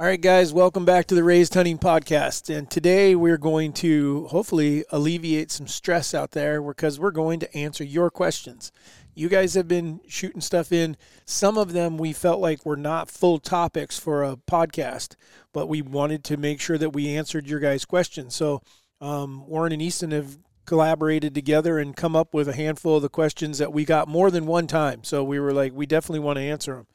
All 0.00 0.06
right, 0.06 0.20
guys, 0.20 0.52
welcome 0.52 0.84
back 0.84 1.06
to 1.06 1.16
the 1.16 1.24
Raised 1.24 1.54
Hunting 1.54 1.76
Podcast. 1.76 2.56
And 2.56 2.70
today 2.70 3.16
we're 3.16 3.36
going 3.36 3.72
to 3.72 4.28
hopefully 4.28 4.84
alleviate 4.90 5.50
some 5.50 5.66
stress 5.66 6.14
out 6.14 6.30
there 6.30 6.62
because 6.62 7.00
we're 7.00 7.10
going 7.10 7.40
to 7.40 7.52
answer 7.52 7.82
your 7.82 8.08
questions. 8.08 8.70
You 9.16 9.28
guys 9.28 9.54
have 9.54 9.66
been 9.66 9.98
shooting 10.06 10.40
stuff 10.40 10.70
in. 10.70 10.96
Some 11.24 11.58
of 11.58 11.72
them 11.72 11.98
we 11.98 12.12
felt 12.12 12.40
like 12.40 12.64
were 12.64 12.76
not 12.76 13.10
full 13.10 13.40
topics 13.40 13.98
for 13.98 14.22
a 14.22 14.36
podcast, 14.36 15.16
but 15.52 15.66
we 15.66 15.82
wanted 15.82 16.22
to 16.26 16.36
make 16.36 16.60
sure 16.60 16.78
that 16.78 16.92
we 16.92 17.16
answered 17.16 17.48
your 17.48 17.58
guys' 17.58 17.84
questions. 17.84 18.36
So 18.36 18.62
um, 19.00 19.48
Warren 19.48 19.72
and 19.72 19.82
Easton 19.82 20.12
have 20.12 20.38
collaborated 20.64 21.34
together 21.34 21.80
and 21.80 21.96
come 21.96 22.14
up 22.14 22.34
with 22.34 22.46
a 22.46 22.54
handful 22.54 22.96
of 22.96 23.02
the 23.02 23.08
questions 23.08 23.58
that 23.58 23.72
we 23.72 23.84
got 23.84 24.06
more 24.06 24.30
than 24.30 24.46
one 24.46 24.68
time. 24.68 25.02
So 25.02 25.24
we 25.24 25.40
were 25.40 25.52
like, 25.52 25.72
we 25.72 25.86
definitely 25.86 26.20
want 26.20 26.36
to 26.36 26.42
answer 26.42 26.76
them. 26.76 26.86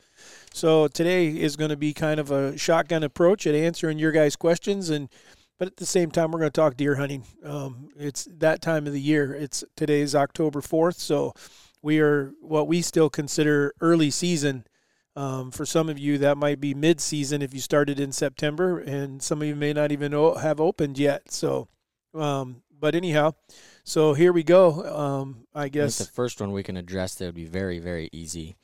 So 0.53 0.87
today 0.87 1.27
is 1.27 1.55
going 1.55 1.69
to 1.69 1.77
be 1.77 1.93
kind 1.93 2.19
of 2.19 2.31
a 2.31 2.57
shotgun 2.57 3.03
approach 3.03 3.47
at 3.47 3.55
answering 3.55 3.99
your 3.99 4.11
guys' 4.11 4.35
questions, 4.35 4.89
and 4.89 5.09
but 5.59 5.67
at 5.67 5.77
the 5.77 5.85
same 5.85 6.11
time, 6.11 6.31
we're 6.31 6.39
going 6.39 6.51
to 6.51 6.61
talk 6.61 6.77
deer 6.77 6.95
hunting. 6.95 7.23
Um, 7.43 7.89
it's 7.97 8.27
that 8.39 8.61
time 8.61 8.87
of 8.87 8.93
the 8.93 9.01
year. 9.01 9.33
It's 9.33 9.63
today 9.75 10.01
is 10.01 10.15
October 10.15 10.61
fourth, 10.61 10.97
so 10.97 11.33
we 11.81 11.99
are 11.99 12.33
what 12.41 12.67
we 12.67 12.81
still 12.81 13.09
consider 13.09 13.73
early 13.81 14.09
season. 14.09 14.65
Um, 15.15 15.51
for 15.51 15.63
some 15.63 15.89
of 15.89 15.99
you, 15.99 16.17
that 16.17 16.37
might 16.37 16.59
be 16.59 16.73
mid-season 16.73 17.43
if 17.43 17.53
you 17.53 17.59
started 17.59 17.99
in 17.99 18.11
September, 18.11 18.79
and 18.79 19.21
some 19.21 19.43
of 19.43 19.47
you 19.47 19.55
may 19.55 19.71
not 19.71 19.91
even 19.91 20.11
have 20.11 20.59
opened 20.59 20.97
yet. 20.97 21.31
So, 21.31 21.67
um, 22.15 22.63
but 22.79 22.95
anyhow, 22.95 23.33
so 23.83 24.15
here 24.15 24.33
we 24.33 24.41
go. 24.41 24.83
Um, 24.83 25.45
I 25.53 25.69
guess 25.69 26.01
I 26.01 26.05
the 26.05 26.11
first 26.11 26.41
one 26.41 26.51
we 26.51 26.63
can 26.63 26.77
address 26.77 27.13
that 27.15 27.25
would 27.25 27.35
be 27.35 27.45
very, 27.45 27.77
very 27.77 28.09
easy. 28.11 28.55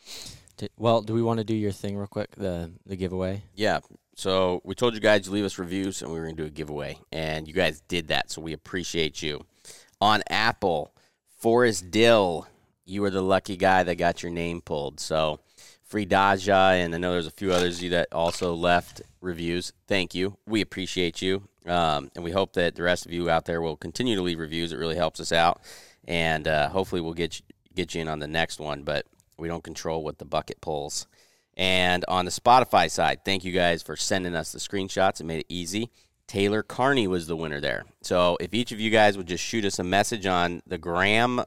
Well, 0.77 1.01
do 1.01 1.13
we 1.13 1.21
want 1.21 1.39
to 1.39 1.43
do 1.43 1.53
your 1.53 1.71
thing 1.71 1.97
real 1.97 2.07
quick? 2.07 2.35
The 2.35 2.71
the 2.85 2.95
giveaway. 2.95 3.43
Yeah. 3.55 3.79
So 4.15 4.61
we 4.65 4.75
told 4.75 4.95
you 4.95 4.99
guys 4.99 5.23
to 5.25 5.31
leave 5.31 5.45
us 5.45 5.57
reviews, 5.57 6.01
and 6.01 6.11
we 6.11 6.19
were 6.19 6.25
going 6.25 6.35
to 6.35 6.43
do 6.43 6.47
a 6.47 6.51
giveaway, 6.51 6.97
and 7.11 7.47
you 7.47 7.53
guys 7.53 7.81
did 7.87 8.09
that. 8.09 8.29
So 8.29 8.41
we 8.41 8.51
appreciate 8.51 9.21
you. 9.21 9.45
On 10.01 10.21
Apple, 10.29 10.93
Forrest 11.37 11.89
Dill 11.89 12.47
you 12.89 13.01
were 13.01 13.09
the 13.09 13.21
lucky 13.21 13.55
guy 13.55 13.83
that 13.83 13.95
got 13.95 14.23
your 14.23 14.31
name 14.31 14.61
pulled. 14.61 14.99
So, 14.99 15.39
Free 15.83 16.05
Daja, 16.05 16.73
and 16.73 16.93
I 16.93 16.97
know 16.97 17.11
there's 17.11 17.27
a 17.27 17.31
few 17.31 17.51
others 17.51 17.77
of 17.77 17.83
you 17.83 17.89
that 17.91 18.07
also 18.11 18.53
left 18.53 19.01
reviews. 19.21 19.73
Thank 19.87 20.13
you. 20.13 20.37
We 20.45 20.61
appreciate 20.61 21.21
you. 21.21 21.47
Um, 21.65 22.11
and 22.15 22.23
we 22.23 22.31
hope 22.31 22.53
that 22.53 22.75
the 22.75 22.83
rest 22.83 23.05
of 23.05 23.11
you 23.11 23.29
out 23.29 23.45
there 23.45 23.61
will 23.61 23.77
continue 23.77 24.15
to 24.15 24.21
leave 24.21 24.39
reviews. 24.39 24.71
It 24.71 24.77
really 24.77 24.95
helps 24.95 25.19
us 25.19 25.31
out. 25.31 25.61
And 26.07 26.47
uh, 26.47 26.69
hopefully, 26.69 27.01
we'll 27.01 27.13
get 27.13 27.39
you, 27.39 27.45
get 27.75 27.93
you 27.93 28.01
in 28.01 28.07
on 28.07 28.19
the 28.19 28.27
next 28.27 28.59
one, 28.59 28.83
but 28.83 29.05
we 29.39 29.47
don't 29.47 29.63
control 29.63 30.03
what 30.03 30.17
the 30.17 30.25
bucket 30.25 30.61
pulls. 30.61 31.07
And 31.57 32.05
on 32.07 32.25
the 32.25 32.31
Spotify 32.31 32.89
side, 32.89 33.25
thank 33.25 33.43
you 33.43 33.51
guys 33.51 33.83
for 33.83 33.95
sending 33.95 34.35
us 34.35 34.51
the 34.51 34.59
screenshots. 34.59 35.19
It 35.19 35.25
made 35.25 35.41
it 35.41 35.45
easy. 35.49 35.89
Taylor 36.27 36.61
Carney 36.61 37.07
was 37.07 37.27
the 37.27 37.35
winner 37.35 37.59
there. 37.59 37.85
So 38.01 38.37
if 38.39 38.53
each 38.53 38.71
of 38.71 38.79
you 38.79 38.91
guys 38.91 39.17
would 39.17 39.27
just 39.27 39.43
shoot 39.43 39.65
us 39.65 39.79
a 39.79 39.83
message 39.83 40.25
on 40.25 40.61
the 40.67 40.77
gram 40.77 41.41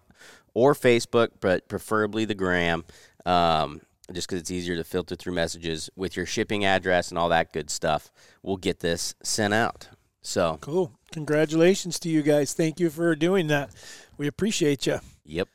or 0.54 0.74
Facebook, 0.74 1.28
but 1.40 1.68
preferably 1.68 2.24
the 2.24 2.34
gram, 2.34 2.84
um, 3.24 3.80
just 4.12 4.28
because 4.28 4.40
it's 4.40 4.50
easier 4.50 4.76
to 4.76 4.84
filter 4.84 5.14
through 5.14 5.34
messages 5.34 5.88
with 5.96 6.16
your 6.16 6.26
shipping 6.26 6.64
address 6.64 7.10
and 7.10 7.18
all 7.18 7.28
that 7.28 7.52
good 7.52 7.70
stuff. 7.70 8.10
We'll 8.42 8.56
get 8.56 8.80
this 8.80 9.14
sent 9.22 9.54
out. 9.54 9.88
So 10.20 10.58
cool! 10.60 10.92
Congratulations 11.10 11.98
to 12.00 12.08
you 12.08 12.22
guys. 12.22 12.52
Thank 12.52 12.78
you 12.78 12.90
for 12.90 13.14
doing 13.16 13.48
that. 13.48 13.70
We 14.16 14.26
appreciate 14.26 14.86
you. 14.86 15.00
Yep. 15.24 15.48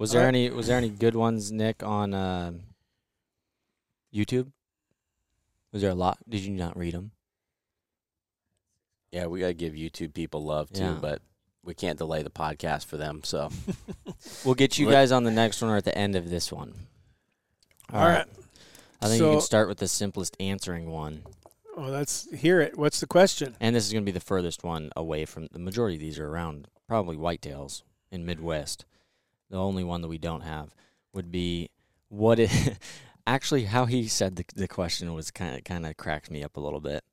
Was 0.00 0.12
there 0.12 0.26
any 0.26 0.48
Was 0.48 0.68
there 0.68 0.78
any 0.78 0.88
good 0.88 1.14
ones, 1.14 1.52
Nick, 1.52 1.82
on 1.82 2.14
uh, 2.14 2.52
YouTube? 4.14 4.50
Was 5.72 5.82
there 5.82 5.90
a 5.90 5.94
lot? 5.94 6.16
Did 6.26 6.40
you 6.40 6.54
not 6.54 6.74
read 6.74 6.94
them? 6.94 7.10
Yeah, 9.12 9.26
we 9.26 9.40
gotta 9.40 9.52
give 9.52 9.74
YouTube 9.74 10.14
people 10.14 10.42
love 10.42 10.72
too, 10.72 10.84
yeah. 10.84 10.98
but 10.98 11.20
we 11.62 11.74
can't 11.74 11.98
delay 11.98 12.22
the 12.22 12.30
podcast 12.30 12.86
for 12.86 12.96
them. 12.96 13.20
So 13.24 13.50
we'll 14.44 14.54
get 14.54 14.78
you 14.78 14.90
guys 14.90 15.12
on 15.12 15.24
the 15.24 15.30
next 15.30 15.60
one 15.60 15.70
or 15.70 15.76
at 15.76 15.84
the 15.84 15.96
end 15.96 16.16
of 16.16 16.30
this 16.30 16.50
one. 16.50 16.72
All, 17.92 18.00
All 18.00 18.06
right. 18.06 18.16
right. 18.20 18.28
I 19.02 19.08
think 19.08 19.18
so, 19.18 19.26
you 19.26 19.32
can 19.36 19.42
start 19.42 19.68
with 19.68 19.78
the 19.78 19.88
simplest 19.88 20.34
answering 20.40 20.90
one. 20.90 21.24
Oh, 21.76 21.82
let's 21.82 22.26
hear 22.32 22.62
it. 22.62 22.78
What's 22.78 23.00
the 23.00 23.06
question? 23.06 23.54
And 23.60 23.76
this 23.76 23.86
is 23.86 23.92
going 23.92 24.04
to 24.04 24.10
be 24.10 24.16
the 24.16 24.24
furthest 24.24 24.64
one 24.64 24.92
away 24.96 25.26
from 25.26 25.48
the 25.52 25.58
majority 25.58 25.96
of 25.96 26.00
these 26.00 26.18
are 26.18 26.26
around 26.26 26.68
probably 26.88 27.18
whitetails 27.18 27.82
in 28.10 28.24
Midwest. 28.24 28.86
The 29.50 29.58
only 29.58 29.84
one 29.84 30.00
that 30.02 30.08
we 30.08 30.18
don't 30.18 30.42
have 30.42 30.74
would 31.12 31.30
be 31.30 31.70
what 32.08 32.38
it 32.38 32.50
actually 33.26 33.64
how 33.64 33.86
he 33.86 34.08
said 34.08 34.36
the 34.36 34.44
the 34.54 34.68
question 34.68 35.12
was 35.14 35.30
kind 35.30 35.56
of 35.56 35.64
kind 35.64 35.86
of 35.86 35.96
cracked 35.96 36.30
me 36.30 36.42
up 36.42 36.56
a 36.56 36.60
little 36.60 36.80
bit 36.80 37.04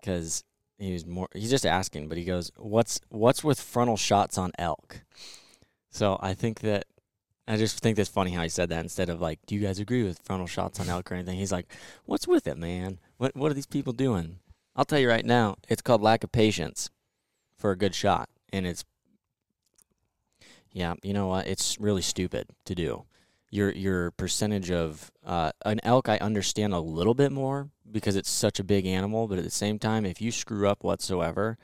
because 0.00 0.44
he 0.78 0.92
was 0.92 1.06
more 1.06 1.28
he's 1.34 1.50
just 1.50 1.66
asking 1.66 2.08
but 2.08 2.18
he 2.18 2.24
goes 2.24 2.50
what's 2.56 3.00
what's 3.08 3.44
with 3.44 3.60
frontal 3.60 3.96
shots 3.96 4.36
on 4.38 4.52
elk? 4.58 5.02
So 5.90 6.18
i 6.20 6.34
think 6.34 6.60
that 6.60 6.86
i 7.48 7.56
just 7.56 7.78
think 7.78 7.96
that's 7.96 8.08
funny 8.08 8.32
how 8.32 8.42
he 8.42 8.48
said 8.48 8.68
that 8.68 8.82
instead 8.82 9.08
of 9.08 9.20
like 9.20 9.38
do 9.46 9.54
you 9.54 9.60
guys 9.60 9.78
agree 9.78 10.02
with 10.02 10.20
frontal 10.24 10.46
shots 10.46 10.80
on 10.80 10.88
elk 10.88 11.10
or 11.10 11.14
anything? 11.14 11.38
He's 11.38 11.52
like 11.52 11.72
what's 12.04 12.28
with 12.28 12.46
it 12.46 12.58
man? 12.58 12.98
What 13.18 13.36
what 13.36 13.50
are 13.50 13.54
these 13.54 13.66
people 13.66 13.92
doing? 13.92 14.40
I'll 14.74 14.84
tell 14.84 14.98
you 14.98 15.08
right 15.08 15.24
now 15.24 15.56
it's 15.68 15.82
called 15.82 16.02
lack 16.02 16.24
of 16.24 16.32
patience 16.32 16.90
for 17.58 17.70
a 17.70 17.78
good 17.78 17.94
shot 17.94 18.28
and 18.52 18.66
it's 18.66 18.84
yeah 20.76 20.94
you 21.02 21.12
know 21.12 21.26
what 21.26 21.46
it's 21.46 21.78
really 21.80 22.02
stupid 22.02 22.46
to 22.64 22.74
do 22.74 23.04
your 23.50 23.70
your 23.72 24.10
percentage 24.12 24.70
of 24.70 25.10
uh, 25.24 25.50
an 25.64 25.80
elk 25.82 26.08
I 26.08 26.18
understand 26.18 26.74
a 26.74 26.80
little 26.80 27.14
bit 27.14 27.32
more 27.32 27.70
because 27.90 28.16
it's 28.16 28.30
such 28.30 28.58
a 28.58 28.64
big 28.64 28.86
animal, 28.86 29.28
but 29.28 29.38
at 29.38 29.44
the 29.44 29.50
same 29.50 29.78
time, 29.78 30.04
if 30.04 30.20
you 30.20 30.32
screw 30.32 30.68
up 30.68 30.82
whatsoever, 30.82 31.56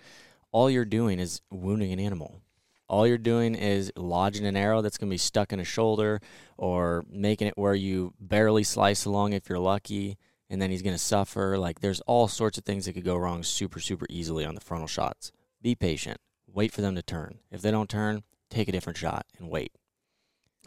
all 0.51 0.71
you're 0.71 0.85
doing 0.85 1.19
is 1.19 1.41
wounding 1.51 1.93
an 1.93 2.01
animal. 2.01 2.41
All 2.89 3.07
you're 3.07 3.19
doing 3.19 3.55
is 3.55 3.91
lodging 3.97 4.47
an 4.47 4.57
arrow 4.57 4.83
that's 4.83 4.99
going 4.99 5.09
to 5.09 5.15
be 5.15 5.19
stuck 5.19 5.53
in 5.53 5.61
a 5.61 5.65
shoulder 5.65 6.21
or 6.59 7.05
making 7.11 7.49
it 7.49 7.57
where 7.57 7.75
you 7.75 8.13
barely 8.21 8.63
slice 8.63 9.05
along 9.05 9.33
if 9.33 9.49
you're 9.49 9.59
lucky, 9.59 10.19
and 10.51 10.61
then 10.61 10.71
he's 10.71 10.83
going 10.83 10.95
to 10.95 11.03
suffer. 11.03 11.57
Like, 11.57 11.81
there's 11.81 12.03
all 12.03 12.29
sorts 12.29 12.59
of 12.59 12.65
things 12.65 12.85
that 12.85 12.93
could 12.93 13.05
go 13.05 13.17
wrong 13.17 13.43
super, 13.43 13.81
super 13.81 14.07
easily 14.11 14.45
on 14.45 14.55
the 14.55 14.61
frontal 14.61 14.89
shots. 14.89 15.33
Be 15.63 15.75
patient. 15.75 16.19
Wait 16.47 16.71
for 16.71 16.83
them 16.83 16.95
to 16.95 17.03
turn. 17.03 17.39
If 17.51 17.63
they 17.63 17.71
don't 17.71 17.89
turn, 17.89 18.25
take 18.53 18.69
a 18.69 18.73
different 18.73 18.99
shot 18.99 19.27
and 19.39 19.49
wait. 19.49 19.73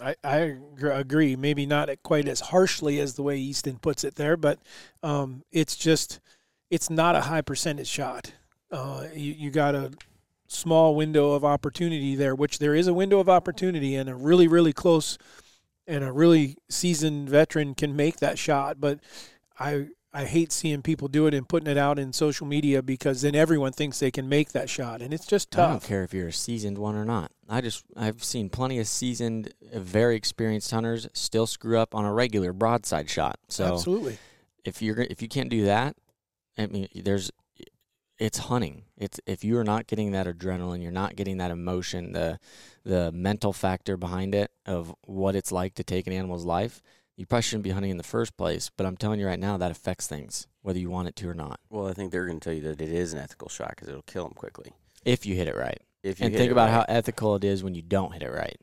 I, 0.02 0.16
I 0.24 0.58
agree. 0.82 1.36
Maybe 1.36 1.66
not 1.66 1.90
quite 2.04 2.28
as 2.28 2.42
harshly 2.42 3.00
as 3.00 3.14
the 3.14 3.24
way 3.24 3.38
Easton 3.38 3.78
puts 3.78 4.04
it 4.04 4.16
there, 4.16 4.36
but 4.36 4.60
um, 5.02 5.44
it's 5.52 5.76
just 5.78 6.20
it's 6.70 6.90
not 6.90 7.16
a 7.16 7.22
high 7.22 7.42
percentage 7.42 7.88
shot. 7.88 8.34
Uh, 8.72 9.06
you, 9.14 9.34
you 9.34 9.52
got 9.52 9.74
a 9.74 9.94
small 10.48 10.96
window 10.96 11.32
of 11.32 11.46
opportunity 11.46 12.16
there, 12.16 12.36
which 12.36 12.60
there 12.60 12.76
is 12.76 12.88
a 12.88 12.94
window 12.94 13.20
of 13.20 13.30
opportunity, 13.30 13.96
and 13.96 14.10
a 14.10 14.16
really 14.16 14.48
really 14.48 14.74
close 14.74 15.18
and 15.88 16.04
a 16.04 16.12
really 16.12 16.58
seasoned 16.70 17.30
veteran 17.30 17.74
can 17.74 17.96
make 17.96 18.18
that 18.18 18.38
shot. 18.38 18.82
But 18.82 19.00
I 19.58 19.88
I 20.16 20.24
hate 20.24 20.54
seeing 20.54 20.82
people 20.82 21.10
do 21.10 21.28
it 21.28 21.34
and 21.34 21.48
putting 21.48 21.70
it 21.70 21.78
out 21.78 22.00
in 22.00 22.14
social 22.14 22.48
media 22.48 22.82
because 22.82 23.22
then 23.22 23.36
everyone 23.36 23.74
thinks 23.74 24.00
they 24.00 24.12
can 24.12 24.30
make 24.30 24.54
that 24.54 24.70
shot, 24.70 25.02
and 25.02 25.14
it's 25.14 25.26
just 25.26 25.52
tough. 25.52 25.68
I 25.68 25.72
don't 25.72 25.84
care 25.84 26.04
if 26.04 26.14
you're 26.14 26.30
a 26.30 26.34
seasoned 26.34 26.78
one 26.78 26.96
or 26.96 27.04
not. 27.04 27.32
I 27.50 27.60
just 27.60 27.84
I've 27.98 28.24
seen 28.24 28.50
plenty 28.50 28.80
of 28.80 28.88
seasoned, 28.88 29.54
uh, 29.74 29.80
very 29.80 30.16
experienced 30.16 30.72
hunters 30.72 31.10
still 31.12 31.46
screw 31.46 31.78
up 31.78 31.94
on 31.94 32.06
a 32.06 32.14
regular 32.14 32.54
broadside 32.54 33.10
shot. 33.10 33.40
So 33.50 33.74
absolutely, 33.74 34.18
if 34.64 34.82
you're 34.82 35.02
if 35.02 35.22
you 35.22 35.28
can't 35.28 35.50
do 35.50 35.66
that, 35.66 35.98
I 36.58 36.68
mean, 36.68 36.88
there's 36.96 37.30
it's 38.18 38.38
hunting. 38.38 38.84
It's 38.96 39.20
if 39.26 39.44
you 39.44 39.58
are 39.58 39.66
not 39.66 39.86
getting 39.86 40.14
that 40.14 40.28
adrenaline, 40.28 40.82
you're 40.82 40.92
not 40.94 41.18
getting 41.18 41.40
that 41.40 41.52
emotion, 41.52 42.14
the 42.14 42.40
the 42.86 43.12
mental 43.12 43.52
factor 43.52 43.98
behind 43.98 44.34
it 44.34 44.50
of 44.66 44.96
what 45.02 45.36
it's 45.36 45.52
like 45.52 45.76
to 45.76 45.84
take 45.84 46.08
an 46.08 46.14
animal's 46.14 46.46
life 46.46 46.82
you 47.18 47.26
probably 47.26 47.44
shouldn't 47.44 47.64
be 47.64 47.72
hunting 47.72 47.92
in 47.92 47.98
the 47.98 48.04
first 48.04 48.38
place. 48.38 48.70
But 48.76 48.86
I'm 48.86 48.98
telling 48.98 49.20
you 49.20 49.28
right 49.28 49.40
now, 49.40 49.58
that 49.58 49.72
affects 49.72 50.08
things, 50.08 50.48
whether 50.62 50.80
you 50.80 50.90
want 50.90 51.08
it 51.08 51.16
to 51.18 51.30
or 51.30 51.34
not. 51.34 51.60
Well, 51.70 51.88
I 51.88 51.94
think 51.94 52.12
they're 52.12 52.26
going 52.26 52.40
to 52.40 52.44
tell 52.44 52.54
you 52.54 52.62
that 52.64 52.82
it 52.82 52.90
is 52.90 53.14
an 53.14 53.20
ethical 53.20 53.50
shot 53.50 53.70
because 53.70 53.88
it'll 53.88 54.02
kill 54.04 54.24
them 54.24 54.34
quickly 54.34 54.74
if 55.04 55.26
you 55.26 55.36
hit 55.36 55.48
it 55.48 55.56
right. 55.56 55.82
If 56.04 56.20
you 56.20 56.28
and 56.28 56.36
think 56.36 56.52
about 56.52 56.66
right. 56.66 56.74
how 56.74 56.86
ethical 56.88 57.36
it 57.36 57.44
is 57.44 57.64
when 57.64 57.76
you 57.76 57.82
don't 57.82 58.14
hit 58.14 58.24
it 58.24 58.32
right. 58.32 58.60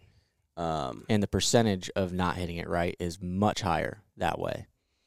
Um, 0.56 1.04
and 1.08 1.22
the 1.22 1.28
percentage 1.28 1.90
of 1.96 2.12
not 2.12 2.36
hitting 2.36 2.56
it 2.56 2.68
right 2.68 2.94
is 3.00 3.20
much 3.20 3.62
higher 3.62 4.02
that 4.18 4.38
way. 4.38 4.66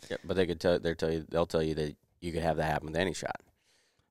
Yeah, 0.09 0.17
but 0.23 0.35
they 0.35 0.45
could 0.45 0.59
tell 0.59 0.79
they 0.79 0.93
tell 0.95 1.11
you 1.11 1.25
they'll 1.29 1.45
tell 1.45 1.63
you 1.63 1.75
that 1.75 1.95
you 2.19 2.31
could 2.31 2.41
have 2.41 2.57
that 2.57 2.65
happen 2.65 2.87
with 2.87 2.97
any 2.97 3.13
shot 3.13 3.39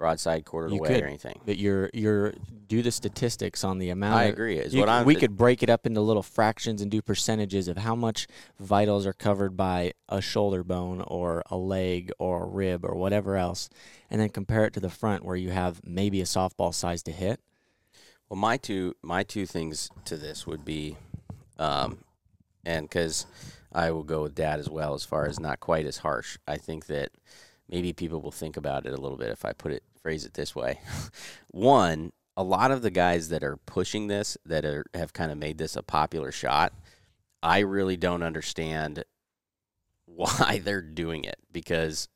broadside 0.04 0.44
quartered 0.44 0.72
you 0.72 0.80
away 0.80 0.88
could, 0.88 1.02
or 1.02 1.06
anything. 1.06 1.40
But 1.46 1.56
you're 1.56 1.88
you're 1.94 2.34
do 2.68 2.82
the 2.82 2.90
statistics 2.90 3.64
on 3.64 3.78
the 3.78 3.88
amount. 3.88 4.16
I 4.16 4.24
agree. 4.24 4.58
Is 4.58 4.76
what 4.76 4.90
I'm, 4.90 5.06
we 5.06 5.14
could 5.14 5.34
break 5.34 5.62
it 5.62 5.70
up 5.70 5.86
into 5.86 6.02
little 6.02 6.22
fractions 6.22 6.82
and 6.82 6.90
do 6.90 7.00
percentages 7.00 7.68
of 7.68 7.78
how 7.78 7.94
much 7.94 8.26
vitals 8.60 9.06
are 9.06 9.14
covered 9.14 9.56
by 9.56 9.92
a 10.10 10.20
shoulder 10.20 10.62
bone 10.62 11.00
or 11.00 11.42
a 11.50 11.56
leg 11.56 12.12
or 12.18 12.42
a 12.42 12.46
rib 12.46 12.84
or 12.84 12.94
whatever 12.94 13.36
else, 13.36 13.70
and 14.10 14.20
then 14.20 14.28
compare 14.28 14.66
it 14.66 14.74
to 14.74 14.80
the 14.80 14.90
front 14.90 15.24
where 15.24 15.36
you 15.36 15.50
have 15.50 15.80
maybe 15.86 16.20
a 16.20 16.24
softball 16.24 16.74
size 16.74 17.02
to 17.04 17.12
hit. 17.12 17.40
Well, 18.28 18.38
my 18.38 18.58
two 18.58 18.94
my 19.02 19.22
two 19.22 19.46
things 19.46 19.88
to 20.04 20.18
this 20.18 20.46
would 20.46 20.66
be, 20.66 20.98
um, 21.58 22.04
and 22.66 22.86
because 22.86 23.24
I 23.72 23.90
will 23.90 24.04
go 24.04 24.22
with 24.24 24.34
Dad 24.34 24.60
as 24.60 24.68
well 24.68 24.92
as 24.92 25.02
far 25.04 25.24
as 25.26 25.40
not 25.40 25.60
quite 25.60 25.86
as 25.86 25.98
harsh. 25.98 26.36
I 26.46 26.58
think 26.58 26.86
that 26.86 27.10
maybe 27.70 27.94
people 27.94 28.20
will 28.20 28.32
think 28.32 28.58
about 28.58 28.84
it 28.84 28.92
a 28.92 29.00
little 29.00 29.16
bit 29.16 29.30
if 29.30 29.46
I 29.46 29.52
put 29.54 29.72
it 29.72 29.82
phrase 30.04 30.26
it 30.26 30.34
this 30.34 30.54
way. 30.54 30.80
One, 31.50 32.12
a 32.36 32.44
lot 32.44 32.70
of 32.70 32.82
the 32.82 32.90
guys 32.90 33.30
that 33.30 33.42
are 33.42 33.56
pushing 33.56 34.06
this 34.06 34.36
that 34.44 34.64
are 34.64 34.84
have 34.92 35.14
kind 35.14 35.32
of 35.32 35.38
made 35.38 35.56
this 35.56 35.76
a 35.76 35.82
popular 35.82 36.30
shot, 36.30 36.74
I 37.42 37.60
really 37.60 37.96
don't 37.96 38.22
understand 38.22 39.04
why 40.04 40.60
they're 40.62 40.82
doing 40.82 41.24
it 41.24 41.38
because 41.50 42.08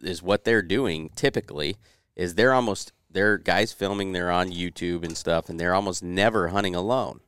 is 0.00 0.22
what 0.22 0.44
they're 0.44 0.62
doing 0.62 1.10
typically 1.16 1.76
is 2.14 2.34
they're 2.34 2.54
almost 2.54 2.92
they're 3.10 3.38
guys 3.38 3.72
filming 3.72 4.12
they're 4.12 4.30
on 4.30 4.52
YouTube 4.52 5.02
and 5.02 5.16
stuff 5.16 5.48
and 5.48 5.58
they're 5.58 5.74
almost 5.74 6.02
never 6.02 6.48
hunting 6.48 6.74
alone 6.74 7.20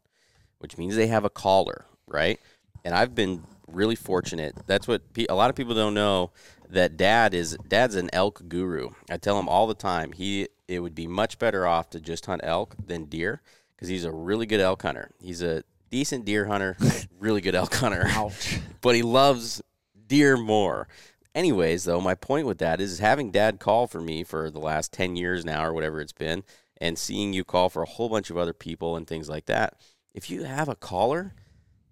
which 0.59 0.79
means 0.79 0.95
they 0.95 1.09
have 1.09 1.25
a 1.25 1.31
caller 1.31 1.87
right 2.07 2.39
and 2.85 2.95
I've 2.95 3.15
been 3.15 3.45
really 3.67 3.97
fortunate 3.97 4.55
that's 4.67 4.87
what 4.87 5.13
pe- 5.13 5.27
a 5.29 5.35
lot 5.35 5.51
of 5.51 5.57
people 5.57 5.75
don't 5.75 5.95
know 5.95 6.31
that 6.71 6.97
dad 6.97 7.35
is 7.35 7.57
dad's 7.67 7.95
an 7.95 8.11
elk 8.13 8.43
guru 8.49 8.91
I 9.11 9.17
tell 9.17 9.39
him 9.39 9.49
all 9.49 9.67
the 9.67 9.75
time 9.75 10.13
he 10.13 10.49
it 10.67 10.81
would 10.81 10.95
be 10.95 11.07
much 11.07 11.39
better 11.39 11.67
off 11.67 11.91
to 11.91 12.01
just 12.01 12.27
hunt 12.27 12.43
elk 12.45 12.75
than 12.87 13.05
deer 13.07 13.43
because 13.75 13.89
he's 13.89 14.05
a 14.05 14.13
really 14.13 14.47
good 14.47 14.61
elk 14.61 14.83
hunter 14.83 15.11
he's 15.21 15.43
a 15.43 15.65
decent 15.91 16.25
deer 16.25 16.47
hunter 16.47 16.77
really 17.19 17.41
good 17.41 17.55
elk 17.55 17.75
hunter 17.75 18.05
Ouch. 18.07 18.59
but 18.81 18.95
he 18.95 19.03
loves 19.03 19.63
deer 20.09 20.37
more. 20.37 20.89
Anyways, 21.35 21.85
though, 21.85 22.01
my 22.01 22.15
point 22.15 22.47
with 22.47 22.59
that 22.59 22.81
is 22.81 22.99
having 22.99 23.31
dad 23.31 23.61
call 23.61 23.87
for 23.87 24.01
me 24.01 24.25
for 24.25 24.51
the 24.51 24.59
last 24.59 24.93
10 24.93 25.15
years 25.15 25.45
now 25.45 25.65
or 25.65 25.73
whatever 25.73 26.01
it's 26.01 26.13
been, 26.13 26.43
and 26.81 26.99
seeing 26.99 27.33
you 27.33 27.45
call 27.45 27.69
for 27.69 27.83
a 27.83 27.89
whole 27.89 28.09
bunch 28.09 28.31
of 28.31 28.37
other 28.37 28.53
people 28.53 28.97
and 28.97 29.07
things 29.07 29.29
like 29.29 29.47
that. 29.47 29.75
If 30.15 30.31
you 30.31 30.45
have 30.45 30.69
a 30.69 30.75
caller 30.75 31.35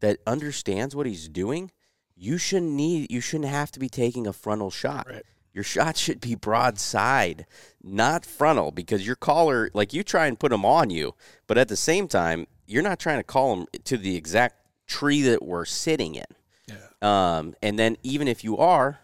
that 0.00 0.19
understands 0.26 0.96
what 0.96 1.06
he's 1.06 1.29
doing, 1.29 1.70
you 2.17 2.39
shouldn't 2.39 2.73
need 2.73 3.11
you 3.11 3.21
shouldn't 3.21 3.51
have 3.51 3.71
to 3.73 3.81
be 3.81 3.89
taking 3.89 4.27
a 4.27 4.33
frontal 4.33 4.71
shot. 4.71 5.07
Right. 5.09 5.25
Your 5.53 5.65
shot 5.65 5.97
should 5.97 6.21
be 6.21 6.35
broadside, 6.35 7.47
not 7.83 8.27
frontal, 8.27 8.71
because 8.71 9.07
your 9.07 9.17
caller, 9.17 9.71
like 9.73 9.95
you 9.95 10.03
try 10.03 10.27
and 10.27 10.39
put 10.39 10.51
them 10.51 10.67
on 10.67 10.91
you, 10.91 11.15
but 11.47 11.57
at 11.57 11.69
the 11.69 11.77
same 11.77 12.09
time, 12.09 12.47
you're 12.67 12.83
not 12.83 12.99
trying 12.99 13.19
to 13.19 13.25
call 13.25 13.57
them 13.57 13.67
to 13.85 13.97
the 13.97 14.17
exact 14.17 14.57
tree 14.87 15.23
that 15.23 15.43
we're 15.43 15.65
sitting 15.65 16.15
in. 16.15 16.25
Yeah. 16.69 16.77
Um, 17.01 17.55
and 17.63 17.79
then 17.79 17.97
even 18.03 18.29
if 18.29 18.45
you 18.45 18.59
are, 18.59 18.99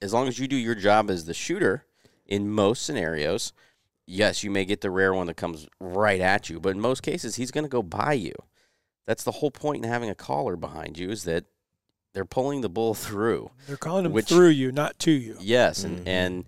as 0.00 0.14
long 0.14 0.28
as 0.28 0.38
you 0.38 0.48
do 0.48 0.56
your 0.56 0.74
job 0.74 1.10
as 1.10 1.26
the 1.26 1.34
shooter, 1.34 1.84
in 2.28 2.48
most 2.48 2.84
scenarios, 2.84 3.52
yes, 4.06 4.44
you 4.44 4.50
may 4.50 4.64
get 4.64 4.80
the 4.80 4.90
rare 4.90 5.12
one 5.12 5.26
that 5.26 5.36
comes 5.36 5.66
right 5.80 6.20
at 6.20 6.48
you, 6.48 6.60
but 6.60 6.70
in 6.70 6.80
most 6.80 7.02
cases, 7.02 7.36
he's 7.36 7.50
going 7.50 7.64
to 7.64 7.68
go 7.68 7.82
by 7.82 8.12
you. 8.12 8.34
That's 9.06 9.24
the 9.24 9.32
whole 9.32 9.50
point 9.50 9.84
in 9.84 9.90
having 9.90 10.10
a 10.10 10.14
caller 10.14 10.56
behind 10.56 10.98
you 10.98 11.10
is 11.10 11.24
that 11.24 11.44
they're 12.18 12.24
pulling 12.24 12.62
the 12.62 12.68
bull 12.68 12.94
through. 12.94 13.48
They're 13.68 13.76
calling 13.76 14.02
them 14.02 14.12
Which- 14.12 14.26
through 14.26 14.48
you, 14.48 14.72
not 14.72 14.98
to 14.98 15.12
you. 15.12 15.36
Yes, 15.38 15.84
and 15.84 16.00
Mhm. 16.00 16.08
and 16.08 16.44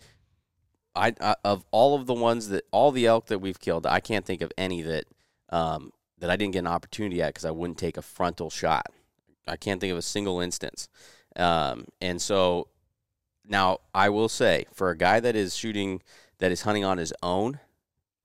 I, 0.97 1.15
I 1.21 1.37
of 1.45 1.65
all 1.71 1.95
of 1.95 2.07
the 2.07 2.13
ones 2.13 2.49
that 2.49 2.65
all 2.73 2.91
the 2.91 3.07
elk 3.07 3.27
that 3.27 3.39
we've 3.39 3.61
killed, 3.61 3.87
I 3.87 4.01
can't 4.01 4.27
think 4.27 4.43
of 4.43 4.51
any 4.59 4.83
that 4.83 5.05
um, 5.51 5.93
that 6.19 6.29
I 6.29 6.35
didn't 6.35 6.55
get 6.55 6.59
an 6.61 6.67
opportunity 6.67 7.23
at 7.23 7.29
because 7.29 7.45
I 7.45 7.53
wouldn't 7.53 7.79
take 7.79 7.97
a 7.97 8.03
frontal 8.03 8.51
shot. 8.51 8.87
I 9.47 9.57
can't 9.57 9.81
think 9.81 9.93
of 9.93 9.99
a 9.99 10.03
single 10.03 10.41
instance. 10.41 10.89
Um, 11.37 11.87
and 12.01 12.21
so 12.21 12.67
now 13.47 13.79
I 13.95 14.09
will 14.09 14.29
say 14.29 14.67
for 14.75 14.91
a 14.91 14.97
guy 14.97 15.21
that 15.21 15.37
is 15.37 15.55
shooting 15.55 16.03
that 16.39 16.51
is 16.51 16.63
hunting 16.63 16.83
on 16.85 16.99
his 16.99 17.13
own, 17.23 17.61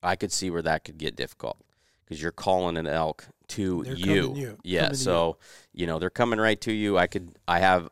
I 0.02 0.16
could 0.16 0.32
see 0.32 0.50
where 0.50 0.64
that 0.64 0.84
could 0.84 0.98
get 0.98 1.16
difficult 1.16 1.58
because 2.04 2.24
you're 2.24 2.32
calling 2.32 2.76
an 2.76 2.88
elk 2.88 3.28
to 3.50 3.84
They're 3.84 3.96
you. 3.96 4.06
coming 4.28 4.36
you- 4.36 4.58
Yeah, 4.64 4.82
coming 4.82 4.92
to 4.94 4.98
so 4.98 5.38
you 5.74 5.88
know 5.88 6.00
they're 6.00 6.10
coming 6.10 6.40
right 6.40 6.60
to 6.62 6.72
you. 6.72 6.98
I 6.98 7.08
could 7.08 7.36
I 7.48 7.60
have 7.60 7.90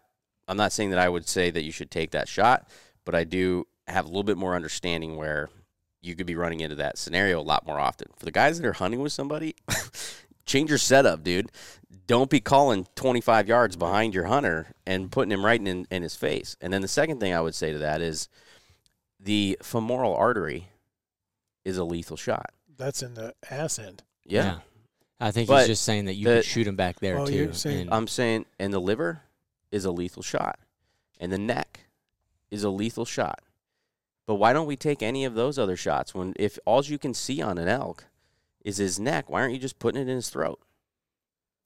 I'm 0.47 0.57
not 0.57 0.71
saying 0.71 0.89
that 0.91 0.99
I 0.99 1.07
would 1.09 1.27
say 1.27 1.51
that 1.51 1.63
you 1.63 1.71
should 1.71 1.89
take 1.91 2.11
that 2.11 2.27
shot, 2.27 2.67
but 3.05 3.15
I 3.15 3.23
do 3.23 3.67
have 3.87 4.05
a 4.05 4.07
little 4.07 4.23
bit 4.23 4.37
more 4.37 4.55
understanding 4.55 5.15
where 5.15 5.49
you 6.01 6.15
could 6.15 6.25
be 6.27 6.35
running 6.35 6.59
into 6.59 6.75
that 6.75 6.97
scenario 6.97 7.39
a 7.39 7.41
lot 7.43 7.65
more 7.65 7.79
often. 7.79 8.09
For 8.17 8.25
the 8.25 8.31
guys 8.31 8.59
that 8.59 8.67
are 8.67 8.73
hunting 8.73 8.99
with 9.01 9.13
somebody, 9.13 9.55
change 10.45 10.69
your 10.69 10.77
setup, 10.77 11.23
dude. 11.23 11.49
Don't 12.07 12.29
be 12.29 12.41
calling 12.41 12.85
25 12.95 13.47
yards 13.47 13.77
behind 13.77 14.13
your 14.13 14.25
hunter 14.25 14.67
and 14.85 15.09
putting 15.09 15.31
him 15.31 15.45
right 15.45 15.65
in, 15.65 15.87
in 15.89 16.03
his 16.03 16.15
face. 16.15 16.57
And 16.59 16.73
then 16.73 16.81
the 16.81 16.87
second 16.89 17.21
thing 17.21 17.33
I 17.33 17.39
would 17.39 17.55
say 17.55 17.71
to 17.71 17.79
that 17.79 18.01
is 18.01 18.27
the 19.17 19.57
femoral 19.63 20.13
artery 20.13 20.67
is 21.63 21.77
a 21.77 21.85
lethal 21.85 22.17
shot. 22.17 22.51
That's 22.75 23.01
in 23.01 23.13
the 23.13 23.33
ass 23.49 23.79
end. 23.79 24.03
Yeah. 24.25 24.59
I 25.23 25.31
think 25.31 25.47
But 25.47 25.59
he's 25.59 25.67
just 25.67 25.83
saying 25.83 26.05
that 26.05 26.15
you 26.15 26.27
the- 26.27 26.35
could 26.37 26.45
shoot 26.45 26.67
him 26.67 26.75
back 26.75 26.99
there 26.99 27.19
Oh, 27.19 27.25
too. 27.25 27.53
saying- 27.53 27.81
and- 27.81 27.93
I'm 27.93 28.07
saying, 28.07 28.45
and 28.59 28.73
the 28.73 28.79
liver 28.81 29.21
is 29.71 29.85
a 29.85 29.91
lethal 29.91 30.21
shot, 30.23 30.59
and 31.19 31.31
the 31.31 31.37
neck 31.37 31.85
is 32.51 32.63
a 32.63 32.69
lethal 32.69 33.05
shot. 33.05 33.39
But 34.25 34.35
why 34.35 34.53
don't 34.53 34.67
we 34.67 34.75
take 34.75 35.01
any 35.01 35.25
of 35.25 35.33
those 35.33 35.57
other 35.59 35.75
shots 35.77 36.13
when 36.13 36.33
if 36.37 36.57
all 36.65 36.83
you 36.83 36.97
can 36.97 37.13
see 37.13 37.41
on 37.41 37.57
an 37.57 37.67
elk 37.67 38.05
is 38.63 38.77
his 38.77 38.99
neck? 38.99 39.29
Why 39.29 39.41
aren't 39.41 39.53
you 39.53 39.59
just 39.59 39.79
putting 39.79 40.01
it 40.01 40.07
in 40.09 40.15
his 40.15 40.29
throat? 40.29 40.59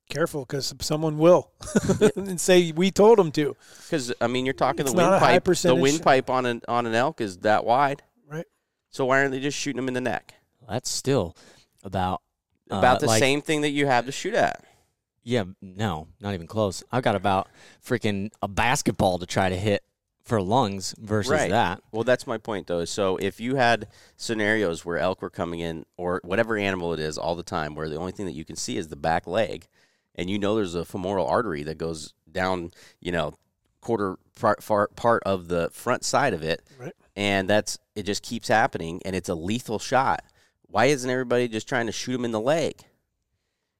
Careful, 0.09 0.41
because 0.45 0.73
someone 0.79 1.17
will 1.17 1.51
and 2.15 2.39
say 2.39 2.71
we 2.71 2.91
told 2.91 3.19
him 3.19 3.31
to. 3.33 3.55
Because 3.83 4.13
I 4.21 4.27
mean, 4.27 4.45
you're 4.45 4.53
talking 4.53 4.81
It's 4.81 4.91
the 4.93 5.01
not 5.01 5.13
a 5.13 5.19
high 5.19 5.33
windpipe. 5.33 5.57
The 5.63 5.75
windpipe 5.75 6.29
on 6.29 6.45
an 6.45 6.61
on 6.67 6.85
an 6.85 6.93
elk 6.95 7.19
is 7.21 7.39
that 7.39 7.65
wide, 7.65 8.03
Right. 8.27 8.45
So 8.89 9.05
why 9.05 9.19
aren't 9.19 9.31
they 9.31 9.39
just 9.39 9.57
shooting 9.57 9.79
him 9.79 9.87
in 9.87 9.93
the 9.93 10.01
neck? 10.01 10.33
that's 10.69 10.89
still 10.89 11.35
about 11.83 12.21
uh, 12.71 12.75
About 12.77 12.99
the 12.99 13.07
like- 13.07 13.19
same 13.19 13.41
thing 13.41 13.61
that 13.61 13.69
you 13.69 13.85
have 13.87 14.05
to 14.05 14.11
shoot 14.11 14.33
at. 14.33 14.63
Yeah, 15.23 15.43
no, 15.61 16.07
not 16.21 16.33
even 16.33 16.47
close. 16.47 16.83
I've 16.91 17.03
got 17.03 17.15
about 17.15 17.49
freaking 17.85 18.31
a 18.41 18.47
basketball 18.47 19.19
to 19.19 19.25
try 19.25 19.49
to 19.49 19.57
hit 19.57 19.83
for 20.23 20.41
lungs 20.41 20.95
versus 20.97 21.31
Right. 21.31 21.49
that. 21.51 21.81
Well, 21.91 22.03
that's 22.05 22.25
my 22.27 22.37
point, 22.37 22.67
though. 22.67 22.85
So 22.85 23.17
if 23.17 23.39
you 23.41 23.55
had 23.55 23.87
scenarios 24.15 24.85
where 24.85 24.97
elk 24.97 25.21
were 25.21 25.29
coming 25.29 25.59
in, 25.59 25.85
or 25.97 26.21
whatever 26.23 26.57
animal 26.57 26.93
it 26.93 26.99
is, 26.99 27.17
all 27.17 27.35
the 27.35 27.43
time, 27.43 27.75
where 27.75 27.89
the 27.89 27.97
only 27.97 28.11
thing 28.13 28.25
that 28.25 28.33
you 28.35 28.45
can 28.45 28.55
see 28.55 28.77
is 28.77 28.87
the 28.87 28.95
back 28.95 29.27
leg, 29.27 29.67
and 30.15 30.29
you 30.29 30.39
know 30.39 30.55
there's 30.55 30.75
a 30.75 30.85
femoral 30.85 31.27
artery 31.27 31.63
that 31.63 31.77
goes 31.77 32.13
down, 32.31 32.71
you 33.01 33.11
know, 33.11 33.33
quarter 33.81 34.17
part, 34.39 34.63
far, 34.63 34.87
part 34.95 35.23
of 35.25 35.47
the 35.49 35.69
front 35.71 36.03
side 36.05 36.33
of 36.33 36.41
it, 36.43 36.61
Right. 36.79 36.93
and 37.15 37.49
that's 37.49 37.77
it. 37.95 38.03
Just 38.03 38.23
keeps 38.23 38.47
happening, 38.47 39.01
and 39.05 39.15
it's 39.15 39.29
a 39.29 39.35
lethal 39.35 39.79
shot. 39.79 40.23
Why 40.69 40.85
isn't 40.85 41.09
everybody 41.09 41.47
just 41.47 41.67
trying 41.67 41.85
to 41.87 41.91
shoot 41.91 42.15
him 42.15 42.25
in 42.25 42.31
the 42.31 42.39
leg? 42.39 42.81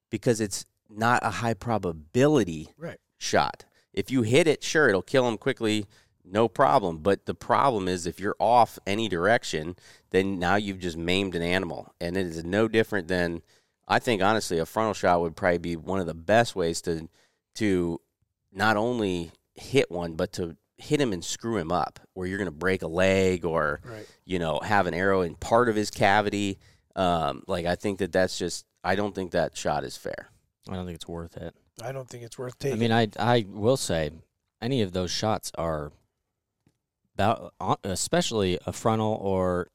Because 0.10 0.40
it's 0.40 0.66
not 0.90 1.24
a 1.26 1.30
high 1.30 1.54
probability 1.54 2.74
Right. 2.78 3.00
shot. 3.18 3.66
If 3.94 4.10
you 4.12 4.22
hit 4.22 4.48
it, 4.48 4.64
sure, 4.64 4.88
it'll 4.90 5.02
kill 5.02 5.28
him 5.28 5.38
quickly, 5.38 5.86
no 6.24 6.48
problem. 6.48 7.00
But 7.00 7.26
the 7.26 7.34
problem 7.34 7.88
is 7.88 8.06
if 8.06 8.20
you're 8.20 8.36
off 8.40 8.80
any 8.88 9.10
direction, 9.10 9.76
then 10.12 10.40
now 10.40 10.56
you've 10.56 10.80
just 10.80 10.98
maimed 10.98 11.36
an 11.36 11.42
animal. 11.42 11.94
And 12.00 12.16
it 12.16 12.26
is 12.26 12.44
no 12.44 12.68
different 12.68 13.08
than 13.08 13.42
I 13.88 14.00
think 14.00 14.22
honestly 14.22 14.60
a 14.60 14.66
frontal 14.66 14.94
shot 14.94 15.22
would 15.22 15.36
probably 15.36 15.58
be 15.60 15.76
one 15.76 16.00
of 16.00 16.08
the 16.08 16.14
best 16.14 16.56
ways 16.56 16.82
to 16.84 17.10
to 17.56 18.00
not 18.52 18.78
only 18.78 19.32
hit 19.56 19.90
one, 19.90 20.14
but 20.14 20.32
to 20.34 20.56
hit 20.78 21.02
him 21.02 21.12
and 21.12 21.26
screw 21.26 21.58
him 21.58 21.72
up, 21.72 22.00
where 22.14 22.28
you're 22.28 22.38
gonna 22.38 22.52
break 22.52 22.82
a 22.84 22.88
leg 22.88 23.44
or 23.46 23.82
Right. 23.84 24.06
you 24.26 24.38
know 24.40 24.60
have 24.60 24.86
an 24.88 24.94
arrow 24.94 25.22
in 25.22 25.36
part 25.36 25.70
of 25.70 25.76
his 25.76 25.90
cavity. 25.90 26.60
Um, 26.98 27.44
like 27.48 27.66
I 27.66 27.76
think 27.76 28.00
that 28.00 28.12
that's 28.12 28.38
just 28.38 28.66
I 28.84 28.96
don't 28.96 29.16
think 29.16 29.32
that 29.32 29.56
shot 29.56 29.84
is 29.84 29.96
fair. 29.96 30.30
I 30.70 30.74
don't 30.76 30.86
think 30.86 30.96
it's 30.96 31.08
worth 31.08 31.38
it. 31.38 31.56
I 31.82 31.92
don't 31.92 32.10
think 32.10 32.24
it's 32.24 32.38
worth 32.38 32.58
taking. 32.58 32.78
I 32.78 32.80
mean, 32.80 32.92
I 32.92 33.08
I 33.20 33.46
will 33.48 33.78
say 33.78 34.12
any 34.62 34.82
of 34.82 34.92
those 34.92 35.12
shots 35.12 35.52
are 35.58 35.92
about, 37.16 37.54
especially 37.84 38.60
a 38.66 38.74
frontal 38.74 39.18
or 39.22 39.70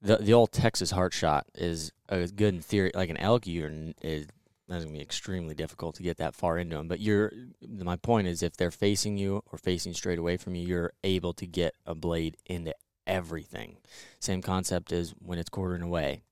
the 0.00 0.16
the 0.18 0.34
old 0.34 0.52
Texas 0.52 0.90
heart 0.90 1.14
shot 1.14 1.46
is 1.54 1.92
a 2.08 2.26
good 2.26 2.54
in 2.54 2.60
theory. 2.60 2.90
Like 2.94 3.10
an 3.10 3.16
elk, 3.16 3.46
you're 3.46 3.68
n- 3.68 3.94
is 4.02 4.26
that's 4.68 4.84
gonna 4.84 4.96
be 4.96 5.02
extremely 5.02 5.54
difficult 5.54 5.96
to 5.96 6.02
get 6.02 6.18
that 6.18 6.34
far 6.34 6.58
into 6.58 6.76
them. 6.76 6.88
But 6.88 7.00
you're 7.00 7.32
my 7.66 7.96
point 7.96 8.28
is 8.28 8.42
if 8.42 8.56
they're 8.56 8.70
facing 8.70 9.16
you 9.16 9.42
or 9.50 9.58
facing 9.58 9.94
straight 9.94 10.18
away 10.18 10.36
from 10.36 10.54
you, 10.54 10.66
you're 10.66 10.92
able 11.02 11.32
to 11.34 11.46
get 11.46 11.74
a 11.86 11.94
blade 11.94 12.36
into 12.46 12.74
everything. 13.06 13.78
Same 14.20 14.42
concept 14.42 14.92
is 14.92 15.14
when 15.18 15.38
it's 15.38 15.50
quartering 15.50 15.82
away. 15.82 16.22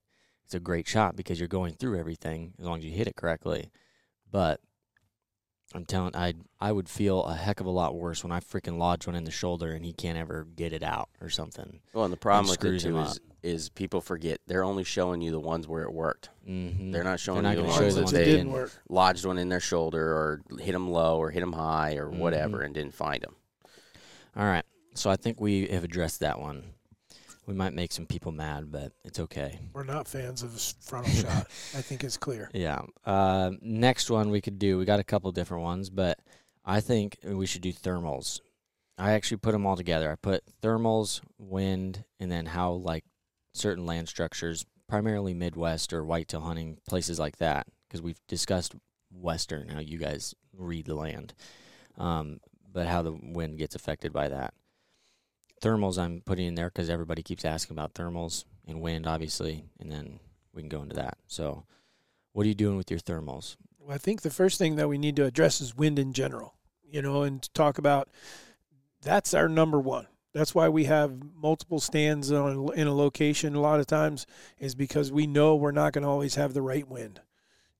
It's 0.51 0.55
a 0.57 0.59
great 0.59 0.85
shot 0.85 1.15
because 1.15 1.39
you're 1.39 1.47
going 1.47 1.75
through 1.75 1.97
everything 1.97 2.51
as 2.59 2.65
long 2.65 2.79
as 2.79 2.83
you 2.83 2.91
hit 2.91 3.07
it 3.07 3.15
correctly. 3.15 3.71
But 4.29 4.59
I'm 5.73 5.85
telling 5.85 6.13
I 6.13 6.33
I 6.59 6.73
would 6.73 6.89
feel 6.89 7.23
a 7.23 7.35
heck 7.35 7.61
of 7.61 7.67
a 7.67 7.69
lot 7.69 7.95
worse 7.95 8.21
when 8.21 8.33
I 8.33 8.41
freaking 8.41 8.77
lodge 8.77 9.07
one 9.07 9.15
in 9.15 9.23
the 9.23 9.31
shoulder 9.31 9.71
and 9.71 9.85
he 9.85 9.93
can't 9.93 10.17
ever 10.17 10.45
get 10.57 10.73
it 10.73 10.83
out 10.83 11.07
or 11.21 11.29
something. 11.29 11.79
Well, 11.93 12.03
and 12.03 12.11
the 12.11 12.17
problem 12.17 12.49
with 12.49 12.61
it 12.65 12.79
too 12.81 12.97
is 12.99 13.21
is 13.41 13.69
people 13.69 14.01
forget 14.01 14.41
they're 14.45 14.65
only 14.65 14.83
showing 14.83 15.21
you 15.21 15.31
the 15.31 15.39
ones 15.39 15.69
where 15.69 15.83
it 15.83 15.93
worked. 15.93 16.31
Mm-hmm. 16.45 16.91
They're 16.91 17.05
not 17.05 17.21
showing 17.21 17.43
not 17.43 17.55
you 17.55 17.61
the 17.63 17.69
ones 17.69 17.77
the 17.77 17.83
that 17.85 17.95
ones 18.01 18.11
that 18.11 18.17
that 18.17 18.25
they 18.25 18.31
didn't 18.31 18.51
work. 18.51 18.73
lodged 18.89 19.23
one 19.25 19.37
in 19.37 19.47
their 19.47 19.61
shoulder 19.61 20.05
or 20.05 20.41
hit 20.59 20.73
them 20.73 20.91
low 20.91 21.17
or 21.17 21.31
hit 21.31 21.39
them 21.39 21.53
high 21.53 21.95
or 21.95 22.09
whatever 22.09 22.57
Mhm. 22.57 22.65
and 22.65 22.73
didn't 22.73 22.93
find 22.93 23.23
them. 23.23 23.37
All 24.35 24.43
right. 24.43 24.65
So 24.95 25.09
I 25.09 25.15
think 25.15 25.39
we 25.39 25.67
have 25.67 25.85
addressed 25.85 26.19
that 26.19 26.41
one. 26.41 26.73
We 27.47 27.53
might 27.53 27.73
make 27.73 27.91
some 27.91 28.05
people 28.05 28.31
mad, 28.31 28.71
but 28.71 28.91
it's 29.03 29.19
okay. 29.19 29.59
We're 29.73 29.83
not 29.83 30.07
fans 30.07 30.43
of 30.43 30.59
frontal 30.79 31.11
shot. 31.11 31.47
I 31.75 31.81
think 31.81 32.03
it's 32.03 32.17
clear. 32.17 32.49
Yeah. 32.53 32.81
Uh, 33.05 33.51
next 33.61 34.09
one 34.09 34.29
we 34.29 34.41
could 34.41 34.59
do. 34.59 34.77
We 34.77 34.85
got 34.85 34.99
a 34.99 35.03
couple 35.03 35.31
different 35.31 35.63
ones, 35.63 35.89
but 35.89 36.19
I 36.63 36.81
think 36.81 37.17
we 37.23 37.45
should 37.45 37.61
do 37.61 37.73
thermals. 37.73 38.41
I 38.97 39.13
actually 39.13 39.37
put 39.37 39.53
them 39.53 39.65
all 39.65 39.75
together. 39.75 40.11
I 40.11 40.15
put 40.15 40.43
thermals, 40.61 41.21
wind, 41.39 42.03
and 42.19 42.31
then 42.31 42.45
how 42.45 42.73
like 42.73 43.03
certain 43.53 43.85
land 43.85 44.07
structures, 44.07 44.65
primarily 44.87 45.33
Midwest 45.33 45.91
or 45.93 46.05
whitetail 46.05 46.41
hunting 46.41 46.77
places 46.87 47.19
like 47.19 47.37
that, 47.37 47.65
because 47.87 48.01
we've 48.01 48.19
discussed 48.27 48.75
Western 49.11 49.69
how 49.69 49.79
you 49.79 49.97
guys 49.97 50.35
read 50.55 50.85
the 50.85 50.95
land, 50.95 51.33
um, 51.97 52.39
but 52.71 52.87
how 52.87 53.01
the 53.01 53.13
wind 53.13 53.57
gets 53.57 53.75
affected 53.75 54.13
by 54.13 54.27
that. 54.27 54.53
Thermals 55.61 55.97
I'm 55.97 56.21
putting 56.25 56.47
in 56.47 56.55
there 56.55 56.69
because 56.69 56.89
everybody 56.89 57.21
keeps 57.21 57.45
asking 57.45 57.75
about 57.75 57.93
thermals 57.93 58.45
and 58.67 58.81
wind, 58.81 59.07
obviously, 59.07 59.65
and 59.79 59.91
then 59.91 60.19
we 60.53 60.61
can 60.61 60.69
go 60.69 60.81
into 60.81 60.95
that. 60.95 61.17
So, 61.27 61.65
what 62.33 62.45
are 62.45 62.49
you 62.49 62.55
doing 62.55 62.77
with 62.77 62.89
your 62.89 62.99
thermals? 62.99 63.57
Well, 63.79 63.95
I 63.95 63.97
think 63.97 64.21
the 64.21 64.29
first 64.29 64.57
thing 64.57 64.75
that 64.75 64.89
we 64.89 64.97
need 64.97 65.15
to 65.17 65.25
address 65.25 65.61
is 65.61 65.75
wind 65.75 65.99
in 65.99 66.13
general, 66.13 66.55
you 66.89 67.01
know, 67.01 67.23
and 67.23 67.53
talk 67.53 67.77
about 67.77 68.09
that's 69.01 69.33
our 69.33 69.49
number 69.49 69.79
one. 69.79 70.07
That's 70.33 70.55
why 70.55 70.69
we 70.69 70.85
have 70.85 71.17
multiple 71.35 71.79
stands 71.79 72.31
on, 72.31 72.73
in 72.73 72.87
a 72.87 72.93
location 72.93 73.55
a 73.55 73.59
lot 73.59 73.79
of 73.79 73.87
times 73.87 74.25
is 74.59 74.75
because 74.75 75.11
we 75.11 75.27
know 75.27 75.55
we're 75.55 75.71
not 75.71 75.93
going 75.93 76.03
to 76.03 76.09
always 76.09 76.35
have 76.35 76.53
the 76.53 76.61
right 76.61 76.87
wind. 76.87 77.19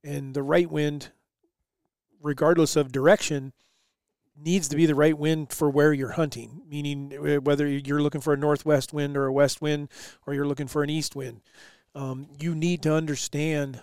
And 0.03 0.33
the 0.33 0.43
right 0.43 0.69
wind, 0.69 1.09
regardless 2.21 2.75
of 2.75 2.91
direction, 2.91 3.53
needs 4.43 4.67
to 4.69 4.75
be 4.75 4.86
the 4.86 4.95
right 4.95 5.17
wind 5.17 5.51
for 5.51 5.69
where 5.69 5.93
you're 5.93 6.12
hunting, 6.12 6.62
meaning 6.67 7.13
uh, 7.13 7.41
whether 7.41 7.67
you're 7.67 8.01
looking 8.01 8.21
for 8.21 8.33
a 8.33 8.38
northwest 8.38 8.93
wind 8.93 9.15
or 9.15 9.25
a 9.25 9.33
west 9.33 9.62
wind 9.62 9.89
or 10.25 10.33
you're 10.33 10.48
looking 10.48 10.67
for 10.67 10.83
an 10.83 10.89
east 10.89 11.15
wind. 11.15 11.41
Um, 11.93 12.27
you 12.39 12.55
need 12.55 12.81
to 12.83 12.93
understand 12.93 13.81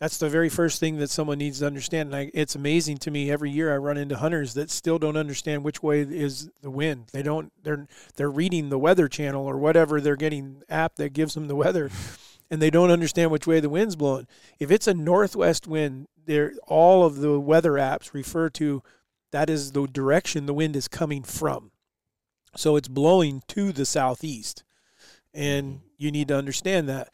that's 0.00 0.18
the 0.18 0.28
very 0.28 0.48
first 0.48 0.80
thing 0.80 0.98
that 0.98 1.08
someone 1.08 1.38
needs 1.38 1.60
to 1.60 1.66
understand. 1.66 2.08
And 2.08 2.16
I, 2.16 2.30
it's 2.34 2.54
amazing 2.54 2.98
to 2.98 3.10
me 3.10 3.30
every 3.30 3.50
year 3.50 3.72
I 3.72 3.78
run 3.78 3.96
into 3.96 4.16
hunters 4.16 4.54
that 4.54 4.70
still 4.70 4.98
don't 4.98 5.16
understand 5.16 5.64
which 5.64 5.82
way 5.82 6.00
is 6.02 6.50
the 6.60 6.70
wind. 6.70 7.06
They 7.12 7.22
don't. 7.22 7.52
They're 7.62 7.86
they're 8.16 8.30
reading 8.30 8.68
the 8.68 8.78
weather 8.78 9.08
channel 9.08 9.46
or 9.46 9.56
whatever 9.56 10.00
they're 10.00 10.16
getting 10.16 10.62
app 10.68 10.96
that 10.96 11.14
gives 11.14 11.34
them 11.34 11.46
the 11.46 11.56
weather, 11.56 11.90
and 12.50 12.60
they 12.60 12.70
don't 12.70 12.90
understand 12.90 13.30
which 13.30 13.46
way 13.46 13.60
the 13.60 13.70
wind's 13.70 13.96
blowing. 13.96 14.26
If 14.58 14.70
it's 14.70 14.88
a 14.88 14.94
northwest 14.94 15.66
wind, 15.66 16.08
there 16.26 16.52
all 16.66 17.06
of 17.06 17.16
the 17.16 17.38
weather 17.38 17.72
apps 17.72 18.12
refer 18.12 18.50
to 18.50 18.82
that 19.34 19.50
is 19.50 19.72
the 19.72 19.88
direction 19.88 20.46
the 20.46 20.54
wind 20.54 20.76
is 20.76 20.86
coming 20.86 21.24
from. 21.24 21.72
So 22.56 22.76
it's 22.76 22.86
blowing 22.86 23.42
to 23.48 23.72
the 23.72 23.84
southeast, 23.84 24.62
and 25.34 25.66
mm-hmm. 25.66 25.86
you 25.98 26.12
need 26.12 26.28
to 26.28 26.36
understand 26.36 26.88
that. 26.88 27.12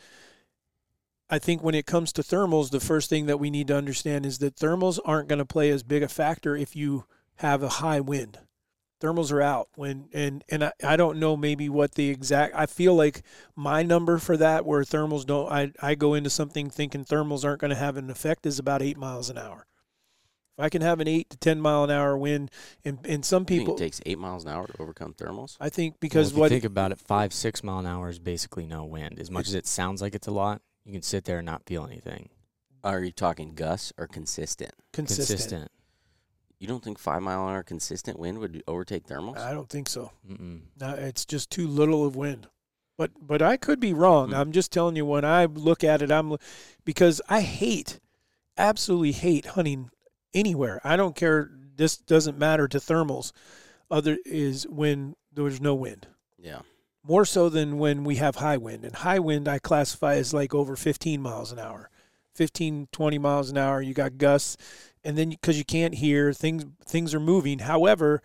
I 1.30 1.38
think 1.38 1.62
when 1.62 1.74
it 1.74 1.86
comes 1.86 2.12
to 2.12 2.22
thermals, 2.22 2.70
the 2.70 2.78
first 2.78 3.08
thing 3.08 3.24
that 3.24 3.40
we 3.40 3.48
need 3.48 3.68
to 3.68 3.76
understand 3.76 4.26
is 4.26 4.36
that 4.40 4.56
thermals 4.56 4.98
aren't 5.02 5.30
going 5.30 5.38
to 5.38 5.46
play 5.46 5.70
as 5.70 5.82
big 5.82 6.02
a 6.02 6.08
factor 6.08 6.54
if 6.54 6.76
you 6.76 7.06
have 7.36 7.62
a 7.62 7.70
high 7.70 8.00
wind. 8.00 8.38
Thermals 9.00 9.32
are 9.32 9.40
out 9.40 9.68
when 9.76 10.10
and 10.12 10.44
and 10.50 10.64
I, 10.64 10.72
I 10.84 10.96
don't 10.96 11.18
know 11.18 11.38
maybe 11.38 11.70
what 11.70 11.94
the 11.94 12.10
exact 12.10 12.54
I 12.54 12.66
feel 12.66 12.94
like 12.94 13.22
my 13.56 13.82
number 13.82 14.18
for 14.18 14.36
that 14.36 14.66
where 14.66 14.82
thermals 14.82 15.24
don't 15.24 15.50
I, 15.50 15.72
I 15.80 15.94
go 15.94 16.12
into 16.12 16.28
something 16.28 16.68
thinking 16.68 17.06
thermals 17.06 17.46
aren't 17.46 17.62
going 17.62 17.70
to 17.70 17.76
have 17.76 17.96
an 17.96 18.10
effect 18.10 18.44
is 18.44 18.58
about 18.58 18.82
eight 18.82 18.98
miles 18.98 19.30
an 19.30 19.38
hour. 19.38 19.64
If 20.60 20.64
I 20.64 20.68
can 20.68 20.82
have 20.82 21.00
an 21.00 21.08
eight 21.08 21.30
to 21.30 21.38
ten 21.38 21.58
mile 21.58 21.84
an 21.84 21.90
hour 21.90 22.18
wind 22.18 22.50
and 22.84 22.98
and 23.06 23.24
some 23.24 23.42
You 23.44 23.46
think 23.46 23.60
people 23.60 23.74
it 23.76 23.78
takes 23.78 24.02
eight 24.04 24.18
miles 24.18 24.44
an 24.44 24.50
hour 24.50 24.66
to 24.66 24.74
overcome 24.78 25.14
thermals. 25.14 25.56
I 25.58 25.70
think 25.70 25.94
Well, 25.94 25.98
because 26.00 26.28
if 26.28 26.34
you 26.34 26.40
what 26.40 26.50
think 26.50 26.64
about 26.64 26.92
it, 26.92 26.98
five 26.98 27.32
six 27.32 27.64
mile 27.64 27.78
an 27.78 27.86
hour 27.86 28.10
is 28.10 28.18
basically 28.18 28.66
no 28.66 28.84
wind. 28.84 29.18
As 29.18 29.30
much 29.30 29.48
as 29.48 29.54
it 29.54 29.66
sounds 29.66 30.02
like 30.02 30.14
it's 30.14 30.26
a 30.26 30.32
lot, 30.32 30.60
you 30.84 30.92
can 30.92 31.00
sit 31.00 31.24
there 31.24 31.38
and 31.38 31.46
not 31.46 31.64
feel 31.64 31.86
anything. 31.86 32.28
Are 32.84 33.02
you 33.02 33.10
talking 33.10 33.54
gusts 33.54 33.94
or 33.96 34.06
consistent? 34.06 34.72
consistent. 34.92 35.28
Consistent. 35.28 35.70
You 36.58 36.66
don't 36.68 36.84
think 36.84 36.98
five 36.98 37.22
mile 37.22 37.48
an 37.48 37.54
hour 37.54 37.62
consistent 37.62 38.18
wind 38.18 38.38
would 38.38 38.62
overtake 38.68 39.06
thermals? 39.06 39.38
I 39.38 39.52
don't 39.52 39.70
think 39.70 39.88
so. 39.88 40.12
Mm-mm. 40.30 40.60
No, 40.78 40.90
it's 40.90 41.24
just 41.24 41.48
too 41.48 41.66
little 41.66 42.04
of 42.04 42.16
wind. 42.16 42.48
But 42.98 43.12
but 43.18 43.40
I 43.40 43.56
could 43.56 43.80
be 43.80 43.94
wrong. 43.94 44.28
Hmm. 44.28 44.34
I'm 44.34 44.52
just 44.52 44.70
telling 44.70 44.94
you 44.94 45.06
when 45.06 45.24
I 45.24 45.46
look 45.46 45.82
at 45.82 46.02
it, 46.02 46.12
I'm 46.12 46.36
because 46.84 47.22
I 47.30 47.40
hate, 47.40 47.98
absolutely 48.58 49.12
hate 49.12 49.46
hunting 49.46 49.88
anywhere. 50.34 50.80
I 50.84 50.96
don't 50.96 51.16
care. 51.16 51.50
This 51.76 51.96
doesn't 51.96 52.38
matter 52.38 52.68
to 52.68 52.78
thermals. 52.78 53.32
Other 53.90 54.18
is 54.24 54.66
when 54.68 55.16
there's 55.32 55.60
no 55.60 55.74
wind. 55.74 56.06
yeah. 56.38 56.60
More 57.02 57.24
so 57.24 57.48
than 57.48 57.78
when 57.78 58.04
we 58.04 58.16
have 58.16 58.36
high 58.36 58.58
wind. 58.58 58.84
And 58.84 58.94
high 58.94 59.18
wind 59.18 59.48
I 59.48 59.58
classify 59.58 60.16
as 60.16 60.34
like 60.34 60.54
over 60.54 60.76
15 60.76 61.22
miles 61.22 61.50
an 61.50 61.58
hour. 61.58 61.88
15, 62.34 62.88
20 62.92 63.18
miles 63.18 63.48
an 63.50 63.56
hour. 63.56 63.80
You 63.80 63.94
got 63.94 64.18
gusts, 64.18 64.58
and 65.02 65.16
then 65.16 65.30
because 65.30 65.56
you 65.56 65.64
can't 65.64 65.94
hear 65.94 66.34
things, 66.34 66.66
things 66.84 67.14
are 67.14 67.20
moving. 67.20 67.60
However, 67.60 68.22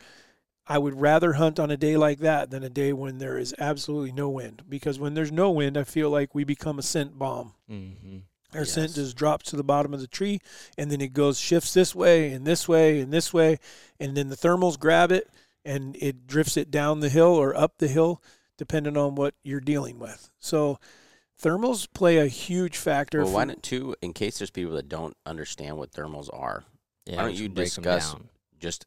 I 0.67 0.77
would 0.77 0.99
rather 0.99 1.33
hunt 1.33 1.57
on 1.57 1.71
a 1.71 1.77
day 1.77 1.95
like 1.95 2.19
that 2.19 2.49
than 2.51 2.63
a 2.63 2.69
day 2.69 2.91
when 2.91 3.17
there 3.17 3.37
is 3.37 3.55
absolutely 3.59 4.11
no 4.11 4.29
wind. 4.29 4.63
Because 4.67 4.99
when 4.99 5.13
there's 5.13 5.31
no 5.31 5.51
wind, 5.51 5.77
I 5.77 5.85
feel 5.85 6.09
like 6.09 6.35
we 6.35 6.43
become 6.43 6.77
a 6.77 6.83
scent 6.83 7.17
bomb. 7.17 7.53
Mm-hmm. 7.71 8.17
Our 8.55 8.65
scent 8.65 8.95
just 8.95 9.15
drops 9.15 9.49
to 9.49 9.55
the 9.55 9.63
bottom 9.63 9.93
of 9.93 9.99
the 10.01 10.07
tree, 10.07 10.39
and 10.77 10.89
then 10.91 11.01
it 11.01 11.13
goes 11.13 11.39
shifts 11.39 11.73
this 11.73 11.93
way 11.93 12.31
and 12.31 12.45
this 12.45 12.67
way 12.67 12.99
and 13.01 13.11
this 13.11 13.33
way, 13.33 13.59
and 13.99 14.15
then 14.15 14.29
the 14.29 14.37
thermals 14.37 14.79
grab 14.79 15.11
it 15.11 15.29
and 15.63 15.95
it 15.99 16.27
drifts 16.27 16.57
it 16.57 16.69
down 16.71 16.99
the 16.99 17.09
hill 17.09 17.27
or 17.33 17.55
up 17.55 17.77
the 17.79 17.87
hill, 17.87 18.21
depending 18.57 18.95
on 18.97 19.15
what 19.15 19.33
you're 19.43 19.59
dealing 19.59 19.97
with. 19.99 20.29
So, 20.39 20.79
thermals 21.41 21.87
play 21.91 22.17
a 22.17 22.27
huge 22.27 22.77
factor. 22.77 23.23
Well, 23.23 23.33
why 23.33 23.41
for- 23.43 23.47
not 23.47 23.63
too? 23.63 23.95
In 24.01 24.13
case 24.13 24.37
there's 24.37 24.51
people 24.51 24.75
that 24.75 24.87
don't 24.87 25.17
understand 25.25 25.77
what 25.77 25.91
thermals 25.91 26.29
are, 26.31 26.63
Yeah, 27.07 27.17
Why 27.17 27.23
don't 27.23 27.35
you 27.35 27.49
discuss- 27.49 28.15
just 28.59 28.85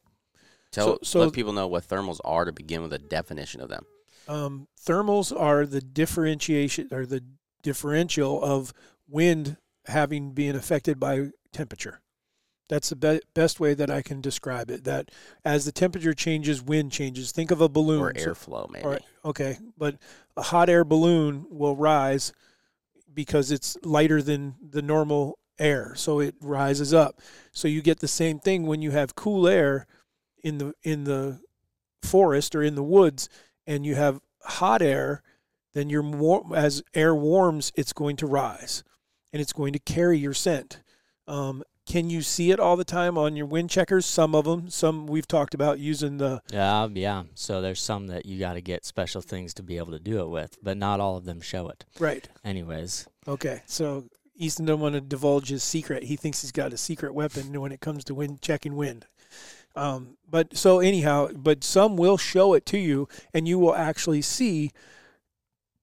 tell 0.72 0.98
so- 1.04 1.20
let 1.20 1.32
people 1.32 1.52
know 1.52 1.68
what 1.68 1.87
thermals 1.87 2.18
are 2.25 2.44
to 2.44 2.50
begin 2.52 2.82
with 2.82 2.92
a 2.92 2.98
definition 2.98 3.60
of 3.60 3.68
them. 3.68 3.87
Um, 4.26 4.66
thermals 4.84 5.32
are 5.38 5.64
the 5.64 5.80
differentiation 5.80 6.88
or 6.90 7.06
the 7.06 7.22
differential 7.62 8.42
of 8.42 8.72
wind 9.08 9.56
having 9.86 10.32
been 10.32 10.54
affected 10.54 11.00
by 11.00 11.28
temperature. 11.52 12.00
That's 12.68 12.90
the 12.90 12.96
be- 12.96 13.20
best 13.32 13.58
way 13.60 13.72
that 13.72 13.90
I 13.90 14.02
can 14.02 14.20
describe 14.20 14.70
it. 14.70 14.84
That 14.84 15.10
as 15.44 15.64
the 15.64 15.72
temperature 15.72 16.12
changes, 16.12 16.62
wind 16.62 16.92
changes. 16.92 17.32
Think 17.32 17.50
of 17.50 17.60
a 17.62 17.68
balloon. 17.68 18.02
or 18.02 18.12
So- 18.18 18.30
airflow, 18.30 18.70
maybe. 18.70 18.84
or- 18.84 18.98
okay, 19.24 19.58
but 19.78 19.96
a 20.36 20.42
hot 20.42 20.68
air 20.68 20.84
balloon 20.84 21.46
will 21.50 21.76
rise 21.76 22.32
because 23.12 23.50
it's 23.50 23.76
lighter 23.82 24.20
than 24.22 24.56
the 24.60 24.82
normal 24.82 25.38
air, 25.58 25.94
so 25.96 26.20
it 26.20 26.34
rises 26.40 26.92
up. 26.92 27.20
So 27.52 27.66
you 27.66 27.80
get 27.82 28.00
the 28.00 28.06
same 28.08 28.38
thing 28.38 28.66
when 28.66 28.82
you 28.82 28.90
have 28.92 29.14
cool 29.16 29.48
air 29.48 29.86
in 30.44 30.58
the 30.58 30.74
in 30.82 31.04
the 31.04 31.40
forest 32.02 32.54
or 32.54 32.62
in 32.62 32.74
the 32.74 32.82
woods, 32.82 33.28
and 33.66 33.84
you 33.86 33.94
have 33.94 34.20
hot 34.42 34.82
air. 34.82 35.22
Then 35.74 35.88
you're 35.90 36.02
more 36.02 36.44
as 36.54 36.82
air 36.94 37.14
warms, 37.14 37.72
it's 37.74 37.92
going 37.92 38.16
to 38.16 38.26
rise, 38.26 38.82
and 39.32 39.40
it's 39.42 39.52
going 39.52 39.73
to 39.73 39.78
carry 39.78 40.18
your 40.18 40.35
scent. 40.35 40.80
Um, 41.26 41.62
can 41.87 42.11
you 42.11 42.20
see 42.20 42.50
it 42.50 42.61
all 42.61 42.76
the 42.76 42.85
time 42.85 43.16
on 43.16 43.35
your 43.35 43.47
wind 43.47 43.70
checkers? 43.70 44.04
Some 44.04 44.35
of 44.35 44.44
them. 44.44 44.68
Some 44.68 45.06
we've 45.06 45.26
talked 45.26 45.54
about 45.54 45.78
using 45.78 46.18
the 46.18 46.42
Yeah, 46.52 46.87
yeah. 46.92 47.25
So 47.35 47.62
there's 47.62 47.80
some 47.80 48.08
that 48.08 48.26
you 48.26 48.38
got 48.38 48.54
to 48.54 48.61
get 48.61 48.85
special 48.85 49.23
things 49.23 49.54
to 49.54 49.62
be 49.62 49.78
able 49.78 49.92
to 49.92 49.99
do 49.99 50.20
it 50.20 50.28
with, 50.28 50.58
but 50.62 50.76
not 50.76 51.00
all 51.00 51.16
of 51.16 51.25
them 51.25 51.40
show 51.40 51.68
it. 51.68 51.85
right. 51.99 52.28
Anyways, 52.44 53.08
Okay, 53.26 53.62
so 53.66 54.04
Easton 54.37 54.64
doesn't 54.66 54.80
want 54.80 54.94
to 54.94 55.00
divulge 55.00 55.49
his 55.49 55.62
secret. 55.62 56.04
He 56.04 56.16
thinks 56.16 56.42
he's 56.42 56.52
got 56.52 56.73
a 56.73 56.76
secret 56.78 57.12
weapon 57.14 57.58
when 57.61 57.73
it 57.73 57.80
comes 57.80 58.04
to 58.04 58.14
wind 58.14 58.40
checking 58.42 58.76
wind. 58.76 59.06
Um, 59.76 60.16
but 60.28 60.56
so 60.56 60.80
anyhow, 60.80 61.28
but 61.35 61.62
some 61.64 61.97
will 61.97 62.16
show 62.18 62.54
it 62.54 62.66
to 62.66 62.78
you, 62.78 63.08
and 63.32 63.47
you 63.49 63.58
will 63.58 63.75
actually 63.75 64.23
see 64.23 64.73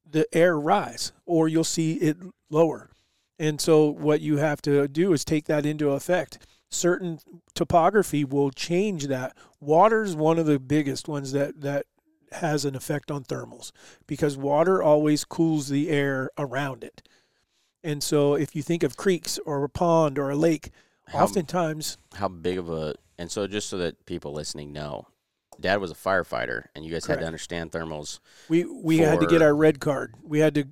the 0.09 0.27
air 0.35 0.59
rise, 0.59 1.11
or 1.25 1.47
you'll 1.47 1.63
see 1.63 1.93
it 1.95 2.17
lower. 2.49 2.89
And 3.37 3.59
so 3.59 3.89
what 3.89 4.21
you 4.21 4.37
have 4.37 4.61
to 4.63 4.87
do 4.87 5.13
is 5.13 5.25
take 5.25 5.45
that 5.45 5.65
into 5.65 5.91
effect. 5.91 6.39
Certain 6.69 7.19
topography 7.53 8.23
will 8.23 8.51
change 8.51 9.07
that. 9.07 9.35
Water's 9.59 10.15
one 10.15 10.39
of 10.39 10.45
the 10.45 10.59
biggest 10.59 11.07
ones 11.07 11.31
that 11.31 11.61
that 11.61 11.85
has 12.31 12.65
an 12.65 12.75
effect 12.75 13.11
on 13.11 13.23
thermals 13.23 13.71
because 14.07 14.35
water 14.35 14.81
always 14.83 15.23
cools 15.23 15.69
the 15.69 15.89
air 15.89 16.29
around 16.37 16.83
it. 16.83 17.07
And 17.83 18.01
so 18.03 18.33
if 18.33 18.55
you 18.55 18.63
think 18.63 18.83
of 18.83 18.97
creeks 18.97 19.39
or 19.45 19.63
a 19.63 19.69
pond 19.69 20.17
or 20.17 20.31
a 20.31 20.35
lake, 20.35 20.71
How, 21.07 21.23
oftentimes 21.23 21.97
how 22.15 22.27
big 22.27 22.57
of 22.57 22.69
a 22.69 22.95
and 23.17 23.31
so 23.31 23.47
just 23.47 23.69
so 23.69 23.77
that 23.77 24.05
people 24.05 24.33
listening 24.33 24.73
know, 24.73 25.07
Dad 25.59 25.77
was 25.77 25.91
a 25.91 25.95
firefighter, 25.95 26.65
and 26.75 26.83
you 26.83 26.91
guys 26.91 27.05
had 27.05 27.19
to 27.19 27.25
understand 27.25 27.71
thermals. 27.71 28.19
we 28.49 28.65
we 28.65 28.97
had 28.97 29.19
to 29.19 29.27
get 29.27 29.41
our 29.41 29.55
red 29.55 29.79
card. 29.79 30.15
We 30.21 30.39
had 30.39 30.55
to 30.55 30.67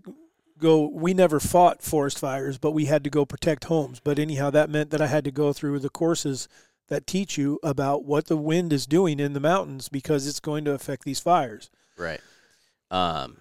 go 0.64 0.88
we 0.88 1.14
never 1.14 1.40
fought 1.40 1.84
forest 1.84 2.18
fires, 2.18 2.58
but 2.58 2.72
we 2.72 2.86
had 2.86 3.04
to 3.04 3.10
go 3.10 3.26
protect 3.26 3.66
homes. 3.66 4.00
But 4.00 4.18
anyhow, 4.18 4.50
that 4.50 4.70
meant 4.70 4.90
that 4.90 5.02
I 5.02 5.08
had 5.08 5.24
to 5.26 5.32
go 5.32 5.54
through 5.54 5.80
the 5.80 5.90
courses 5.90 6.48
that 6.88 7.06
teach 7.06 7.38
you 7.38 7.60
about 7.64 8.06
what 8.06 8.26
the 8.28 8.38
wind 8.38 8.74
is 8.74 8.86
doing 8.86 9.20
in 9.20 9.34
the 9.34 9.40
mountains 9.40 9.90
because 9.90 10.28
it's 10.28 10.40
going 10.40 10.66
to 10.66 10.74
affect 10.74 11.04
these 11.06 11.20
fires. 11.20 11.70
Right. 11.98 12.22
Um, 12.90 13.38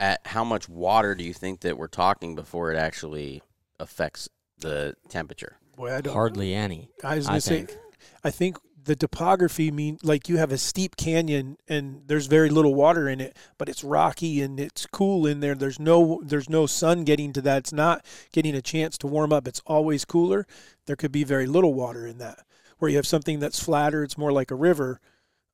at 0.00 0.20
how 0.26 0.44
much 0.44 0.68
water 0.68 1.14
do 1.14 1.24
you 1.24 1.34
think 1.34 1.60
that 1.60 1.76
we're 1.76 1.88
talking 1.88 2.34
before 2.34 2.72
it 2.72 2.76
actually 2.76 3.42
affects 3.80 4.28
the 4.58 4.94
temperature? 5.08 5.58
Boy, 5.76 5.94
I 5.94 6.00
don't 6.00 6.14
hardly 6.14 6.54
any. 6.54 6.90
I 7.02 7.16
was 7.16 7.26
going 7.26 7.36
to 7.36 7.40
say 7.40 7.64
think. 7.64 7.78
I 8.24 8.30
think 8.30 8.56
the 8.88 8.96
topography 8.96 9.70
mean 9.70 9.98
like 10.02 10.30
you 10.30 10.38
have 10.38 10.50
a 10.50 10.56
steep 10.56 10.96
canyon 10.96 11.58
and 11.68 12.00
there's 12.06 12.26
very 12.26 12.48
little 12.48 12.74
water 12.74 13.06
in 13.06 13.20
it, 13.20 13.36
but 13.58 13.68
it's 13.68 13.84
rocky 13.84 14.40
and 14.40 14.58
it's 14.58 14.86
cool 14.86 15.26
in 15.26 15.40
there. 15.40 15.54
There's 15.54 15.78
no 15.78 16.22
there's 16.24 16.48
no 16.48 16.64
sun 16.64 17.04
getting 17.04 17.34
to 17.34 17.42
that. 17.42 17.58
It's 17.58 17.72
not 17.72 18.04
getting 18.32 18.54
a 18.54 18.62
chance 18.62 18.96
to 18.98 19.06
warm 19.06 19.30
up. 19.30 19.46
It's 19.46 19.60
always 19.66 20.06
cooler. 20.06 20.46
There 20.86 20.96
could 20.96 21.12
be 21.12 21.22
very 21.22 21.46
little 21.46 21.74
water 21.74 22.06
in 22.06 22.16
that. 22.18 22.38
Where 22.78 22.90
you 22.90 22.96
have 22.96 23.06
something 23.06 23.40
that's 23.40 23.62
flatter, 23.62 24.02
it's 24.02 24.16
more 24.16 24.32
like 24.32 24.50
a 24.50 24.54
river. 24.54 25.00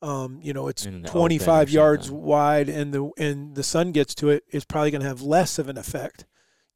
Um, 0.00 0.38
you 0.40 0.52
know, 0.52 0.68
it's 0.68 0.86
In 0.86 1.02
the 1.02 1.08
open 1.08 1.18
or 1.18 1.22
25 1.22 1.70
yards 1.70 2.10
wide, 2.12 2.68
and 2.68 2.94
the 2.94 3.10
and 3.18 3.56
the 3.56 3.64
sun 3.64 3.90
gets 3.90 4.14
to 4.16 4.30
it. 4.30 4.44
It's 4.48 4.64
probably 4.64 4.92
going 4.92 5.00
to 5.00 5.08
have 5.08 5.22
less 5.22 5.58
of 5.58 5.68
an 5.68 5.76
effect, 5.76 6.24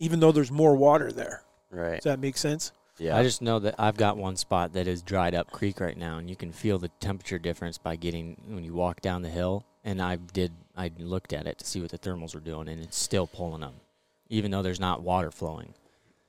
even 0.00 0.19
though 0.19 0.33
there's 0.33 0.50
more 0.50 0.75
water 0.75 1.12
there. 1.12 1.45
Right. 1.71 1.97
Does 1.97 2.05
that 2.05 2.19
make 2.19 2.37
sense? 2.37 2.73
Yeah. 2.99 3.17
I 3.17 3.23
just 3.23 3.43
know 3.43 3.59
that 3.61 3.76
I've 3.78 3.97
got 3.97 4.17
one 4.17 4.37
spot 4.37 4.73
that 4.73 4.87
is 4.87 5.02
dried 5.02 5.35
up 5.35 5.50
creek 5.50 5.81
right 5.81 5.97
now, 5.97 6.19
and 6.19 6.28
you 6.28 6.37
can 6.37 6.52
feel 6.52 6.78
the 6.78 6.88
temperature 7.00 7.38
difference 7.38 7.78
by 7.78 7.97
getting 7.97 8.37
when 8.47 8.64
you 8.64 8.75
walk 8.75 9.00
down 9.00 9.23
the 9.23 9.28
hill. 9.28 9.64
And 9.85 10.02
I 10.02 10.17
did, 10.17 10.52
I 10.76 10.90
looked 10.99 11.33
at 11.33 11.47
it 11.47 11.59
to 11.59 11.64
see 11.64 11.81
what 11.81 11.90
the 11.90 11.99
thermals 11.99 12.35
were 12.35 12.40
doing, 12.40 12.69
and 12.69 12.83
it's 12.83 12.99
still 12.99 13.26
pulling 13.26 13.61
them, 13.61 13.75
even 14.28 14.50
though 14.50 14.62
there's 14.62 14.81
not 14.81 15.02
water 15.02 15.31
flowing. 15.31 15.75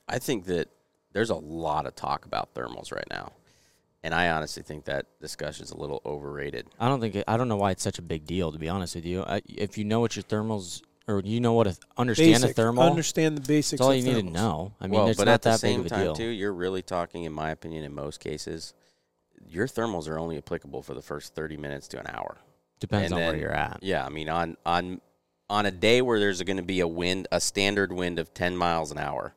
I 0.07 0.19
think 0.19 0.45
that 0.45 0.69
there's 1.11 1.29
a 1.29 1.35
lot 1.35 1.85
of 1.85 1.95
talk 1.95 2.25
about 2.25 2.53
thermals 2.53 2.93
right 2.93 3.07
now. 3.09 3.33
And 4.01 4.13
I 4.13 4.29
honestly 4.29 4.63
think 4.63 4.85
that 4.85 5.07
discussion 5.19 5.65
is 5.65 5.71
a 5.71 5.77
little 5.77 6.01
overrated. 6.05 6.67
I 6.79 6.87
don't 6.87 7.01
think 7.01 7.15
it, 7.15 7.25
I 7.27 7.35
don't 7.35 7.49
know 7.49 7.57
why 7.57 7.71
it's 7.71 7.83
such 7.83 7.99
a 7.99 8.01
big 8.01 8.25
deal. 8.25 8.51
To 8.51 8.57
be 8.57 8.69
honest 8.69 8.95
with 8.95 9.05
you, 9.05 9.23
I, 9.23 9.41
if 9.45 9.77
you 9.77 9.83
know 9.83 9.99
what 9.99 10.15
your 10.15 10.23
thermals 10.23 10.81
or 11.09 11.21
you 11.25 11.39
know 11.41 11.53
what 11.53 11.67
a 11.67 11.75
understand 11.97 12.33
Basic. 12.43 12.51
a 12.51 12.53
thermal, 12.53 12.83
Understand 12.83 13.35
the 13.37 13.41
basics. 13.41 13.79
that's 13.79 13.81
all 13.81 13.91
of 13.91 13.97
you 13.97 14.03
need 14.03 14.13
to 14.21 14.27
thermals. 14.27 14.31
know. 14.33 14.73
I 14.79 14.85
mean, 14.87 14.99
well, 14.99 15.07
it's 15.07 15.17
but 15.17 15.25
not 15.25 15.33
at 15.33 15.41
the 15.41 15.49
that 15.51 15.59
same 15.59 15.81
big 15.83 15.87
of 15.87 15.91
a 15.91 15.95
time, 15.95 16.03
deal. 16.05 16.15
too, 16.15 16.27
you're 16.29 16.53
really 16.53 16.81
talking, 16.81 17.23
in 17.23 17.33
my 17.33 17.49
opinion, 17.49 17.83
in 17.83 17.93
most 17.93 18.19
cases, 18.19 18.73
your 19.47 19.67
thermals 19.67 20.07
are 20.07 20.19
only 20.19 20.37
applicable 20.37 20.83
for 20.83 20.93
the 20.93 21.01
first 21.01 21.33
30 21.33 21.57
minutes 21.57 21.87
to 21.89 21.99
an 21.99 22.05
hour. 22.07 22.37
Depends 22.79 23.05
and 23.11 23.13
on 23.15 23.19
where 23.21 23.31
then- 23.31 23.41
you're 23.41 23.51
at. 23.51 23.79
Yeah, 23.81 24.05
I 24.05 24.09
mean, 24.09 24.29
on 24.29 24.55
on 24.65 25.01
on 25.49 25.65
a 25.65 25.71
day 25.71 26.01
where 26.03 26.19
there's 26.19 26.41
going 26.43 26.57
to 26.57 26.63
be 26.63 26.79
a 26.79 26.87
wind, 26.87 27.27
a 27.31 27.41
standard 27.41 27.91
wind 27.91 28.19
of 28.19 28.31
10 28.35 28.55
miles 28.55 28.91
an 28.91 28.99
hour, 28.99 29.33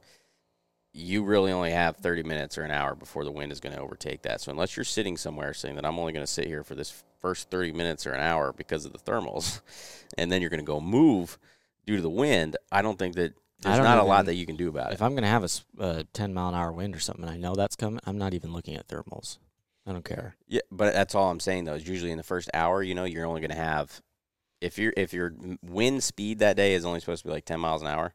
you 0.93 1.25
really 1.25 1.51
only 1.53 1.71
have 1.71 1.97
30 1.97 2.23
minutes 2.23 2.59
or 2.59 2.65
an 2.65 2.71
hour 2.71 2.95
before 2.95 3.25
the 3.25 3.33
wind 3.33 3.51
is 3.51 3.61
going 3.61 3.75
to 3.75 3.81
overtake 3.81 4.21
that. 4.23 4.43
So 4.43 4.53
unless 4.53 4.77
you're 4.77 4.85
sitting 4.85 5.17
somewhere 5.17 5.55
saying 5.55 5.77
that 5.77 5.87
I'm 5.87 5.99
only 5.99 6.13
going 6.13 6.23
to 6.27 6.31
sit 6.31 6.47
here 6.47 6.63
for 6.65 6.75
this 6.75 7.03
first 7.21 7.49
30 7.51 7.73
minutes 7.73 8.07
or 8.07 8.13
an 8.13 8.21
hour 8.21 8.53
because 8.53 8.85
of 8.85 8.93
the 8.93 8.99
thermals, 8.99 9.63
and 10.19 10.31
then 10.31 10.43
you're 10.43 10.51
going 10.51 10.61
to 10.61 10.67
go 10.67 10.81
move 10.83 11.39
due 11.87 11.97
to 11.97 12.03
the 12.03 12.11
wind, 12.11 12.57
I 12.71 12.83
don't 12.83 12.99
think 12.99 13.17
that 13.17 13.35
there's 13.61 13.79
not 13.79 13.99
a 13.99 14.03
lot 14.03 14.27
that 14.27 14.35
you 14.35 14.47
can 14.47 14.57
do 14.57 14.69
about 14.69 14.91
it. 14.91 14.95
If 14.95 15.03
I'm 15.03 15.15
gonna 15.15 15.29
have 15.29 15.45
a 15.45 15.83
uh, 15.83 16.03
10 16.13 16.35
mile 16.35 16.49
an 16.49 16.55
hour 16.55 16.73
wind 16.73 16.97
or 16.97 17.01
something, 17.01 17.25
and 17.25 17.33
I 17.33 17.37
know 17.37 17.55
that's 17.55 17.77
coming, 17.77 18.01
I'm 18.05 18.19
not 18.19 18.35
even 18.35 18.53
looking 18.53 18.77
at 18.77 18.89
thermals. 18.89 19.39
I 19.87 19.93
don't 19.93 20.05
care. 20.05 20.37
Yeah, 20.47 20.61
but 20.71 20.93
that's 20.93 21.15
all 21.15 21.31
I'm 21.31 21.41
saying 21.41 21.65
though. 21.65 21.75
Is 21.75 21.87
usually 21.87 22.13
in 22.13 22.17
the 22.17 22.23
first 22.23 22.51
hour, 22.55 22.83
you 22.83 22.95
know, 22.95 23.05
you're 23.05 23.27
only 23.27 23.41
going 23.41 23.51
to 23.51 23.57
have 23.57 24.01
if 24.61 24.79
your 24.79 24.93
if 24.97 25.13
your 25.13 25.33
wind 25.63 26.03
speed 26.03 26.39
that 26.39 26.57
day 26.57 26.75
is 26.75 26.85
only 26.85 27.01
supposed 27.01 27.23
to 27.23 27.29
be 27.29 27.35
like 27.35 27.45
10 27.45 27.61
miles 27.61 27.83
an 27.83 27.89
hour. 27.89 28.15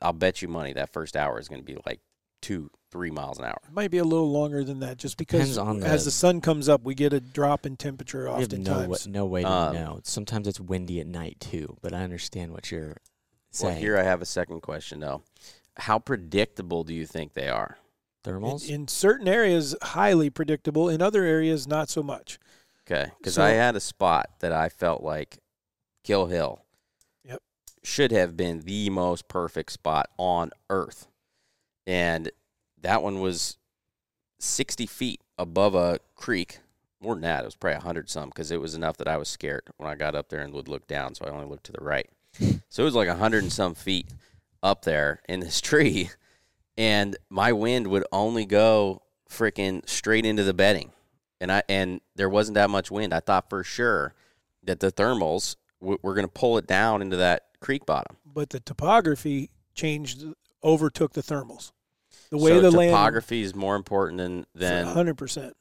I'll 0.00 0.12
bet 0.12 0.42
you 0.42 0.48
money 0.48 0.72
that 0.72 0.92
first 0.92 1.16
hour 1.16 1.38
is 1.38 1.48
going 1.48 1.60
to 1.60 1.64
be 1.64 1.78
like 1.86 2.00
two, 2.40 2.70
three 2.92 3.10
miles 3.10 3.38
an 3.38 3.46
hour. 3.46 3.58
It 3.66 3.72
might 3.72 3.90
be 3.90 3.98
a 3.98 4.04
little 4.04 4.30
longer 4.30 4.62
than 4.62 4.80
that, 4.80 4.98
just 4.98 5.16
because 5.16 5.40
Depends 5.40 5.58
on 5.58 5.82
as 5.82 6.02
the- 6.04 6.08
the 6.08 6.10
sun 6.12 6.40
comes 6.42 6.68
up, 6.68 6.82
we 6.84 6.94
get 6.94 7.12
a 7.14 7.20
drop 7.20 7.64
in 7.66 7.76
temperature 7.76 8.24
We 8.34 8.42
have 8.42 8.52
no, 8.52 8.72
wa- 8.72 8.78
oftentimes. 8.80 9.06
no 9.08 9.24
way 9.26 9.42
to 9.42 9.50
Um, 9.50 9.74
know. 9.74 10.00
Sometimes 10.04 10.46
it's 10.46 10.60
windy 10.60 11.00
at 11.00 11.06
night 11.06 11.38
too, 11.40 11.76
but 11.80 11.92
I 11.94 12.02
understand 12.04 12.52
what 12.52 12.70
you're 12.70 12.98
saying. 13.50 13.72
Well, 13.72 13.80
here 13.80 13.98
I 13.98 14.02
have 14.02 14.20
a 14.22 14.26
second 14.26 14.60
question 14.60 15.00
though. 15.00 15.22
How 15.78 15.98
predictable 15.98 16.84
do 16.84 16.92
you 16.92 17.06
think 17.06 17.32
they 17.32 17.48
are? 17.48 17.78
Thermals? 18.24 18.68
In, 18.68 18.74
in 18.82 18.88
certain 18.88 19.26
areas, 19.26 19.74
highly 19.82 20.28
predictable. 20.30 20.88
In 20.88 21.00
other 21.02 21.24
areas, 21.24 21.66
not 21.66 21.88
so 21.88 22.02
much. 22.02 22.38
Okay, 22.86 23.10
because 23.18 23.34
So- 23.34 23.42
I 23.42 23.50
had 23.50 23.74
a 23.74 23.80
spot 23.80 24.30
that 24.40 24.52
I 24.52 24.68
felt 24.68 25.02
like 25.02 25.38
Kill 26.04 26.26
Hill. 26.26 26.60
Yep. 27.24 27.40
Should 27.82 28.12
have 28.12 28.36
been 28.36 28.60
the 28.60 28.90
most 28.90 29.28
perfect 29.28 29.72
spot 29.72 30.10
on 30.18 30.50
earth, 30.68 31.08
and 31.86 32.30
that 32.82 33.02
one 33.02 33.20
was 33.20 33.56
sixty 34.38 34.86
feet 34.86 35.20
above 35.38 35.74
a 35.74 35.98
creek. 36.14 36.58
More 37.00 37.14
than 37.14 37.22
that, 37.22 37.42
it 37.42 37.46
was 37.46 37.56
probably 37.56 37.80
hundred 37.80 38.08
some 38.08 38.28
because 38.28 38.50
it 38.50 38.60
was 38.60 38.74
enough 38.74 38.96
that 38.98 39.08
I 39.08 39.16
was 39.16 39.28
scared 39.28 39.64
when 39.76 39.88
I 39.90 39.94
got 39.94 40.14
up 40.14 40.28
there 40.28 40.40
and 40.40 40.52
would 40.52 40.68
look 40.68 40.86
down. 40.86 41.14
So 41.14 41.24
I 41.24 41.30
only 41.30 41.46
looked 41.46 41.64
to 41.64 41.72
the 41.72 41.84
right. 41.84 42.08
So 42.68 42.82
it 42.82 42.86
was 42.86 42.94
like 42.94 43.08
a 43.08 43.16
hundred 43.16 43.42
and 43.42 43.52
some 43.52 43.74
feet 43.74 44.06
up 44.62 44.84
there 44.84 45.20
in 45.28 45.40
this 45.40 45.60
tree, 45.60 46.10
and 46.78 47.16
my 47.28 47.52
wind 47.52 47.88
would 47.88 48.04
only 48.12 48.46
go 48.46 49.02
freaking 49.28 49.86
straight 49.88 50.24
into 50.24 50.42
the 50.42 50.54
bedding 50.54 50.92
and 51.42 51.50
I 51.50 51.62
and 51.68 52.00
there 52.14 52.28
wasn't 52.28 52.54
that 52.54 52.70
much 52.70 52.90
wind. 52.90 53.12
I 53.12 53.20
thought 53.20 53.50
for 53.50 53.64
sure 53.64 54.14
that 54.62 54.80
the 54.80 54.92
thermals 54.92 55.56
w- 55.80 55.98
were 56.00 56.14
going 56.14 56.24
to 56.24 56.32
pull 56.32 56.56
it 56.56 56.68
down 56.68 57.02
into 57.02 57.16
that 57.16 57.48
creek 57.60 57.84
bottom. 57.84 58.16
But 58.24 58.50
the 58.50 58.60
topography 58.60 59.50
changed, 59.74 60.24
overtook 60.62 61.12
the 61.12 61.20
thermals. 61.20 61.72
The 62.32 62.38
way 62.38 62.52
so 62.52 62.62
the 62.62 62.70
land, 62.70 62.92
topography 62.92 63.42
is 63.42 63.54
more 63.54 63.76
important 63.76 64.16
than 64.16 64.46
than 64.54 64.86
hundred 64.86 65.18
percent 65.18 65.54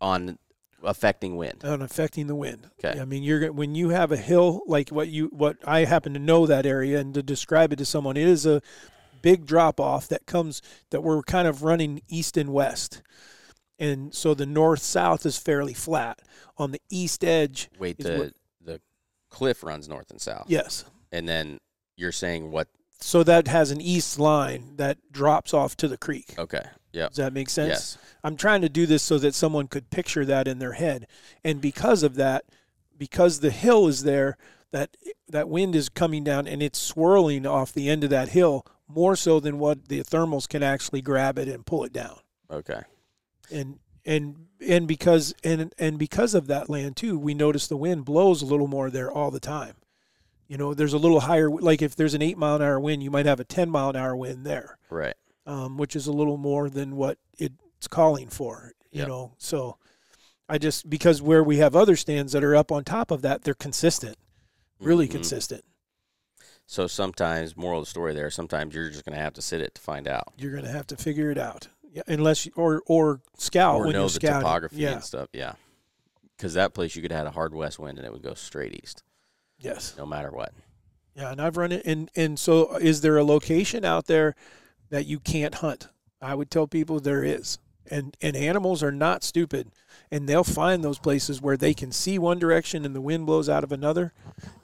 on 0.00 0.40
affecting 0.82 1.36
wind. 1.36 1.64
on 1.64 1.82
affecting 1.82 2.26
the 2.26 2.34
wind. 2.34 2.68
Okay. 2.84 3.00
I 3.00 3.04
mean, 3.04 3.22
you're 3.22 3.52
when 3.52 3.76
you 3.76 3.90
have 3.90 4.10
a 4.10 4.16
hill 4.16 4.62
like 4.66 4.88
what 4.88 5.06
you 5.06 5.26
what 5.28 5.56
I 5.64 5.84
happen 5.84 6.12
to 6.14 6.18
know 6.18 6.46
that 6.46 6.66
area 6.66 6.98
and 6.98 7.14
to 7.14 7.22
describe 7.22 7.72
it 7.72 7.76
to 7.76 7.84
someone, 7.84 8.16
it 8.16 8.26
is 8.26 8.44
a 8.44 8.60
big 9.22 9.46
drop 9.46 9.78
off 9.78 10.08
that 10.08 10.26
comes 10.26 10.62
that 10.90 11.02
we're 11.02 11.22
kind 11.22 11.46
of 11.46 11.62
running 11.62 12.02
east 12.08 12.36
and 12.36 12.52
west. 12.52 13.00
And 13.78 14.12
so 14.12 14.34
the 14.34 14.46
north 14.46 14.82
south 14.82 15.24
is 15.24 15.38
fairly 15.38 15.74
flat. 15.74 16.18
On 16.58 16.72
the 16.72 16.80
east 16.90 17.24
edge, 17.24 17.70
Wait, 17.78 17.98
the 17.98 18.18
what- 18.18 18.32
the 18.60 18.80
cliff 19.30 19.62
runs 19.62 19.88
north 19.88 20.10
and 20.10 20.20
south. 20.20 20.46
yes. 20.48 20.84
And 21.12 21.28
then 21.28 21.60
you're 21.96 22.10
saying 22.10 22.50
what? 22.50 22.66
So 23.00 23.22
that 23.22 23.48
has 23.48 23.70
an 23.70 23.80
east 23.80 24.18
line 24.18 24.76
that 24.76 24.98
drops 25.12 25.52
off 25.52 25.76
to 25.78 25.88
the 25.88 25.98
creek. 25.98 26.34
Okay. 26.38 26.62
Yeah. 26.92 27.08
Does 27.08 27.16
that 27.16 27.32
make 27.32 27.50
sense? 27.50 27.68
Yes. 27.68 27.98
I'm 28.22 28.36
trying 28.36 28.62
to 28.62 28.68
do 28.68 28.86
this 28.86 29.02
so 29.02 29.18
that 29.18 29.34
someone 29.34 29.66
could 29.66 29.90
picture 29.90 30.24
that 30.24 30.48
in 30.48 30.58
their 30.58 30.72
head. 30.72 31.06
And 31.42 31.60
because 31.60 32.02
of 32.02 32.14
that, 32.14 32.44
because 32.96 33.40
the 33.40 33.50
hill 33.50 33.88
is 33.88 34.04
there, 34.04 34.36
that 34.70 34.96
that 35.28 35.48
wind 35.48 35.76
is 35.76 35.88
coming 35.88 36.24
down 36.24 36.46
and 36.46 36.62
it's 36.62 36.80
swirling 36.80 37.46
off 37.46 37.72
the 37.72 37.88
end 37.88 38.04
of 38.04 38.10
that 38.10 38.30
hill 38.30 38.66
more 38.88 39.16
so 39.16 39.38
than 39.40 39.58
what 39.58 39.88
the 39.88 40.00
thermals 40.00 40.48
can 40.48 40.62
actually 40.62 41.00
grab 41.00 41.38
it 41.38 41.48
and 41.48 41.66
pull 41.66 41.84
it 41.84 41.92
down. 41.92 42.18
Okay. 42.50 42.82
And 43.52 43.78
and 44.04 44.46
and 44.66 44.86
because 44.88 45.34
and 45.42 45.72
and 45.78 45.98
because 45.98 46.34
of 46.34 46.46
that 46.48 46.68
land 46.68 46.96
too, 46.96 47.18
we 47.18 47.34
notice 47.34 47.66
the 47.66 47.76
wind 47.76 48.04
blows 48.04 48.42
a 48.42 48.46
little 48.46 48.66
more 48.66 48.90
there 48.90 49.10
all 49.10 49.30
the 49.30 49.40
time. 49.40 49.74
You 50.48 50.56
know, 50.58 50.74
there's 50.74 50.92
a 50.92 50.98
little 50.98 51.20
higher 51.20 51.48
like 51.50 51.80
if 51.82 51.96
there's 51.96 52.14
an 52.14 52.22
eight 52.22 52.36
mile 52.38 52.56
an 52.56 52.62
hour 52.62 52.78
wind, 52.78 53.02
you 53.02 53.10
might 53.10 53.26
have 53.26 53.40
a 53.40 53.44
ten 53.44 53.70
mile 53.70 53.90
an 53.90 53.96
hour 53.96 54.14
wind 54.16 54.44
there 54.46 54.78
Right. 54.90 55.14
um, 55.46 55.76
which 55.78 55.96
is 55.96 56.06
a 56.06 56.12
little 56.12 56.36
more 56.36 56.68
than 56.68 56.96
what 56.96 57.18
it's 57.38 57.88
calling 57.88 58.28
for. 58.28 58.72
You 58.90 59.00
Yep. 59.00 59.08
know, 59.08 59.34
so 59.38 59.78
I 60.48 60.58
just 60.58 60.88
because 60.90 61.22
where 61.22 61.42
we 61.42 61.56
have 61.58 61.74
other 61.74 61.96
stands 61.96 62.32
that 62.32 62.44
are 62.44 62.54
up 62.54 62.70
on 62.70 62.84
top 62.84 63.10
of 63.10 63.22
that, 63.22 63.42
they're 63.42 63.54
consistent, 63.54 64.16
really 64.78 65.08
Mhm. 65.08 65.12
consistent. 65.12 65.64
So 66.66 66.86
sometimes, 66.86 67.56
moral 67.56 67.80
of 67.80 67.86
the 67.86 67.90
story 67.90 68.14
there, 68.14 68.30
sometimes 68.30 68.74
you're 68.74 68.88
just 68.90 69.04
going 69.04 69.16
to 69.16 69.22
have 69.22 69.34
to 69.34 69.42
sit 69.42 69.60
it 69.60 69.74
to 69.74 69.80
find 69.82 70.06
out. 70.08 70.32
You're 70.38 70.52
going 70.52 70.64
to 70.64 70.70
have 70.70 70.86
to 70.88 70.96
figure 70.96 71.30
it 71.30 71.36
out, 71.38 71.68
yeah, 71.90 72.02
unless 72.06 72.46
you, 72.46 72.52
or 72.56 72.82
or 72.86 73.20
scout 73.36 73.76
or 73.76 73.84
when 73.84 73.92
know 73.92 74.00
you're 74.00 74.08
the 74.08 74.14
scouting. 74.14 74.40
topography 74.40 74.76
yeah, 74.76 74.92
and 74.94 75.04
stuff. 75.04 75.28
Yeah. 75.32 75.54
Because 76.36 76.54
that 76.54 76.72
place 76.74 76.94
you 76.96 77.02
could 77.02 77.10
have 77.12 77.18
had 77.18 77.26
a 77.26 77.30
hard 77.32 77.54
west 77.54 77.78
wind 77.78 77.98
and 77.98 78.06
it 78.06 78.12
would 78.12 78.22
go 78.22 78.34
straight 78.34 78.74
east, 78.82 79.02
yes, 79.64 79.94
no 79.98 80.06
matter 80.06 80.30
what. 80.30 80.52
yeah, 81.16 81.32
and 81.32 81.40
I've 81.40 81.56
run 81.56 81.72
it. 81.72 81.84
And 81.86 82.10
and 82.14 82.38
so, 82.38 82.74
uh, 82.74 82.78
is 82.80 83.00
there 83.00 83.16
a 83.16 83.24
location 83.24 83.84
out 83.84 84.06
there 84.06 84.34
that 84.90 85.06
you 85.06 85.18
can't 85.18 85.56
hunt? 85.56 85.88
I 86.20 86.34
would 86.34 86.50
tell 86.50 86.66
people 86.66 87.00
there 87.00 87.24
is. 87.24 87.58
And 87.90 88.16
and 88.22 88.34
animals 88.34 88.82
are 88.82 88.92
not 88.92 89.22
stupid, 89.22 89.70
and 90.10 90.26
they'll 90.26 90.42
find 90.42 90.82
those 90.82 90.98
places 90.98 91.42
where 91.42 91.56
they 91.58 91.74
can 91.74 91.92
see 91.92 92.18
one 92.18 92.38
direction 92.38 92.84
and 92.86 92.94
the 92.94 93.00
wind 93.02 93.26
blows 93.26 93.48
out 93.48 93.62
of 93.62 93.72
another, 93.72 94.14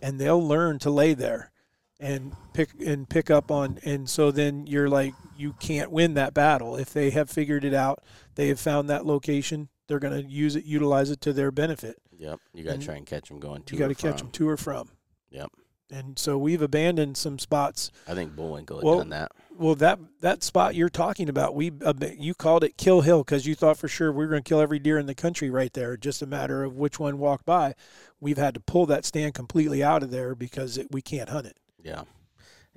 and 0.01 0.19
they'll 0.19 0.43
learn 0.43 0.79
to 0.79 0.91
lay 0.91 1.13
there, 1.13 1.51
and 1.99 2.35
pick 2.55 2.71
and 2.81 3.11
pick 3.11 3.31
up 3.31 3.51
on. 3.51 3.79
And 3.85 4.09
so 4.09 4.31
then 4.31 4.67
you're 4.67 4.89
like, 4.89 5.13
you 5.37 5.53
can't 5.61 5.91
win 5.91 6.15
that 6.15 6.33
battle 6.33 6.77
if 6.77 6.95
they 6.95 7.11
have 7.11 7.29
figured 7.29 7.63
it 7.63 7.75
out. 7.75 8.03
They 8.37 8.49
have 8.49 8.59
found 8.61 8.89
that 8.89 9.05
location. 9.05 9.69
They're 9.87 9.99
going 9.99 10.23
to 10.23 10.27
use 10.27 10.57
it, 10.57 10.65
utilize 10.65 11.11
it 11.11 11.21
to 11.23 11.35
their 11.35 11.51
benefit. 11.51 11.99
Yep. 12.20 12.38
You 12.52 12.64
got 12.64 12.78
to 12.78 12.85
try 12.85 12.96
and 12.96 13.06
catch 13.06 13.28
them 13.28 13.40
going 13.40 13.62
to 13.62 13.74
you 13.74 13.78
got 13.78 13.88
to 13.88 13.94
catch 13.94 14.18
them 14.18 14.30
to 14.30 14.48
or 14.48 14.59
from. 14.59 14.90
Yep. 15.30 15.50
And 15.90 16.18
so 16.18 16.38
we've 16.38 16.62
abandoned 16.62 17.16
some 17.16 17.38
spots 17.38 17.90
I 18.06 18.14
think 18.14 18.37
Bullwinkle 18.37 18.76
had 18.76 18.85
Well, 18.85 18.98
done 18.98 19.09
that. 19.09 19.33
Well, 19.59 19.74
that 19.76 19.98
that 20.20 20.42
spot 20.42 20.74
you're 20.74 20.90
talking 20.90 21.28
about, 21.28 21.54
we 21.54 21.72
you 22.16 22.35
called 22.35 22.62
it 22.62 22.76
Kill 22.76 23.00
Hill 23.00 23.24
because 23.24 23.46
you 23.46 23.54
thought 23.54 23.78
for 23.78 23.88
sure 23.88 24.12
we 24.12 24.24
were 24.24 24.30
going 24.30 24.42
to 24.42 24.48
kill 24.48 24.61
every 24.61 24.78
deer 24.78 24.98
in 24.98 25.06
the 25.06 25.14
country 25.14 25.50
right 25.50 25.72
there. 25.72 25.96
Just 25.96 26.22
a 26.22 26.26
matter 26.26 26.62
of 26.62 26.76
which 26.76 27.00
one 27.00 27.18
walked 27.18 27.46
by. 27.46 27.74
We've 28.20 28.38
had 28.38 28.54
to 28.54 28.61
pull 28.61 28.87
that 28.87 29.04
stand 29.04 29.35
completely 29.35 29.83
out 29.83 30.02
of 30.02 30.11
there 30.11 30.35
because 30.35 30.76
it, 30.78 30.88
we 30.90 31.02
can't 31.02 31.30
hunt 31.30 31.46
it. 31.46 31.56
Yeah. 31.83 32.02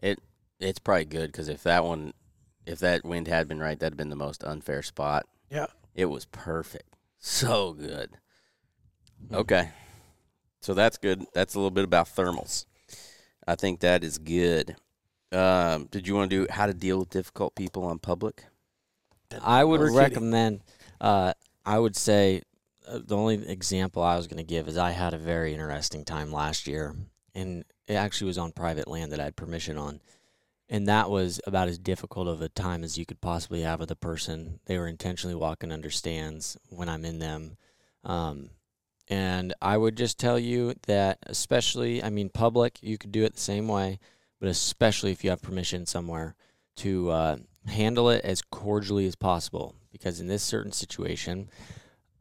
It 0.01 0.19
it's 0.59 0.79
probably 0.79 1.05
good 1.05 1.31
because 1.31 1.49
if 1.49 1.63
that 1.63 1.83
one, 1.83 2.13
if 2.65 2.79
that 2.79 3.03
wind 3.05 3.27
had 3.27 3.47
been 3.49 3.59
right, 3.59 3.77
that'd 3.77 3.97
been 3.97 4.09
the 4.09 4.15
most 4.15 4.43
unfair 4.43 4.81
spot. 4.81 5.25
Yeah. 5.51 5.67
It 5.93 6.05
was 6.05 6.25
perfect. 6.25 6.95
So 7.19 7.73
good. 7.73 8.17
Okay. 9.31 9.69
So 10.61 10.73
that's 10.73 10.97
good. 10.97 11.25
That's 11.33 11.55
a 11.55 11.59
little 11.59 11.71
bit 11.71 11.83
about 11.83 12.07
thermals. 12.07 12.65
I 13.47 13.55
think 13.55 13.81
that 13.81 14.03
is 14.03 14.17
good. 14.17 14.75
Um, 15.31 15.87
did 15.91 16.07
you 16.07 16.15
want 16.15 16.29
to 16.29 16.45
do 16.45 16.51
how 16.51 16.67
to 16.67 16.73
deal 16.73 16.99
with 16.99 17.09
difficult 17.09 17.55
people 17.55 17.83
on 17.83 17.99
public? 17.99 18.45
I 19.41 19.63
would 19.63 19.81
recommend. 19.81 20.61
Uh, 21.01 21.33
I 21.65 21.79
would 21.79 21.95
say 21.95 22.43
uh, 22.87 22.99
the 23.03 23.17
only 23.17 23.47
example 23.47 24.03
I 24.03 24.15
was 24.15 24.27
going 24.27 24.37
to 24.37 24.43
give 24.43 24.67
is 24.67 24.77
I 24.77 24.91
had 24.91 25.13
a 25.13 25.17
very 25.17 25.53
interesting 25.53 26.05
time 26.05 26.31
last 26.31 26.67
year, 26.67 26.95
and 27.33 27.65
it 27.87 27.95
actually 27.95 28.27
was 28.27 28.37
on 28.37 28.51
private 28.51 28.87
land 28.87 29.11
that 29.11 29.19
I 29.19 29.25
had 29.25 29.35
permission 29.35 29.77
on, 29.77 30.01
and 30.69 30.87
that 30.87 31.09
was 31.09 31.41
about 31.47 31.67
as 31.67 31.79
difficult 31.79 32.27
of 32.27 32.41
a 32.41 32.49
time 32.49 32.83
as 32.83 32.97
you 32.97 33.05
could 33.05 33.21
possibly 33.21 33.61
have 33.61 33.79
with 33.79 33.91
a 33.91 33.95
person. 33.95 34.59
They 34.65 34.77
were 34.77 34.87
intentionally 34.87 35.35
walking 35.35 35.71
under 35.71 35.89
stands 35.89 36.57
when 36.69 36.89
I'm 36.89 37.05
in 37.05 37.19
them, 37.19 37.57
um, 38.03 38.49
and 39.09 39.53
I 39.61 39.77
would 39.77 39.97
just 39.97 40.19
tell 40.19 40.39
you 40.39 40.73
that, 40.87 41.19
especially, 41.27 42.03
I 42.03 42.09
mean, 42.09 42.29
public, 42.29 42.79
you 42.81 42.97
could 42.97 43.11
do 43.11 43.23
it 43.23 43.33
the 43.33 43.39
same 43.39 43.67
way, 43.67 43.99
but 44.39 44.49
especially 44.49 45.11
if 45.11 45.23
you 45.23 45.29
have 45.29 45.41
permission 45.41 45.85
somewhere 45.85 46.35
to 46.77 47.09
uh, 47.09 47.37
handle 47.67 48.09
it 48.09 48.23
as 48.23 48.41
cordially 48.41 49.05
as 49.05 49.15
possible. 49.15 49.75
Because 49.91 50.19
in 50.19 50.27
this 50.27 50.43
certain 50.43 50.71
situation, 50.71 51.49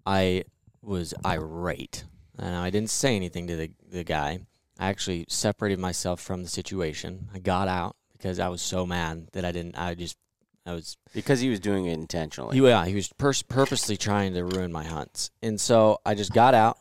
I 0.04 0.44
was 0.82 1.14
irate 1.24 2.04
and 2.38 2.56
I 2.56 2.70
didn't 2.70 2.90
say 2.90 3.16
anything 3.16 3.46
to 3.46 3.56
the, 3.56 3.70
the 3.90 4.04
guy. 4.04 4.40
I 4.78 4.88
actually 4.88 5.26
separated 5.28 5.78
myself 5.78 6.20
from 6.20 6.42
the 6.42 6.48
situation. 6.48 7.28
I 7.32 7.38
got 7.38 7.68
out 7.68 7.96
because 8.12 8.38
I 8.38 8.48
was 8.48 8.62
so 8.62 8.86
mad 8.86 9.28
that 9.32 9.44
I 9.44 9.52
didn't, 9.52 9.78
I 9.78 9.94
just, 9.94 10.16
I 10.64 10.72
was 10.72 10.96
Because 11.12 11.40
he 11.40 11.48
was 11.50 11.60
doing 11.60 11.86
it 11.86 11.94
intentionally. 11.94 12.56
he, 12.58 12.66
yeah, 12.66 12.84
he 12.86 12.94
was 12.94 13.08
pers- 13.12 13.42
purposely 13.42 13.96
trying 13.96 14.34
to 14.34 14.44
ruin 14.44 14.72
my 14.72 14.84
hunts. 14.84 15.30
And 15.42 15.60
so 15.60 15.98
I 16.06 16.14
just 16.14 16.32
got 16.32 16.54
out, 16.54 16.78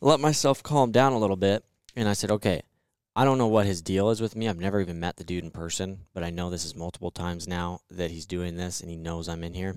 let 0.00 0.20
myself 0.20 0.62
calm 0.62 0.92
down 0.92 1.12
a 1.12 1.18
little 1.18 1.36
bit, 1.36 1.64
and 1.96 2.08
I 2.08 2.12
said, 2.12 2.30
okay, 2.30 2.62
I 3.16 3.24
don't 3.24 3.38
know 3.38 3.46
what 3.46 3.66
his 3.66 3.80
deal 3.82 4.10
is 4.10 4.20
with 4.20 4.36
me. 4.36 4.46
I've 4.48 4.60
never 4.60 4.80
even 4.80 5.00
met 5.00 5.16
the 5.16 5.24
dude 5.24 5.42
in 5.42 5.50
person, 5.50 6.00
but 6.12 6.22
I 6.22 6.30
know 6.30 6.50
this 6.50 6.64
is 6.64 6.76
multiple 6.76 7.10
times 7.10 7.48
now 7.48 7.80
that 7.90 8.10
he's 8.10 8.26
doing 8.26 8.56
this 8.56 8.80
and 8.80 8.90
he 8.90 8.96
knows 8.96 9.28
I'm 9.28 9.42
in 9.42 9.54
here. 9.54 9.74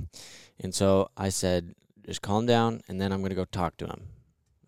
And 0.59 0.75
so 0.75 1.09
I 1.15 1.29
said, 1.29 1.73
just 2.05 2.21
calm 2.21 2.45
down, 2.45 2.81
and 2.87 2.99
then 2.99 3.11
I'm 3.11 3.19
going 3.19 3.29
to 3.29 3.35
go 3.35 3.45
talk 3.45 3.77
to 3.77 3.85
him. 3.85 4.07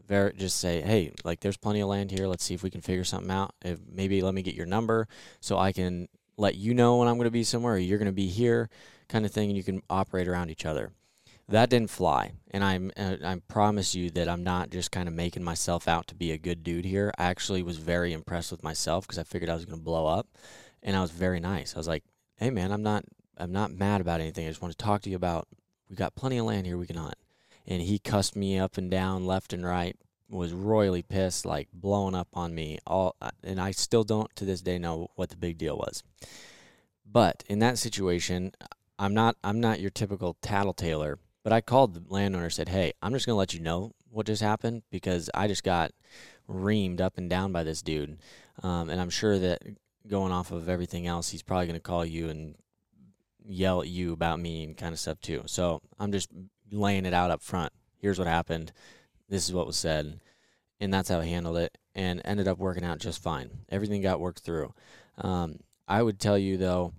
Very, 0.08 0.34
just 0.34 0.60
say, 0.60 0.82
hey, 0.82 1.12
like 1.24 1.40
there's 1.40 1.58
plenty 1.58 1.82
of 1.82 1.88
land 1.90 2.12
here. 2.12 2.28
Let's 2.28 2.44
see 2.44 2.54
if 2.54 2.64
we 2.64 2.70
can 2.70 2.82
figure 2.82 3.04
something 3.04 3.32
out. 3.32 3.56
If 3.64 3.80
maybe 3.92 4.22
let 4.22 4.34
me 4.34 4.42
get 4.42 4.56
your 4.56 4.66
number 4.66 5.08
so 5.40 5.58
I 5.58 5.72
can 5.72 6.08
let 6.42 6.56
you 6.56 6.74
know 6.74 6.98
when 6.98 7.08
I'm 7.08 7.16
going 7.16 7.26
to 7.26 7.32
be 7.32 7.44
somewhere 7.44 7.76
or 7.76 7.78
you're 7.78 8.00
going 8.00 8.08
to 8.08 8.12
be 8.12 8.28
here, 8.28 8.70
kind 9.08 9.26
of 9.26 9.32
thing, 9.32 9.50
and 9.50 9.58
you 9.58 9.64
can 9.64 9.82
operate 9.90 10.28
around 10.28 10.50
each 10.50 10.66
other. 10.66 10.92
That 11.48 11.70
didn't 11.70 11.90
fly, 11.90 12.32
and 12.52 12.64
I'm 12.64 12.92
uh, 12.96 13.18
I 13.24 13.42
promise 13.48 13.94
you 13.94 14.10
that 14.12 14.30
I'm 14.30 14.44
not 14.44 14.70
just 14.70 14.92
kind 14.92 15.08
of 15.08 15.14
making 15.14 15.44
myself 15.44 15.88
out 15.88 16.08
to 16.08 16.16
be 16.16 16.32
a 16.32 16.38
good 16.38 16.64
dude 16.64 16.86
here. 16.86 17.12
I 17.18 17.26
actually 17.26 17.62
was 17.62 17.78
very 17.78 18.14
impressed 18.14 18.52
with 18.52 18.64
myself 18.64 19.06
because 19.06 19.20
I 19.20 19.24
figured 19.24 19.50
I 19.50 19.54
was 19.54 19.66
going 19.66 19.78
to 19.78 19.84
blow 19.84 20.08
up, 20.08 20.28
and 20.82 20.96
I 20.96 21.02
was 21.02 21.12
very 21.12 21.42
nice. 21.42 21.76
I 21.76 21.80
was 21.80 21.90
like, 21.90 22.04
"Hey, 22.38 22.52
man, 22.52 22.72
I'm 22.72 22.84
not 22.84 23.04
I'm 23.38 23.52
not 23.52 23.74
mad 23.74 24.00
about 24.00 24.22
anything. 24.22 24.46
I 24.46 24.50
just 24.50 24.62
want 24.62 24.72
to 24.78 24.84
talk 24.84 25.02
to 25.02 25.10
you 25.10 25.16
about 25.18 25.48
we 25.90 25.96
got 25.98 26.16
plenty 26.16 26.38
of 26.38 26.46
land 26.46 26.66
here 26.66 26.78
we 26.78 26.88
can 26.88 26.96
hunt." 26.96 27.18
And 27.68 27.82
he 27.82 28.00
cussed 28.00 28.36
me 28.36 28.58
up 28.58 28.78
and 28.78 28.90
down, 28.90 29.26
left 29.26 29.52
and 29.52 29.66
right. 29.66 29.98
Was 30.32 30.54
royally 30.54 31.02
pissed, 31.02 31.46
like 31.46 31.68
blowing 31.74 32.16
up 32.16 32.30
on 32.34 32.56
me. 32.56 32.80
All 32.88 33.16
and 33.44 33.60
I 33.60 33.72
still 33.72 34.04
don't 34.04 34.34
to 34.38 34.46
this 34.46 34.62
day 34.62 34.80
know 34.80 35.10
what 35.16 35.30
the 35.30 35.36
big 35.36 35.58
deal 35.58 35.78
was. 35.78 36.04
But 37.06 37.44
in 37.50 37.60
that 37.60 37.78
situation, 37.78 38.54
I'm 38.98 39.14
not 39.14 39.36
I'm 39.44 39.60
not 39.60 39.82
your 39.82 39.90
typical 39.90 40.38
tattletailer. 40.42 41.18
But 41.44 41.54
I 41.54 41.62
called 41.62 41.94
the 41.94 42.04
landowner 42.08 42.50
said, 42.50 42.70
Hey, 42.70 42.94
I'm 43.02 43.14
just 43.14 43.26
gonna 43.26 43.38
let 43.38 43.54
you 43.54 43.60
know 43.60 43.94
what 44.10 44.26
just 44.26 44.42
happened 44.42 44.84
because 44.92 45.30
I 45.34 45.48
just 45.48 45.64
got 45.64 45.92
reamed 46.48 47.02
up 47.02 47.18
and 47.18 47.30
down 47.30 47.52
by 47.52 47.64
this 47.64 47.82
dude. 47.82 48.18
Um, 48.64 48.90
and 48.90 49.02
I'm 49.02 49.10
sure 49.10 49.40
that 49.40 49.62
going 50.08 50.32
off 50.32 50.52
of 50.52 50.70
everything 50.70 51.08
else, 51.08 51.30
he's 51.30 51.44
probably 51.44 51.68
gonna 51.68 51.80
call 51.80 52.06
you 52.06 52.30
and 52.30 52.56
yell 53.46 53.82
at 53.82 53.88
you 53.88 54.14
about 54.14 54.40
me 54.40 54.64
and 54.64 54.78
kind 54.78 54.94
of 54.94 55.00
stuff 55.00 55.20
too. 55.20 55.44
So 55.48 55.82
I'm 56.00 56.12
just 56.12 56.30
laying 56.72 57.06
it 57.06 57.14
out 57.14 57.32
up 57.32 57.42
front. 57.42 57.74
Here's 57.98 58.20
what 58.20 58.28
happened. 58.28 58.72
This 59.32 59.48
is 59.48 59.54
what 59.54 59.66
was 59.66 59.78
said. 59.78 60.20
And 60.82 60.94
that's 60.94 61.10
how 61.10 61.22
I 61.22 61.26
handled 61.26 61.58
it 61.58 61.78
and 61.96 62.22
ended 62.26 62.48
up 62.48 62.58
working 62.58 62.84
out 62.84 63.00
just 63.00 63.24
fine. 63.24 63.50
Everything 63.70 64.02
got 64.02 64.20
worked 64.20 64.42
through. 64.42 64.74
Um, 65.18 65.60
I 65.88 66.04
would 66.04 66.20
tell 66.20 66.38
you 66.38 66.58
though, 66.58 66.94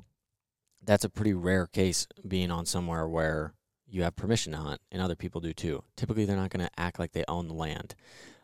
that's 0.82 1.04
a 1.04 1.10
pretty 1.10 1.34
rare 1.34 1.66
case 1.66 2.06
being 2.26 2.50
on 2.50 2.64
somewhere 2.64 3.06
where 3.06 3.52
you 3.86 4.02
have 4.02 4.16
permission 4.16 4.52
to 4.52 4.58
hunt 4.58 4.80
and 4.90 5.02
other 5.02 5.14
people 5.14 5.40
do 5.40 5.52
too. 5.52 5.84
Typically, 5.94 6.24
they're 6.24 6.36
not 6.36 6.50
going 6.50 6.64
to 6.64 6.80
act 6.80 6.98
like 6.98 7.12
they 7.12 7.24
own 7.28 7.48
the 7.48 7.54
land. 7.54 7.94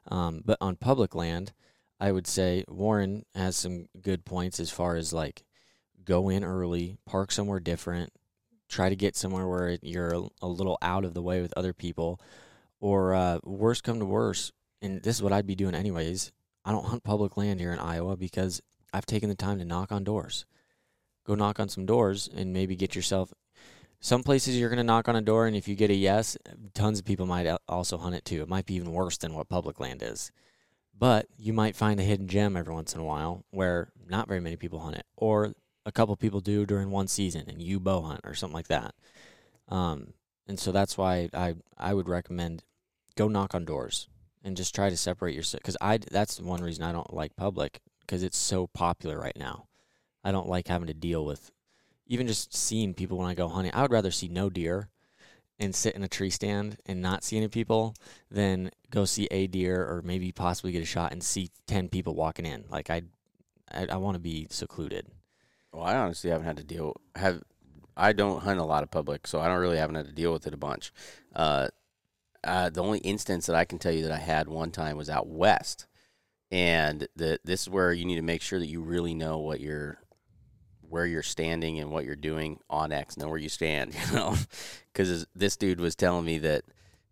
Um, 0.08 0.42
but 0.44 0.58
on 0.60 0.76
public 0.76 1.14
land, 1.14 1.52
I 1.98 2.12
would 2.12 2.26
say 2.26 2.64
Warren 2.68 3.24
has 3.34 3.56
some 3.56 3.86
good 4.00 4.24
points 4.24 4.60
as 4.60 4.70
far 4.70 4.96
as 4.96 5.12
like 5.12 5.44
go 6.04 6.28
in 6.28 6.44
early, 6.44 6.98
park 7.06 7.32
somewhere 7.32 7.60
different, 7.60 8.12
try 8.68 8.88
to 8.88 8.96
get 8.96 9.16
somewhere 9.16 9.48
where 9.48 9.78
you're 9.82 10.14
a, 10.14 10.22
a 10.42 10.48
little 10.48 10.78
out 10.82 11.04
of 11.04 11.14
the 11.14 11.22
way 11.22 11.40
with 11.40 11.54
other 11.56 11.72
people, 11.72 12.20
or 12.80 13.14
uh, 13.14 13.38
worst 13.44 13.84
come 13.84 13.98
to 13.98 14.04
worst, 14.04 14.52
and 14.82 15.02
this 15.02 15.16
is 15.16 15.22
what 15.22 15.32
I'd 15.32 15.46
be 15.46 15.54
doing 15.54 15.74
anyways. 15.74 16.32
I 16.64 16.72
don't 16.72 16.86
hunt 16.86 17.04
public 17.04 17.36
land 17.36 17.60
here 17.60 17.72
in 17.72 17.78
Iowa 17.78 18.16
because 18.16 18.60
I've 18.92 19.06
taken 19.06 19.28
the 19.28 19.34
time 19.34 19.58
to 19.58 19.64
knock 19.64 19.92
on 19.92 20.04
doors. 20.04 20.44
Go 21.26 21.34
knock 21.34 21.60
on 21.60 21.68
some 21.68 21.86
doors 21.86 22.28
and 22.34 22.52
maybe 22.52 22.76
get 22.76 22.94
yourself. 22.94 23.32
Some 24.00 24.22
places 24.22 24.56
you're 24.56 24.68
going 24.68 24.78
to 24.78 24.84
knock 24.84 25.08
on 25.08 25.16
a 25.16 25.20
door, 25.20 25.46
and 25.46 25.56
if 25.56 25.66
you 25.66 25.74
get 25.74 25.90
a 25.90 25.94
yes, 25.94 26.36
tons 26.74 26.98
of 26.98 27.04
people 27.04 27.26
might 27.26 27.48
also 27.68 27.98
hunt 27.98 28.14
it 28.14 28.24
too. 28.24 28.42
It 28.42 28.48
might 28.48 28.66
be 28.66 28.74
even 28.74 28.92
worse 28.92 29.16
than 29.18 29.34
what 29.34 29.48
public 29.48 29.80
land 29.80 30.02
is. 30.02 30.30
But 30.96 31.26
you 31.38 31.52
might 31.52 31.76
find 31.76 31.98
a 31.98 32.04
hidden 32.04 32.28
gem 32.28 32.56
every 32.56 32.74
once 32.74 32.94
in 32.94 33.00
a 33.00 33.04
while 33.04 33.44
where 33.50 33.90
not 34.08 34.28
very 34.28 34.40
many 34.40 34.56
people 34.56 34.80
hunt 34.80 34.96
it, 34.96 35.06
or 35.16 35.54
a 35.86 35.92
couple 35.92 36.14
people 36.16 36.40
do 36.40 36.66
during 36.66 36.90
one 36.90 37.08
season 37.08 37.44
and 37.48 37.62
you 37.62 37.80
bow 37.80 38.02
hunt 38.02 38.20
or 38.24 38.34
something 38.34 38.54
like 38.54 38.68
that. 38.68 38.94
Um, 39.68 40.12
and 40.46 40.58
so 40.58 40.72
that's 40.72 40.96
why 40.98 41.28
I 41.34 41.54
I 41.76 41.94
would 41.94 42.08
recommend 42.08 42.64
go 43.18 43.28
knock 43.28 43.54
on 43.54 43.64
doors 43.64 44.08
and 44.44 44.56
just 44.56 44.74
try 44.74 44.88
to 44.88 44.96
separate 44.96 45.34
yourself 45.34 45.60
because 45.60 45.76
I 45.80 45.98
that's 45.98 46.40
one 46.40 46.62
reason 46.62 46.84
I 46.84 46.92
don't 46.92 47.12
like 47.12 47.34
public 47.36 47.80
because 48.00 48.22
it's 48.22 48.38
so 48.38 48.68
popular 48.68 49.18
right 49.18 49.36
now. 49.36 49.66
I 50.24 50.30
don't 50.30 50.48
like 50.48 50.68
having 50.68 50.86
to 50.86 50.94
deal 50.94 51.24
with 51.24 51.50
even 52.06 52.26
just 52.26 52.54
seeing 52.56 52.94
people 52.94 53.18
when 53.18 53.26
I 53.26 53.34
go 53.34 53.48
hunting. 53.48 53.72
I 53.74 53.82
would 53.82 53.92
rather 53.92 54.12
see 54.12 54.28
no 54.28 54.48
deer 54.48 54.88
and 55.58 55.74
sit 55.74 55.96
in 55.96 56.04
a 56.04 56.08
tree 56.08 56.30
stand 56.30 56.78
and 56.86 57.02
not 57.02 57.24
see 57.24 57.36
any 57.36 57.48
people 57.48 57.96
than 58.30 58.70
go 58.90 59.04
see 59.04 59.26
a 59.32 59.48
deer 59.48 59.82
or 59.82 60.00
maybe 60.02 60.30
possibly 60.30 60.70
get 60.70 60.82
a 60.82 60.86
shot 60.86 61.12
and 61.12 61.22
see 61.22 61.50
10 61.66 61.88
people 61.88 62.14
walking 62.14 62.46
in. 62.46 62.64
Like 62.70 62.88
I 62.88 63.02
I, 63.70 63.88
I 63.90 63.96
want 63.96 64.14
to 64.14 64.20
be 64.20 64.46
secluded. 64.48 65.06
Well, 65.72 65.84
I 65.84 65.96
honestly 65.96 66.30
haven't 66.30 66.46
had 66.46 66.56
to 66.58 66.64
deal 66.64 66.96
have. 67.16 67.42
I 67.96 68.12
don't 68.12 68.44
hunt 68.44 68.60
a 68.60 68.64
lot 68.64 68.84
of 68.84 68.92
public, 68.92 69.26
so 69.26 69.40
I 69.40 69.48
don't 69.48 69.58
really 69.58 69.76
haven't 69.76 69.96
had 69.96 70.06
to 70.06 70.12
deal 70.12 70.32
with 70.32 70.46
it 70.46 70.54
a 70.54 70.56
bunch. 70.56 70.92
Uh, 71.34 71.66
uh, 72.44 72.70
the 72.70 72.82
only 72.82 72.98
instance 73.00 73.46
that 73.46 73.56
I 73.56 73.64
can 73.64 73.78
tell 73.78 73.92
you 73.92 74.02
that 74.02 74.12
I 74.12 74.18
had 74.18 74.48
one 74.48 74.70
time 74.70 74.96
was 74.96 75.10
out 75.10 75.26
west, 75.26 75.86
and 76.50 77.06
the 77.16 77.38
this 77.44 77.62
is 77.62 77.70
where 77.70 77.92
you 77.92 78.04
need 78.04 78.16
to 78.16 78.22
make 78.22 78.42
sure 78.42 78.58
that 78.58 78.66
you 78.66 78.80
really 78.80 79.14
know 79.14 79.38
what 79.38 79.60
you're, 79.60 79.98
where 80.80 81.06
you're 81.06 81.22
standing 81.22 81.78
and 81.78 81.90
what 81.90 82.04
you're 82.04 82.16
doing 82.16 82.60
onX. 82.70 83.16
Know 83.16 83.28
where 83.28 83.38
you 83.38 83.48
stand, 83.48 83.94
you 84.08 84.14
know, 84.14 84.36
because 84.92 85.26
this 85.34 85.56
dude 85.56 85.80
was 85.80 85.94
telling 85.94 86.24
me 86.24 86.38
that 86.38 86.64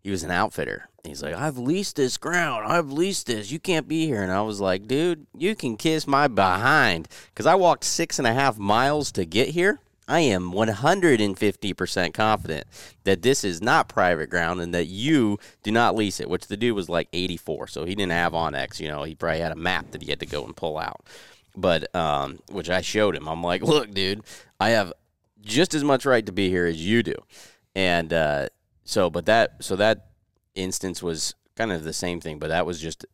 he 0.07 0.11
was 0.11 0.23
an 0.23 0.31
outfitter. 0.31 0.87
He's 1.03 1.21
like, 1.21 1.35
I've 1.35 1.57
leased 1.57 1.95
this 1.97 2.17
ground. 2.17 2.65
I've 2.65 2.91
leased 2.91 3.27
this. 3.27 3.51
You 3.51 3.59
can't 3.59 3.87
be 3.87 4.05
here. 4.05 4.23
And 4.23 4.31
I 4.31 4.41
was 4.41 4.61
like, 4.61 4.87
dude, 4.87 5.27
you 5.37 5.55
can 5.55 5.77
kiss 5.77 6.07
my 6.07 6.27
behind. 6.27 7.07
Because 7.27 7.45
I 7.45 7.55
walked 7.55 7.83
six 7.83 8.17
and 8.17 8.27
a 8.27 8.33
half 8.33 8.57
miles 8.57 9.11
to 9.13 9.25
get 9.25 9.49
here. 9.49 9.79
I 10.07 10.21
am 10.21 10.51
150% 10.51 12.13
confident 12.13 12.67
that 13.03 13.21
this 13.21 13.43
is 13.43 13.61
not 13.61 13.89
private 13.89 14.29
ground 14.29 14.61
and 14.61 14.73
that 14.73 14.85
you 14.85 15.37
do 15.63 15.71
not 15.71 15.95
lease 15.95 16.19
it, 16.19 16.29
which 16.29 16.47
the 16.47 16.55
dude 16.55 16.75
was 16.75 16.87
like 16.87 17.09
84. 17.11 17.67
So 17.67 17.85
he 17.85 17.93
didn't 17.93 18.13
have 18.13 18.31
onX. 18.31 18.79
You 18.79 18.87
know, 18.87 19.03
he 19.03 19.15
probably 19.15 19.39
had 19.39 19.51
a 19.51 19.55
map 19.55 19.91
that 19.91 20.01
he 20.01 20.09
had 20.09 20.21
to 20.21 20.25
go 20.25 20.45
and 20.45 20.55
pull 20.55 20.77
out. 20.77 21.05
But, 21.55 21.93
um, 21.95 22.39
which 22.51 22.69
I 22.69 22.81
showed 22.81 23.15
him. 23.15 23.27
I'm 23.27 23.41
like, 23.43 23.63
look, 23.63 23.91
dude, 23.91 24.21
I 24.59 24.69
have 24.69 24.93
just 25.41 25.73
as 25.73 25.83
much 25.83 26.05
right 26.05 26.25
to 26.25 26.31
be 26.31 26.49
here 26.49 26.65
as 26.65 26.85
you 26.85 27.03
do. 27.03 27.15
And, 27.75 28.13
uh, 28.13 28.47
so, 28.83 29.09
but 29.09 29.25
that, 29.25 29.63
so 29.63 29.75
that 29.75 30.11
instance 30.55 31.03
was 31.03 31.35
kind 31.55 31.71
of 31.71 31.83
the 31.83 31.93
same 31.93 32.21
thing, 32.21 32.39
but 32.39 32.49
that 32.49 32.65
was 32.65 32.79
just 32.79 33.05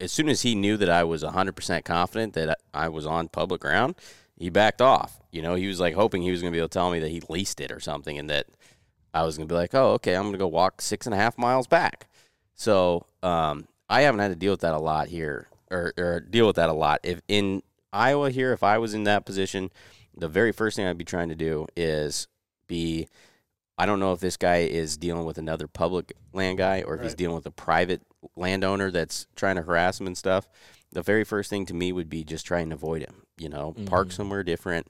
as 0.00 0.12
soon 0.12 0.28
as 0.28 0.42
he 0.42 0.54
knew 0.54 0.76
that 0.76 0.88
I 0.88 1.04
was 1.04 1.22
100% 1.22 1.84
confident 1.84 2.34
that 2.34 2.58
I 2.72 2.88
was 2.88 3.04
on 3.04 3.28
public 3.28 3.60
ground, 3.60 3.96
he 4.36 4.50
backed 4.50 4.80
off. 4.80 5.17
You 5.30 5.42
know, 5.42 5.54
he 5.54 5.66
was 5.66 5.78
like 5.80 5.94
hoping 5.94 6.22
he 6.22 6.30
was 6.30 6.40
going 6.40 6.52
to 6.52 6.56
be 6.56 6.58
able 6.60 6.68
to 6.68 6.72
tell 6.72 6.90
me 6.90 6.98
that 7.00 7.10
he 7.10 7.22
leased 7.28 7.60
it 7.60 7.70
or 7.70 7.80
something 7.80 8.18
and 8.18 8.30
that 8.30 8.46
I 9.12 9.22
was 9.24 9.36
going 9.36 9.48
to 9.48 9.52
be 9.52 9.56
like, 9.56 9.74
oh, 9.74 9.92
okay, 9.92 10.14
I'm 10.14 10.22
going 10.22 10.32
to 10.32 10.38
go 10.38 10.46
walk 10.46 10.80
six 10.80 11.06
and 11.06 11.14
a 11.14 11.18
half 11.18 11.36
miles 11.38 11.66
back. 11.66 12.08
So 12.54 13.06
um, 13.22 13.66
I 13.88 14.02
haven't 14.02 14.20
had 14.20 14.28
to 14.30 14.36
deal 14.36 14.52
with 14.52 14.60
that 14.60 14.74
a 14.74 14.78
lot 14.78 15.08
here 15.08 15.48
or, 15.70 15.92
or 15.98 16.20
deal 16.20 16.46
with 16.46 16.56
that 16.56 16.70
a 16.70 16.72
lot. 16.74 17.00
If 17.02 17.20
in 17.28 17.62
Iowa 17.92 18.30
here, 18.30 18.52
if 18.52 18.62
I 18.62 18.78
was 18.78 18.94
in 18.94 19.04
that 19.04 19.24
position, 19.26 19.70
the 20.16 20.28
very 20.28 20.52
first 20.52 20.76
thing 20.76 20.86
I'd 20.86 20.98
be 20.98 21.04
trying 21.04 21.28
to 21.28 21.34
do 21.34 21.66
is 21.76 22.26
be 22.66 23.08
I 23.80 23.86
don't 23.86 24.00
know 24.00 24.12
if 24.12 24.18
this 24.20 24.36
guy 24.36 24.58
is 24.62 24.96
dealing 24.96 25.24
with 25.24 25.38
another 25.38 25.68
public 25.68 26.12
land 26.32 26.58
guy 26.58 26.82
or 26.82 26.96
if 26.96 27.02
he's 27.02 27.14
dealing 27.14 27.36
with 27.36 27.46
a 27.46 27.50
private 27.52 28.02
landowner 28.34 28.90
that's 28.90 29.26
trying 29.36 29.54
to 29.54 29.62
harass 29.62 30.00
him 30.00 30.08
and 30.08 30.18
stuff, 30.18 30.48
the 30.90 31.00
very 31.02 31.22
first 31.22 31.48
thing 31.48 31.64
to 31.66 31.74
me 31.74 31.92
would 31.92 32.10
be 32.10 32.24
just 32.24 32.44
try 32.44 32.58
and 32.58 32.72
avoid 32.72 33.02
him. 33.02 33.22
You 33.38 33.48
know, 33.48 33.76
park 33.86 34.08
Mhm. 34.08 34.12
somewhere 34.12 34.42
different, 34.42 34.88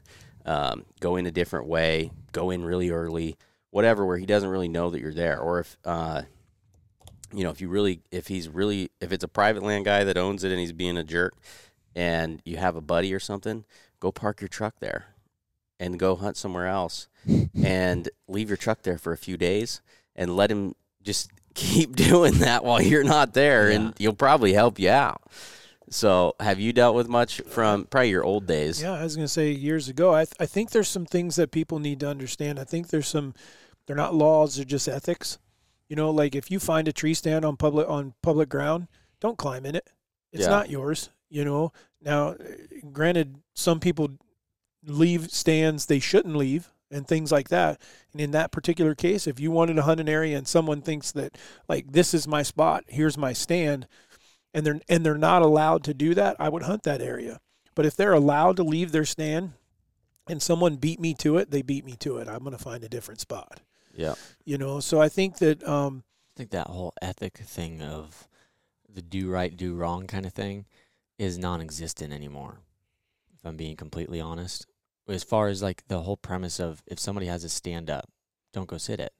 um, 0.49 0.85
go 1.01 1.17
in 1.17 1.27
a 1.27 1.31
different 1.31 1.67
way, 1.67 2.11
go 2.33 2.51
in 2.51 2.65
really 2.65 2.89
early, 2.91 3.37
whatever, 3.71 4.07
where 4.07 4.17
he 4.17 4.25
doesn't 4.27 4.49
really 4.49 4.69
know 4.69 4.89
that 4.91 5.01
you're 5.01 5.13
there. 5.13 5.39
Or 5.39 5.61
if, 5.61 5.77
uh, 5.85 6.23
you 7.35 7.45
know, 7.45 7.51
if 7.51 7.61
you 7.61 7.69
really, 7.69 8.01
if 8.11 8.29
he's 8.29 8.49
really, 8.49 8.91
if 9.01 9.13
it's 9.13 9.25
a 9.25 9.29
private 9.29 9.63
land 9.63 9.85
guy 9.85 10.05
that 10.05 10.17
owns 10.17 10.45
it 10.45 10.51
and 10.51 10.59
he's 10.61 10.73
being 10.73 10.97
a 10.97 11.05
jerk, 11.05 11.35
and 11.95 12.41
you 12.45 12.57
have 12.57 12.77
a 12.77 12.81
buddy 12.81 13.13
or 13.13 13.21
something, 13.21 13.65
go 14.01 14.11
park 14.11 14.41
your 14.41 14.49
truck 14.49 14.77
there, 14.81 15.07
and 15.79 15.99
go 15.99 16.17
hunt 16.17 16.37
somewhere 16.37 16.67
else, 16.67 17.09
and 17.63 18.09
leave 18.27 18.49
your 18.49 18.57
truck 18.57 18.83
there 18.83 18.99
for 18.99 19.13
a 19.13 19.19
few 19.19 19.37
days, 19.37 19.83
and 20.17 20.35
let 20.35 20.51
him 20.51 20.75
just 21.03 21.31
keep 21.55 21.95
doing 22.09 22.35
that 22.39 22.65
while 22.65 22.81
you're 22.81 23.05
not 23.05 23.35
there, 23.35 23.69
Yeah. 23.69 23.77
and 23.77 23.95
he'll 23.99 24.13
probably 24.15 24.55
help 24.55 24.79
you 24.79 24.89
out. 24.91 25.21
So, 25.91 26.35
have 26.41 26.61
you 26.61 26.73
dealt 26.73 26.95
with 26.95 27.09
much 27.09 27.41
from 27.43 27.85
probably 27.87 28.11
your 28.11 28.25
old 28.25 28.47
days? 28.47 28.83
Yeah, 28.83 28.93
I 28.93 29.03
was 29.03 29.17
going 29.17 29.25
to 29.27 29.33
say 29.33 29.51
years 29.51 29.89
ago. 29.89 30.15
I 30.15 30.25
th- 30.25 30.35
I 30.39 30.47
think 30.47 30.71
there's 30.71 30.89
some 30.89 31.07
things 31.07 31.37
that 31.37 31.51
people 31.51 31.79
need 31.79 32.01
to 32.01 32.09
understand. 32.09 32.59
I 32.61 32.65
think 32.65 32.89
there's 32.89 33.09
some 33.09 33.35
they're 33.87 33.97
not 33.97 34.15
laws, 34.15 34.57
they're 34.57 34.65
just 34.65 34.89
ethics. 34.89 35.39
You 35.89 35.97
know, 35.97 36.11
like 36.11 36.35
if 36.35 36.51
you 36.51 36.59
find 36.61 36.87
a 36.89 36.93
tree 36.93 37.15
stand 37.15 37.45
on 37.45 37.57
public 37.57 37.89
on 37.89 38.15
public 38.23 38.49
ground, 38.49 38.89
don't 39.21 39.39
climb 39.39 39.65
in 39.65 39.75
it. 39.75 39.89
It's 40.33 40.43
Yeah. 40.43 40.51
not 40.51 40.69
yours, 40.71 41.09
you 41.31 41.45
know. 41.45 41.73
Now, 42.03 42.31
uh, 42.31 42.37
granted 42.93 43.37
some 43.55 43.81
people 43.81 44.11
leave 44.85 45.31
stands 45.31 45.87
they 45.87 45.99
shouldn't 46.01 46.37
leave 46.37 46.71
and 46.91 47.07
things 47.07 47.33
like 47.33 47.49
that. 47.49 47.81
And 48.13 48.21
in 48.21 48.31
that 48.33 48.53
particular 48.53 48.95
case, 48.95 49.27
if 49.27 49.41
you 49.41 49.51
wanted 49.51 49.75
to 49.75 49.83
hunt 49.83 50.01
an 50.01 50.09
area 50.09 50.37
and 50.37 50.47
someone 50.47 50.81
thinks 50.83 51.13
that 51.13 51.37
like 51.69 51.93
this 51.93 52.13
is 52.13 52.29
my 52.29 52.43
spot, 52.43 52.85
here's 52.89 53.17
my 53.19 53.33
stand, 53.33 53.87
and 54.55 54.65
they're 54.65 54.81
and 54.89 55.05
they're 55.05 55.19
not 55.19 55.43
allowed 55.43 55.85
to 55.85 55.95
do 55.95 56.15
that, 56.15 56.37
I 56.39 56.49
would 56.49 56.63
hunt 56.63 56.83
that 56.85 57.01
area. 57.01 57.41
But 57.75 57.87
if 57.87 57.97
they're 57.97 58.13
allowed 58.13 58.57
to 58.57 58.65
leave 58.65 58.93
their 58.93 59.05
stand 59.05 59.53
and 60.29 60.43
someone 60.43 60.77
beat 60.77 61.01
me 61.01 61.15
to 61.15 61.37
it, 61.39 61.51
they 61.51 61.63
beat 61.63 61.85
me 61.85 61.95
to 62.01 62.19
it. 62.19 62.29
I'm 62.29 62.41
going 62.41 62.57
to 62.57 62.63
find 62.63 62.83
a 62.83 62.89
different 62.89 63.21
spot. 63.21 63.61
Yeah. 63.95 64.15
You 64.45 64.59
know, 64.59 64.81
so 64.81 65.01
I 65.01 65.09
think 65.09 65.39
that 65.39 65.67
um 65.67 66.05
I 66.35 66.39
think 66.39 66.51
that 66.51 66.69
whole 66.69 66.95
ethic 67.03 67.39
thing 67.39 67.83
of 67.83 68.29
the 68.89 69.03
do 69.03 69.31
right, 69.31 69.57
do 69.57 69.75
wrong 69.75 70.07
kind 70.07 70.27
of 70.27 70.33
thing 70.33 70.67
is 71.19 71.39
non 71.39 71.61
existent 71.61 72.13
anymore. 72.13 72.59
If 73.35 73.45
I'm 73.47 73.57
being 73.57 73.77
completely 73.77 74.21
honest. 74.21 74.67
As 75.09 75.25
far 75.25 75.49
as 75.49 75.63
like 75.63 75.85
the 75.89 76.03
whole 76.03 76.19
premise 76.19 76.61
of 76.61 76.83
if 76.87 76.99
somebody 76.99 77.27
has 77.27 77.43
a 77.43 77.49
stand 77.49 77.89
up, 77.89 78.11
don't 78.53 78.69
go 78.69 78.77
sit 78.77 79.01
it. 79.01 79.13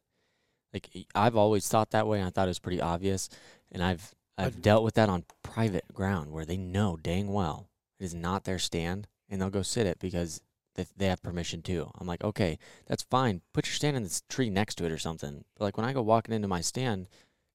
Like 0.73 0.91
I've 1.15 1.37
always 1.37 1.67
thought 1.67 1.91
that 1.91 2.07
way 2.07 2.19
and 2.19 2.27
I 2.27 2.31
thought 2.31 2.47
it 2.47 2.51
was 2.51 2.59
pretty 2.59 2.81
obvious. 2.81 3.29
And 3.73 3.83
I've 3.83 4.15
I've 4.39 4.55
I'd- 4.55 4.61
dealt 4.63 4.85
with 4.85 4.95
that 4.95 5.09
on 5.09 5.25
private 5.43 5.85
ground 5.93 6.31
where 6.31 6.45
they 6.47 6.57
know 6.57 6.97
dang 6.97 7.33
well 7.33 7.69
it 7.99 8.05
is 8.05 8.15
not 8.15 8.45
their 8.45 8.59
stand 8.59 9.09
and 9.29 9.41
they'll 9.41 9.51
go 9.51 9.63
sit 9.63 9.87
it 9.87 9.99
because 9.99 10.41
they, 10.75 10.87
they 10.97 11.07
have 11.09 11.23
permission 11.23 11.61
to. 11.63 11.91
I'm 11.99 12.07
like, 12.07 12.23
okay, 12.25 12.59
that's 12.87 13.03
fine. 13.03 13.43
Put 13.53 13.67
your 13.67 13.75
stand 13.75 13.97
in 13.97 14.05
this 14.05 14.23
tree 14.29 14.49
next 14.49 14.77
to 14.77 14.87
it 14.87 14.93
or 14.93 14.99
something. 14.99 15.45
But 15.57 15.65
like 15.65 15.77
when 15.77 15.85
I 15.85 15.93
go 15.93 16.03
walking 16.03 16.33
into 16.35 16.49
my 16.49 16.61
stand, 16.61 17.09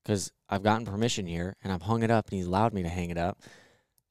because 0.03 0.31
I've 0.49 0.61
gotten 0.63 0.85
permission 0.85 1.25
here 1.25 1.55
and 1.63 1.71
I've 1.71 1.83
hung 1.83 2.03
it 2.03 2.11
up 2.11 2.27
and 2.27 2.37
he's 2.37 2.45
allowed 2.47 2.73
me 2.73 2.83
to 2.83 2.89
hang 2.89 3.09
it 3.09 3.17
up, 3.17 3.39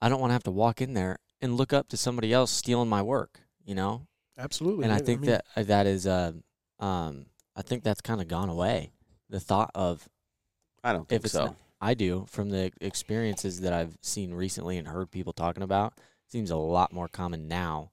I 0.00 0.08
don't 0.08 0.20
want 0.20 0.30
to 0.30 0.34
have 0.34 0.42
to 0.44 0.50
walk 0.50 0.80
in 0.80 0.94
there 0.94 1.18
and 1.42 1.56
look 1.56 1.72
up 1.72 1.88
to 1.88 1.96
somebody 1.96 2.32
else 2.32 2.50
stealing 2.50 2.88
my 2.88 3.02
work, 3.02 3.40
you 3.64 3.74
know? 3.74 4.06
absolutely. 4.38 4.84
And 4.84 4.92
I 4.92 4.98
think 4.98 5.20
mean, 5.20 5.30
that 5.30 5.44
uh, 5.54 5.62
that 5.64 5.86
is, 5.86 6.06
uh, 6.06 6.32
um, 6.80 7.26
I 7.54 7.62
think 7.62 7.84
that's 7.84 8.00
kind 8.00 8.20
of 8.20 8.28
gone 8.28 8.48
away. 8.48 8.92
The 9.28 9.40
thought 9.40 9.70
of 9.74 10.08
I 10.82 10.92
don't 10.92 11.06
think 11.06 11.20
if 11.20 11.24
it's 11.26 11.34
so. 11.34 11.44
not- 11.46 11.56
I 11.82 11.94
do 11.94 12.26
from 12.30 12.48
the 12.48 12.72
experiences 12.80 13.60
that 13.60 13.72
I've 13.74 13.98
seen 14.00 14.32
recently 14.32 14.78
and 14.78 14.88
heard 14.88 15.10
people 15.10 15.34
talking 15.34 15.62
about, 15.62 15.94
seems 16.28 16.50
a 16.50 16.56
lot 16.56 16.92
more 16.92 17.08
common 17.08 17.48
now 17.48 17.90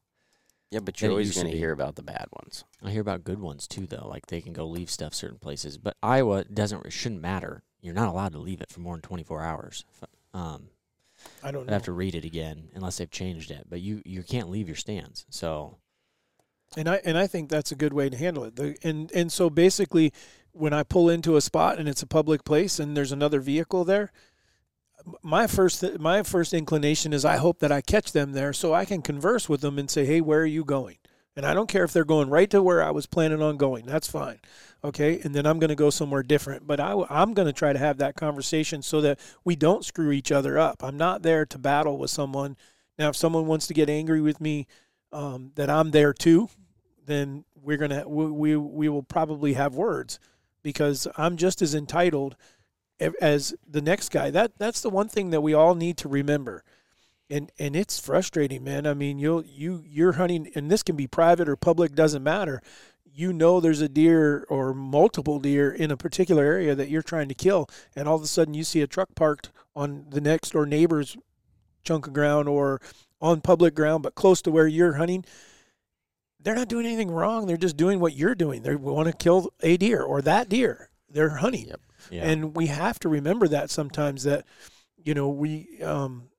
yeah, 0.71 0.79
but 0.79 1.01
you're 1.01 1.11
always 1.11 1.33
going 1.35 1.49
to 1.49 1.57
hear 1.57 1.71
about 1.71 1.95
the 1.95 2.03
bad 2.03 2.27
ones. 2.31 2.63
I 2.83 2.91
hear 2.91 3.01
about 3.01 3.23
good 3.23 3.39
ones 3.39 3.67
too, 3.67 3.87
though. 3.87 4.07
Like 4.07 4.27
they 4.27 4.39
can 4.39 4.53
go 4.53 4.67
leave 4.67 4.91
stuff 4.91 5.15
certain 5.15 5.39
places, 5.39 5.77
but 5.77 5.97
Iowa 6.03 6.43
doesn't. 6.43 6.85
It 6.85 6.93
shouldn't 6.93 7.21
matter. 7.21 7.63
You're 7.81 7.95
not 7.95 8.09
allowed 8.09 8.33
to 8.33 8.39
leave 8.39 8.61
it 8.61 8.69
for 8.69 8.79
more 8.79 8.93
than 8.93 9.01
24 9.01 9.41
hours. 9.41 9.85
Um, 10.33 10.69
I 11.43 11.51
don't 11.51 11.63
I'd 11.63 11.67
know. 11.67 11.73
have 11.73 11.83
to 11.83 11.91
read 11.91 12.13
it 12.13 12.23
again 12.23 12.69
unless 12.75 12.97
they've 12.97 13.09
changed 13.09 13.49
it. 13.49 13.65
But 13.67 13.81
you 13.81 14.03
you 14.05 14.21
can't 14.21 14.49
leave 14.49 14.67
your 14.67 14.75
stands. 14.75 15.25
So 15.31 15.77
And 16.77 16.87
I 16.87 17.01
and 17.03 17.17
I 17.17 17.25
think 17.25 17.49
that's 17.49 17.71
a 17.71 17.75
good 17.75 17.93
way 17.93 18.09
to 18.09 18.17
handle 18.17 18.43
it. 18.43 18.55
The, 18.55 18.77
and 18.83 19.11
and 19.11 19.31
so 19.31 19.49
basically, 19.49 20.13
when 20.51 20.73
I 20.73 20.83
pull 20.83 21.09
into 21.09 21.35
a 21.35 21.41
spot 21.41 21.79
and 21.79 21.87
it's 21.87 22.01
a 22.01 22.07
public 22.07 22.43
place 22.43 22.79
and 22.79 22.95
there's 22.95 23.11
another 23.11 23.39
vehicle 23.39 23.85
there, 23.85 24.11
my 25.21 25.47
first 25.47 25.83
my 25.99 26.23
first 26.23 26.53
inclination 26.53 27.13
is 27.13 27.23
I 27.23 27.37
hope 27.37 27.59
that 27.59 27.71
I 27.71 27.81
catch 27.81 28.11
them 28.11 28.33
there 28.33 28.53
so 28.53 28.73
I 28.73 28.85
can 28.85 29.01
converse 29.01 29.47
with 29.47 29.61
them 29.61 29.79
and 29.79 29.89
say, 29.89 30.05
hey, 30.05 30.21
where 30.21 30.41
are 30.41 30.45
you 30.45 30.65
going? 30.65 30.97
And 31.35 31.45
I 31.45 31.53
don't 31.53 31.69
care 31.69 31.85
if 31.85 31.93
they're 31.93 32.03
going 32.03 32.29
right 32.29 32.49
to 32.49 32.61
where 32.61 32.83
I 32.83 32.91
was 32.91 33.05
planning 33.05 33.41
on 33.41 33.55
going. 33.55 33.85
That's 33.85 34.09
fine. 34.09 34.39
Okay. 34.83 35.21
And 35.23 35.33
then 35.33 35.45
I'm 35.45 35.57
going 35.57 35.69
to 35.69 35.75
go 35.75 35.89
somewhere 35.89 36.21
different. 36.21 36.67
But 36.67 36.81
I, 36.81 37.05
am 37.09 37.33
going 37.33 37.45
to 37.45 37.53
try 37.53 37.71
to 37.71 37.79
have 37.79 37.97
that 37.99 38.15
conversation 38.15 38.81
so 38.81 38.99
that 39.01 39.19
we 39.45 39.55
don't 39.55 39.85
screw 39.85 40.11
each 40.11 40.33
other 40.33 40.59
up. 40.59 40.83
I'm 40.83 40.97
not 40.97 41.21
there 41.21 41.45
to 41.45 41.57
battle 41.57 41.97
with 41.97 42.11
someone. 42.11 42.57
Now, 42.97 43.07
if 43.07 43.15
someone 43.15 43.45
wants 43.45 43.67
to 43.67 43.73
get 43.73 43.89
angry 43.89 44.19
with 44.19 44.41
me, 44.41 44.67
um, 45.11 45.51
that 45.55 45.69
I'm 45.69 45.91
there 45.91 46.13
too, 46.13 46.49
then 47.05 47.45
we're 47.55 47.77
gonna 47.77 48.07
we, 48.07 48.25
we 48.25 48.57
we 48.57 48.89
will 48.89 49.03
probably 49.03 49.53
have 49.53 49.75
words 49.75 50.19
because 50.63 51.07
I'm 51.17 51.37
just 51.37 51.61
as 51.61 51.75
entitled 51.75 52.35
as 53.21 53.53
the 53.67 53.81
next 53.81 54.09
guy. 54.09 54.29
That 54.29 54.57
that's 54.57 54.81
the 54.81 54.89
one 54.89 55.07
thing 55.07 55.29
that 55.31 55.41
we 55.41 55.53
all 55.53 55.75
need 55.75 55.97
to 55.97 56.09
remember. 56.09 56.63
And 57.29 57.51
and 57.59 57.75
it's 57.75 57.99
frustrating, 57.99 58.63
man. 58.63 58.85
I 58.87 58.93
mean, 58.93 59.19
you'll 59.19 59.45
you 59.45 59.83
you're 59.85 60.13
hunting 60.13 60.51
and 60.55 60.69
this 60.69 60.83
can 60.83 60.95
be 60.95 61.07
private 61.07 61.47
or 61.47 61.55
public, 61.55 61.93
doesn't 61.93 62.23
matter. 62.23 62.61
You 63.11 63.33
know 63.33 63.59
there's 63.59 63.81
a 63.81 63.89
deer 63.89 64.45
or 64.49 64.73
multiple 64.73 65.39
deer 65.39 65.71
in 65.71 65.91
a 65.91 65.97
particular 65.97 66.43
area 66.43 66.75
that 66.75 66.89
you're 66.89 67.01
trying 67.01 67.27
to 67.27 67.35
kill 67.35 67.67
and 67.95 68.07
all 68.07 68.15
of 68.15 68.21
a 68.21 68.27
sudden 68.27 68.53
you 68.53 68.63
see 68.63 68.81
a 68.81 68.87
truck 68.87 69.09
parked 69.15 69.51
on 69.75 70.05
the 70.09 70.21
next 70.21 70.55
or 70.55 70.65
neighbor's 70.65 71.17
chunk 71.83 72.07
of 72.07 72.13
ground 72.13 72.47
or 72.47 72.79
on 73.19 73.41
public 73.41 73.75
ground 73.75 74.03
but 74.03 74.15
close 74.15 74.41
to 74.43 74.51
where 74.51 74.67
you're 74.67 74.93
hunting 74.93 75.25
they're 76.39 76.55
not 76.55 76.67
doing 76.67 76.85
anything 76.85 77.11
wrong. 77.11 77.45
They're 77.45 77.57
just 77.57 77.77
doing 77.77 77.99
what 77.99 78.15
you're 78.15 78.35
doing. 78.35 78.61
They 78.61 78.75
want 78.75 79.07
to 79.07 79.13
kill 79.13 79.51
a 79.61 79.77
deer 79.77 80.01
or 80.01 80.21
that 80.21 80.49
deer. 80.49 80.89
They're 81.09 81.29
hunting. 81.29 81.67
Yep. 81.67 81.81
yeah, 82.11 82.23
And 82.23 82.55
we 82.55 82.67
have 82.67 82.99
to 82.99 83.09
remember 83.09 83.47
that 83.47 83.69
sometimes 83.69 84.23
that, 84.23 84.45
you 84.97 85.13
know, 85.13 85.29
we, 85.29 85.81
um, 85.83 86.29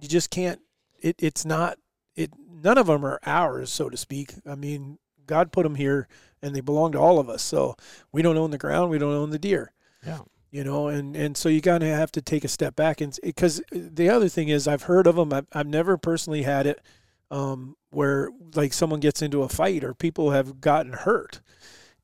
you 0.00 0.08
just 0.08 0.30
can't, 0.30 0.60
it, 1.00 1.16
it's 1.18 1.44
not, 1.44 1.78
it, 2.16 2.32
none 2.50 2.76
of 2.76 2.86
them 2.86 3.04
are 3.04 3.20
ours, 3.24 3.70
so 3.70 3.88
to 3.88 3.96
speak. 3.96 4.34
I 4.46 4.54
mean, 4.54 4.98
God 5.26 5.52
put 5.52 5.62
them 5.62 5.76
here 5.76 6.08
and 6.42 6.54
they 6.54 6.60
belong 6.60 6.92
to 6.92 6.98
all 6.98 7.18
of 7.18 7.28
us. 7.28 7.42
So 7.42 7.76
we 8.12 8.22
don't 8.22 8.36
own 8.36 8.50
the 8.50 8.58
ground. 8.58 8.90
We 8.90 8.98
don't 8.98 9.14
own 9.14 9.30
the 9.30 9.38
deer 9.38 9.72
yeah, 10.04 10.20
you 10.50 10.64
know 10.64 10.88
and 10.88 11.16
and 11.16 11.36
so 11.36 11.48
you 11.48 11.60
kind 11.60 11.82
of 11.82 11.90
have 11.90 12.12
to 12.12 12.22
take 12.22 12.44
a 12.44 12.48
step 12.48 12.76
back 12.76 13.00
and 13.00 13.18
because 13.22 13.62
the 13.70 14.08
other 14.08 14.28
thing 14.28 14.48
is 14.48 14.66
i've 14.66 14.84
heard 14.84 15.06
of 15.06 15.16
them 15.16 15.32
i've, 15.32 15.46
I've 15.52 15.66
never 15.66 15.96
personally 15.96 16.42
had 16.42 16.66
it 16.66 16.80
um, 17.30 17.76
where 17.90 18.30
like 18.54 18.72
someone 18.72 19.00
gets 19.00 19.22
into 19.22 19.42
a 19.42 19.48
fight 19.48 19.84
or 19.84 19.94
people 19.94 20.30
have 20.30 20.60
gotten 20.60 20.92
hurt 20.92 21.40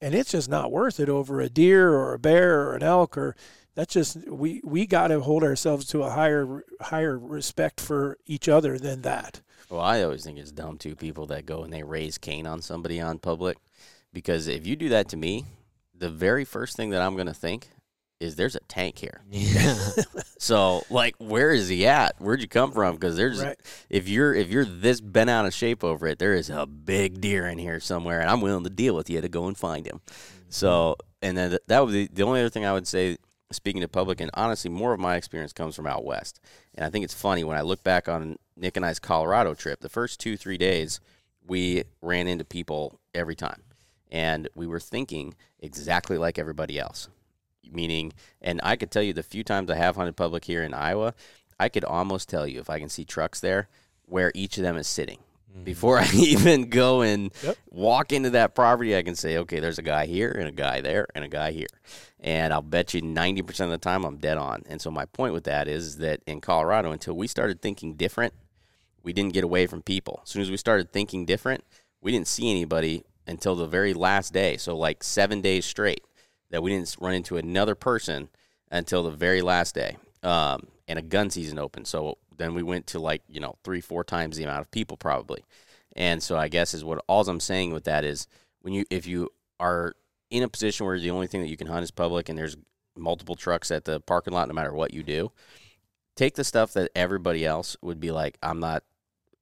and 0.00 0.14
it's 0.14 0.32
just 0.32 0.48
not 0.48 0.70
worth 0.70 1.00
it 1.00 1.08
over 1.08 1.40
a 1.40 1.48
deer 1.48 1.92
or 1.92 2.14
a 2.14 2.18
bear 2.18 2.62
or 2.68 2.74
an 2.74 2.82
elk 2.82 3.16
or 3.16 3.34
that's 3.74 3.94
just 3.94 4.16
we 4.28 4.60
we 4.64 4.86
got 4.86 5.08
to 5.08 5.20
hold 5.20 5.42
ourselves 5.42 5.86
to 5.86 6.02
a 6.02 6.10
higher 6.10 6.64
higher 6.80 7.18
respect 7.18 7.80
for 7.80 8.18
each 8.26 8.48
other 8.48 8.78
than 8.78 9.02
that 9.02 9.40
Well, 9.68 9.80
I 9.80 10.02
always 10.02 10.24
think 10.24 10.38
it's 10.38 10.52
dumb 10.52 10.78
too. 10.78 10.94
People 10.94 11.26
that 11.26 11.46
go 11.46 11.62
and 11.62 11.72
they 11.72 11.82
raise 11.82 12.18
Cain 12.18 12.46
on 12.46 12.62
somebody 12.62 13.00
on 13.00 13.18
public, 13.18 13.58
because 14.12 14.46
if 14.46 14.66
you 14.66 14.76
do 14.76 14.88
that 14.90 15.08
to 15.08 15.16
me, 15.16 15.44
the 15.92 16.10
very 16.10 16.44
first 16.44 16.76
thing 16.76 16.90
that 16.90 17.02
I'm 17.02 17.16
gonna 17.16 17.34
think 17.34 17.68
is 18.20 18.36
there's 18.36 18.56
a 18.56 18.60
tank 18.60 18.98
here. 18.98 19.20
yeah, 19.30 19.78
So, 20.38 20.82
like, 20.90 21.14
where 21.18 21.52
is 21.52 21.68
he 21.68 21.86
at? 21.86 22.16
Where'd 22.18 22.40
you 22.40 22.48
come 22.48 22.72
from? 22.72 22.94
Because 22.94 23.16
there's 23.16 23.42
right 23.42 23.58
if 23.90 24.08
you're 24.08 24.34
if 24.34 24.50
you're 24.50 24.64
this 24.64 25.00
bent 25.00 25.30
out 25.30 25.46
of 25.46 25.54
shape 25.54 25.84
over 25.84 26.06
it, 26.06 26.18
there 26.18 26.34
is 26.34 26.50
a 26.50 26.66
big 26.66 27.20
deer 27.20 27.46
in 27.46 27.58
here 27.58 27.80
somewhere, 27.80 28.20
and 28.20 28.30
I'm 28.30 28.40
willing 28.40 28.64
to 28.64 28.70
deal 28.70 28.94
with 28.94 29.10
you 29.10 29.20
to 29.20 29.28
go 29.28 29.46
and 29.46 29.56
find 29.56 29.86
him. 29.86 30.00
So, 30.48 30.96
mm-hmm. 30.98 31.28
and 31.28 31.38
then 31.38 31.50
th- 31.50 31.62
that 31.66 31.84
would 31.84 31.92
be 31.92 32.06
the 32.06 32.22
only 32.22 32.40
other 32.40 32.50
thing 32.50 32.64
I 32.64 32.72
would 32.72 32.86
say. 32.86 33.16
Speaking 33.52 33.82
to 33.82 33.88
public, 33.88 34.20
and 34.20 34.28
honestly, 34.34 34.70
more 34.70 34.92
of 34.92 34.98
my 34.98 35.14
experience 35.14 35.52
comes 35.52 35.76
from 35.76 35.86
out 35.86 36.04
west. 36.04 36.40
And 36.74 36.84
I 36.84 36.90
think 36.90 37.04
it's 37.04 37.14
funny 37.14 37.44
when 37.44 37.56
I 37.56 37.60
look 37.60 37.84
back 37.84 38.08
on 38.08 38.40
Nick 38.56 38.76
and 38.76 38.84
I's 38.84 38.98
Colorado 38.98 39.54
trip. 39.54 39.78
The 39.78 39.88
first 39.88 40.18
two 40.18 40.36
three 40.36 40.58
days, 40.58 40.98
we 41.46 41.84
ran 42.02 42.26
into 42.26 42.44
people 42.44 42.98
every 43.14 43.36
time, 43.36 43.62
and 44.10 44.48
we 44.56 44.66
were 44.66 44.80
thinking 44.80 45.36
exactly 45.60 46.18
like 46.18 46.40
everybody 46.40 46.76
else. 46.76 47.08
Meaning, 47.72 48.12
and 48.40 48.60
I 48.62 48.76
could 48.76 48.90
tell 48.90 49.02
you 49.02 49.12
the 49.12 49.22
few 49.22 49.44
times 49.44 49.70
I 49.70 49.76
have 49.76 49.96
hunted 49.96 50.16
public 50.16 50.44
here 50.44 50.62
in 50.62 50.74
Iowa, 50.74 51.14
I 51.58 51.68
could 51.68 51.84
almost 51.84 52.28
tell 52.28 52.46
you 52.46 52.60
if 52.60 52.70
I 52.70 52.78
can 52.78 52.88
see 52.88 53.04
trucks 53.04 53.40
there 53.40 53.68
where 54.04 54.30
each 54.34 54.56
of 54.56 54.62
them 54.62 54.76
is 54.76 54.86
sitting. 54.86 55.18
Mm-hmm. 55.52 55.64
Before 55.64 55.98
I 56.00 56.08
even 56.14 56.68
go 56.68 57.02
and 57.02 57.32
Yep. 57.42 57.56
walk 57.70 58.12
into 58.12 58.30
that 58.30 58.54
property, 58.54 58.96
I 58.96 59.02
can 59.02 59.14
say, 59.14 59.38
okay, 59.38 59.60
there's 59.60 59.78
a 59.78 59.82
guy 59.82 60.06
here 60.06 60.30
and 60.30 60.48
a 60.48 60.52
guy 60.52 60.80
there 60.80 61.06
and 61.14 61.24
a 61.24 61.28
guy 61.28 61.52
here. 61.52 61.66
And 62.20 62.52
I'll 62.52 62.62
bet 62.62 62.94
you 62.94 63.02
90% 63.02 63.60
of 63.60 63.70
the 63.70 63.78
time 63.78 64.04
I'm 64.04 64.16
dead 64.18 64.38
on. 64.38 64.62
And 64.68 64.80
so 64.80 64.90
my 64.90 65.04
point 65.06 65.32
with 65.34 65.44
that 65.44 65.68
is 65.68 65.98
that 65.98 66.20
in 66.26 66.40
Colorado, 66.40 66.90
until 66.92 67.14
we 67.14 67.26
started 67.26 67.60
thinking 67.62 67.94
different, 67.94 68.32
we 69.02 69.12
didn't 69.12 69.34
get 69.34 69.44
away 69.44 69.66
from 69.66 69.82
people. 69.82 70.20
As 70.24 70.30
soon 70.30 70.42
as 70.42 70.50
we 70.50 70.56
started 70.56 70.92
thinking 70.92 71.24
different, 71.24 71.64
we 72.00 72.10
didn't 72.12 72.28
see 72.28 72.50
anybody 72.50 73.04
until 73.26 73.54
the 73.54 73.66
very 73.66 73.94
last 73.94 74.32
day. 74.32 74.56
So 74.56 74.76
like 74.76 75.02
seven 75.02 75.40
days 75.40 75.64
straight 75.64 76.02
that 76.50 76.62
we 76.62 76.70
didn't 76.70 76.96
run 77.00 77.14
into 77.14 77.36
another 77.36 77.74
person 77.74 78.28
until 78.70 79.02
the 79.02 79.10
very 79.10 79.42
last 79.42 79.74
day. 79.74 79.96
Um, 80.22 80.68
and 80.88 80.98
a 80.98 81.02
gun 81.02 81.30
season 81.30 81.58
opened. 81.58 81.86
So 81.86 82.18
then 82.36 82.54
we 82.54 82.62
went 82.62 82.86
to 82.88 82.98
like, 82.98 83.22
you 83.28 83.40
know, 83.40 83.56
three, 83.64 83.80
four 83.80 84.04
times 84.04 84.36
the 84.36 84.44
amount 84.44 84.60
of 84.60 84.70
people 84.70 84.96
probably. 84.96 85.44
And 85.94 86.22
so 86.22 86.36
I 86.36 86.48
guess 86.48 86.74
is 86.74 86.84
what 86.84 87.02
all 87.08 87.26
I'm 87.28 87.40
saying 87.40 87.72
with 87.72 87.84
that 87.84 88.04
is 88.04 88.26
when 88.60 88.72
you 88.74 88.84
if 88.90 89.06
you 89.06 89.30
are 89.58 89.94
in 90.30 90.42
a 90.42 90.48
position 90.48 90.86
where 90.86 90.98
the 90.98 91.10
only 91.10 91.26
thing 91.26 91.40
that 91.40 91.48
you 91.48 91.56
can 91.56 91.66
hunt 91.66 91.84
is 91.84 91.90
public 91.90 92.28
and 92.28 92.38
there's 92.38 92.56
multiple 92.96 93.34
trucks 93.34 93.70
at 93.70 93.84
the 93.84 94.00
parking 94.00 94.34
lot 94.34 94.48
no 94.48 94.54
matter 94.54 94.72
what 94.72 94.92
you 94.92 95.02
do, 95.02 95.32
take 96.16 96.34
the 96.34 96.44
stuff 96.44 96.72
that 96.74 96.90
everybody 96.94 97.44
else 97.44 97.76
would 97.82 98.00
be 98.00 98.10
like, 98.10 98.36
I'm 98.42 98.60
not 98.60 98.82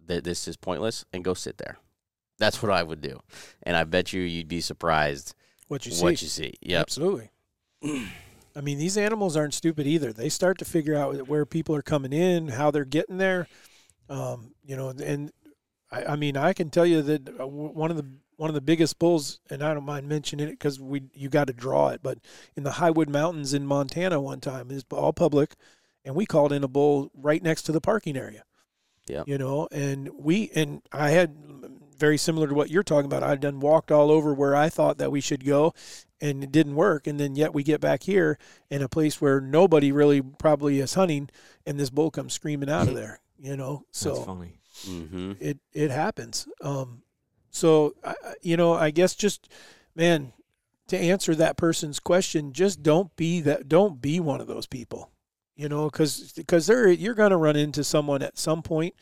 that 0.07 0.25
this 0.25 0.47
is 0.47 0.57
pointless 0.57 1.05
and 1.13 1.25
go 1.25 1.35
sit 1.35 1.59
there. 1.59 1.79
That's 2.39 2.63
what 2.63 2.73
I 2.73 2.83
would 2.83 3.01
do. 3.01 3.21
And 3.63 3.77
I 3.77 3.85
bet 3.85 4.13
you 4.13 4.21
you'd 4.21 4.49
be 4.49 4.61
surprised 4.61 5.35
What 5.69 5.87
you 5.87 5.93
see. 5.93 6.03
what 6.03 6.23
you 6.23 6.29
see. 6.29 6.55
Yep. 6.63 6.81
Absolutely. 6.81 7.31
I 8.57 8.61
mean, 8.61 8.79
these 8.79 8.97
animals 8.97 9.37
aren't 9.37 9.55
stupid 9.55 9.87
either. 9.87 10.13
They 10.13 10.29
start 10.29 10.59
to 10.59 10.65
figure 10.65 10.95
out 10.95 11.29
where 11.29 11.45
people 11.45 11.75
are 11.75 11.83
coming 11.83 12.13
in, 12.13 12.49
how 12.49 12.71
they're 12.71 12.85
getting 12.85 13.19
there. 13.19 13.49
Um, 14.09 14.55
you 14.65 14.77
know, 14.77 14.91
and 14.91 15.33
I, 15.91 16.05
I 16.05 16.17
mean, 16.17 16.37
I 16.37 16.53
can 16.53 16.71
tell 16.71 16.87
you 16.87 17.03
that 17.03 17.29
uh, 17.41 17.47
one 17.47 17.91
of 17.91 17.97
the 17.97 18.07
one 18.37 18.51
of 18.51 18.55
the 18.55 18.61
biggest 18.61 18.99
bulls, 18.99 19.41
and 19.51 19.63
I 19.63 19.75
don't 19.75 19.85
mind 19.85 20.09
mentioning 20.09 20.49
it 20.49 20.53
because 20.53 20.81
we 20.81 21.03
you 21.13 21.29
got 21.29 21.47
to 21.47 21.53
draw 21.53 21.89
it, 21.89 22.01
but 22.03 22.19
in 22.57 22.63
the 22.63 22.73
Highwood 22.73 23.09
Mountains 23.09 23.55
in 23.55 23.67
Montana 23.67 24.21
one 24.21 24.41
time 24.41 24.71
is 24.71 24.85
all 24.91 25.13
public, 25.13 25.55
and 26.05 26.15
we 26.15 26.27
called 26.27 26.53
in 26.53 26.65
a 26.65 26.69
bull 26.69 27.11
right 27.15 27.43
next 27.43 27.63
to 27.63 27.73
the 27.73 27.81
parking 27.81 28.17
area. 28.17 28.45
Yeah, 29.07 29.25
You 29.27 29.37
know, 29.37 29.69
and 29.71 30.09
we 30.15 30.51
and 30.55 30.81
I 30.91 31.11
had 31.11 31.37
very 31.97 32.17
similar 32.19 32.49
to 32.49 32.55
what 32.55 32.71
you're 32.71 32.83
talking 32.83 33.07
about. 33.07 33.23
I'd 33.23 33.41
done 33.41 33.61
walked 33.61 33.91
all 33.93 34.11
over 34.11 34.35
where 34.35 34.55
I 34.57 34.69
thought 34.69 34.99
that 34.99 35.13
we 35.13 35.21
should 35.21 35.45
go, 35.45 35.73
and 36.21 36.43
it 36.45 36.53
didn't 36.53 36.75
work. 36.75 37.07
And 37.07 37.19
then 37.21 37.37
yet 37.37 37.55
we 37.55 37.63
get 37.63 37.81
back 37.81 38.03
here 38.03 38.39
in 38.71 38.83
a 38.83 38.89
place 38.89 39.21
where 39.21 39.41
nobody 39.41 39.93
really 39.93 40.21
probably 40.23 40.81
is 40.81 40.95
hunting, 40.95 41.31
and 41.67 41.79
this 41.79 41.91
bull 41.91 42.11
comes 42.11 42.33
screaming 42.35 42.71
out 42.71 42.89
of 42.89 42.95
there. 42.97 43.21
You 43.39 43.57
know, 43.57 43.85
That's 43.89 43.99
so 44.01 44.15
funny. 44.17 44.59
Mm-hmm. 44.87 45.33
it 45.41 45.59
it 45.73 45.91
happens. 45.91 46.49
Um, 46.61 47.03
so 47.51 47.95
I, 48.05 48.11
I- 48.25 48.35
you 48.43 48.57
know, 48.57 48.73
I 48.75 48.91
guess 48.91 49.15
just 49.15 49.49
man, 49.95 50.33
to 50.89 50.99
answer 50.99 51.35
that 51.35 51.57
person's 51.57 52.01
question, 52.01 52.53
just 52.53 52.83
don't 52.83 53.15
be 53.17 53.41
that. 53.43 53.69
Don't 53.69 54.01
be 54.03 54.21
one 54.21 54.41
of 54.41 54.47
those 54.47 54.67
people. 54.67 55.11
You 55.57 55.69
know, 55.69 55.89
because 55.89 56.33
because 56.37 56.67
there 56.67 56.89
you're 56.91 57.15
going 57.15 57.31
to 57.31 57.37
run 57.37 57.55
into 57.57 57.85
someone 57.85 58.23
at 58.23 58.37
some 58.37 58.63
point 58.63 58.95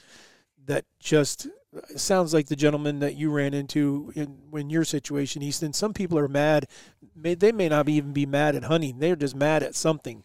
that 0.66 0.84
just 1.00 1.48
it 1.90 2.00
sounds 2.00 2.34
like 2.34 2.46
the 2.48 2.56
gentleman 2.56 2.98
that 3.00 3.14
you 3.16 3.30
ran 3.30 3.54
into 3.54 4.12
in 4.14 4.38
when 4.50 4.68
your 4.70 4.84
situation, 4.84 5.42
Easton. 5.42 5.72
Some 5.72 5.94
people 5.94 6.18
are 6.18 6.28
mad. 6.28 6.66
May, 7.16 7.34
they 7.34 7.52
may 7.52 7.68
not 7.68 7.88
even 7.88 8.12
be 8.12 8.26
mad 8.26 8.54
at 8.56 8.64
hunting. 8.64 8.98
They're 8.98 9.16
just 9.16 9.34
mad 9.36 9.62
at 9.62 9.74
something. 9.74 10.24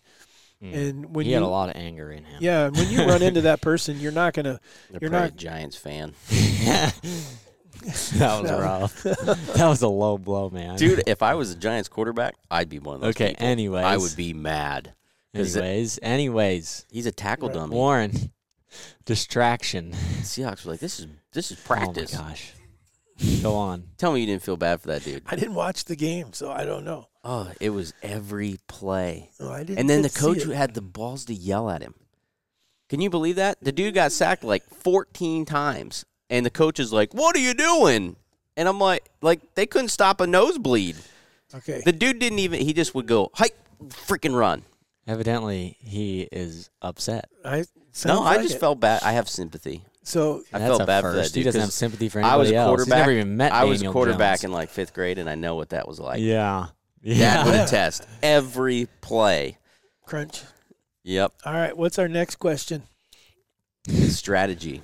Mm. 0.64 0.74
And 0.90 1.16
when 1.16 1.26
he 1.26 1.32
you 1.32 1.38
had 1.38 1.44
a 1.44 1.48
lot 1.48 1.70
of 1.70 1.76
anger 1.76 2.12
in 2.12 2.24
him. 2.26 2.38
yeah, 2.42 2.70
when 2.70 2.90
you 2.90 3.06
run 3.06 3.22
into 3.22 3.42
that 3.42 3.62
person, 3.62 4.00
you're 4.00 4.12
not 4.12 4.34
gonna. 4.34 4.60
They're 4.90 5.00
You're 5.04 5.12
not- 5.12 5.30
a 5.30 5.32
Giants 5.32 5.78
fan. 5.78 6.14
that 8.16 8.42
was 8.42 8.52
rough. 8.52 9.04
that 9.04 9.68
was 9.68 9.82
a 9.84 9.88
low 9.88 10.18
blow, 10.18 10.50
man. 10.50 10.76
Dude, 10.78 11.04
if 11.08 11.22
I 11.22 11.36
was 11.36 11.52
a 11.52 11.56
Giants 11.56 11.90
quarterback, 11.90 12.36
I'd 12.50 12.70
be 12.70 12.80
one 12.80 12.96
of 12.96 13.02
those 13.02 13.10
Okay. 13.12 13.30
people. 13.30 13.46
Anyways, 13.46 13.86
I 13.86 13.98
would 13.98 14.16
be 14.16 14.34
mad. 14.34 14.94
'Cause 15.36 15.56
it- 15.56 15.62
Anyways, 15.64 16.00
anyways, 16.02 16.86
He's 16.92 17.06
a 17.06 17.12
tackle 17.12 17.50
Right. 17.50 17.56
dummy. 17.56 17.76
Warren, 17.76 18.32
distraction. 19.06 19.92
Seahawks 20.22 20.66
were 20.66 20.72
like, 20.72 20.80
this 20.80 21.00
is 21.00 21.08
this 21.38 21.52
is 21.52 21.58
oh 21.64 21.68
practice. 21.68 22.16
Oh 22.16 22.18
practice. 22.24 22.52
my 23.20 23.30
gosh. 23.30 23.42
Go 23.44 23.56
on. 23.56 23.84
Tell 23.98 24.12
me 24.12 24.22
you 24.22 24.26
didn't 24.26 24.42
feel 24.42 24.58
bad 24.58 24.82
for 24.82 24.88
that 24.88 25.04
dude. 25.04 25.22
I 25.28 25.36
didn't 25.36 25.54
watch 25.54 25.86
the 25.86 25.96
game, 25.96 26.34
so 26.34 26.52
I 26.52 26.66
don't 26.66 26.84
know. 26.84 27.10
Oh, 27.24 27.52
it 27.62 27.70
was 27.70 27.94
every 28.02 28.58
play. 28.68 29.30
No, 29.40 29.52
I 29.52 29.60
didn't. 29.60 29.78
And 29.80 29.88
then 29.90 30.02
the 30.02 30.10
get 30.10 30.16
to 30.16 30.20
coach 30.20 30.42
who 30.42 30.52
had 30.52 30.74
the 30.74 30.82
balls 30.82 31.26
to 31.26 31.36
yell 31.36 31.70
at 31.70 31.84
him. 31.84 31.94
Can 32.90 33.02
you 33.02 33.12
believe 33.12 33.36
that? 33.36 33.58
The 33.62 33.72
dude 33.72 33.94
got 33.94 34.12
sacked 34.12 34.44
like 34.44 34.64
14 34.64 35.46
times. 35.46 36.06
And 36.30 36.44
the 36.44 36.50
coach 36.50 36.80
is 36.80 36.92
like, 36.92 37.14
What 37.14 37.36
are 37.36 37.40
you 37.40 37.54
doing? 37.54 38.16
And 38.56 38.68
I'm 38.68 38.80
like, 38.80 39.08
like 39.22 39.54
they 39.54 39.68
couldn't 39.68 39.90
stop 39.90 40.20
a 40.22 40.26
nosebleed. 40.26 40.96
Okay. 41.54 41.82
The 41.86 41.92
dude 41.92 42.18
didn't 42.18 42.40
even 42.40 42.62
he 42.62 42.74
just 42.74 42.96
would 42.96 43.06
go, 43.06 43.30
hike, 43.36 43.56
freaking 43.90 44.36
run. 44.36 44.64
Evidently, 45.08 45.78
he 45.80 46.28
is 46.32 46.70
upset. 46.82 47.30
I 47.46 47.60
No, 47.60 47.66
sounds 47.94 48.22
I 48.26 48.42
just 48.42 48.56
it. 48.56 48.60
felt 48.60 48.80
bad. 48.80 49.04
I 49.04 49.12
have 49.14 49.30
sympathy. 49.30 49.84
So. 50.08 50.44
I 50.54 50.60
That's 50.60 50.70
felt 50.70 50.82
a 50.82 50.86
bad 50.86 51.02
for 51.02 51.12
first. 51.14 51.34
that 51.34 51.38
He 51.38 51.42
dude. 51.44 51.46
doesn't 51.46 51.62
have 51.62 51.72
sympathy 51.74 52.10
for 52.10 52.20
anybody 52.20 52.34
I 52.34 52.38
was 52.38 52.48
anybody 52.50 52.58
a 52.58 52.60
else. 52.62 52.70
quarterback. 52.70 52.98
He's 52.98 53.02
never 53.08 53.12
even 53.12 53.38
met 53.38 53.52
I 53.54 53.64
was 53.66 53.78
a 53.80 53.84
Daniel 53.84 53.94
quarterback 53.94 54.36
Jones. 54.40 54.44
in 54.46 54.52
like 54.52 54.70
fifth 54.70 54.94
grade, 54.94 55.18
and 55.18 55.30
I 55.30 55.36
know 55.36 55.56
what 55.56 55.70
that 55.70 55.88
was 55.88 56.00
like. 56.00 56.20
yeah. 56.22 56.68
That 57.04 57.16
Yeah. 57.16 57.46
would 57.46 57.56
attest 57.56 58.08
every 58.24 58.88
play. 59.02 59.58
Crunch. 60.06 60.42
Yep, 61.04 61.34
All 61.46 61.54
right. 61.54 61.78
What's 61.78 61.98
our 62.00 62.08
next 62.10 62.36
question? 62.38 62.84
strategy. 64.10 64.82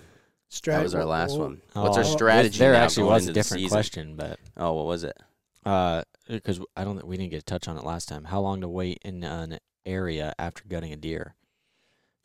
Strat- 0.49 0.65
That 0.77 0.83
was 0.83 0.95
our 0.95 1.05
last 1.05 1.31
oh, 1.31 1.39
one. 1.39 1.61
What's 1.73 1.97
our 1.97 2.03
Oh, 2.03 2.07
strategy? 2.07 2.59
There 2.59 2.73
now 2.73 2.83
actually 2.83 3.03
going 3.03 3.13
was 3.15 3.23
a 3.23 3.27
the 3.27 3.33
different 3.33 3.61
season? 3.63 3.75
question, 3.75 4.15
but 4.15 4.39
Oh, 4.55 4.73
what 4.73 4.85
was 4.85 5.03
it? 5.03 5.17
Uh, 5.65 6.03
because 6.29 6.59
I 6.77 6.83
don't 6.83 6.95
think 6.97 7.07
we 7.07 7.17
didn't 7.17 7.31
get 7.31 7.41
a 7.41 7.45
touch 7.45 7.67
on 7.67 7.77
it 7.77 7.83
last 7.83 8.07
time. 8.07 8.25
How 8.25 8.39
long 8.39 8.61
to 8.61 8.67
wait 8.69 8.99
in 9.03 9.23
an 9.23 9.59
area 9.85 10.33
after 10.37 10.63
gutting 10.67 10.93
a 10.93 10.95
deer? 10.95 11.35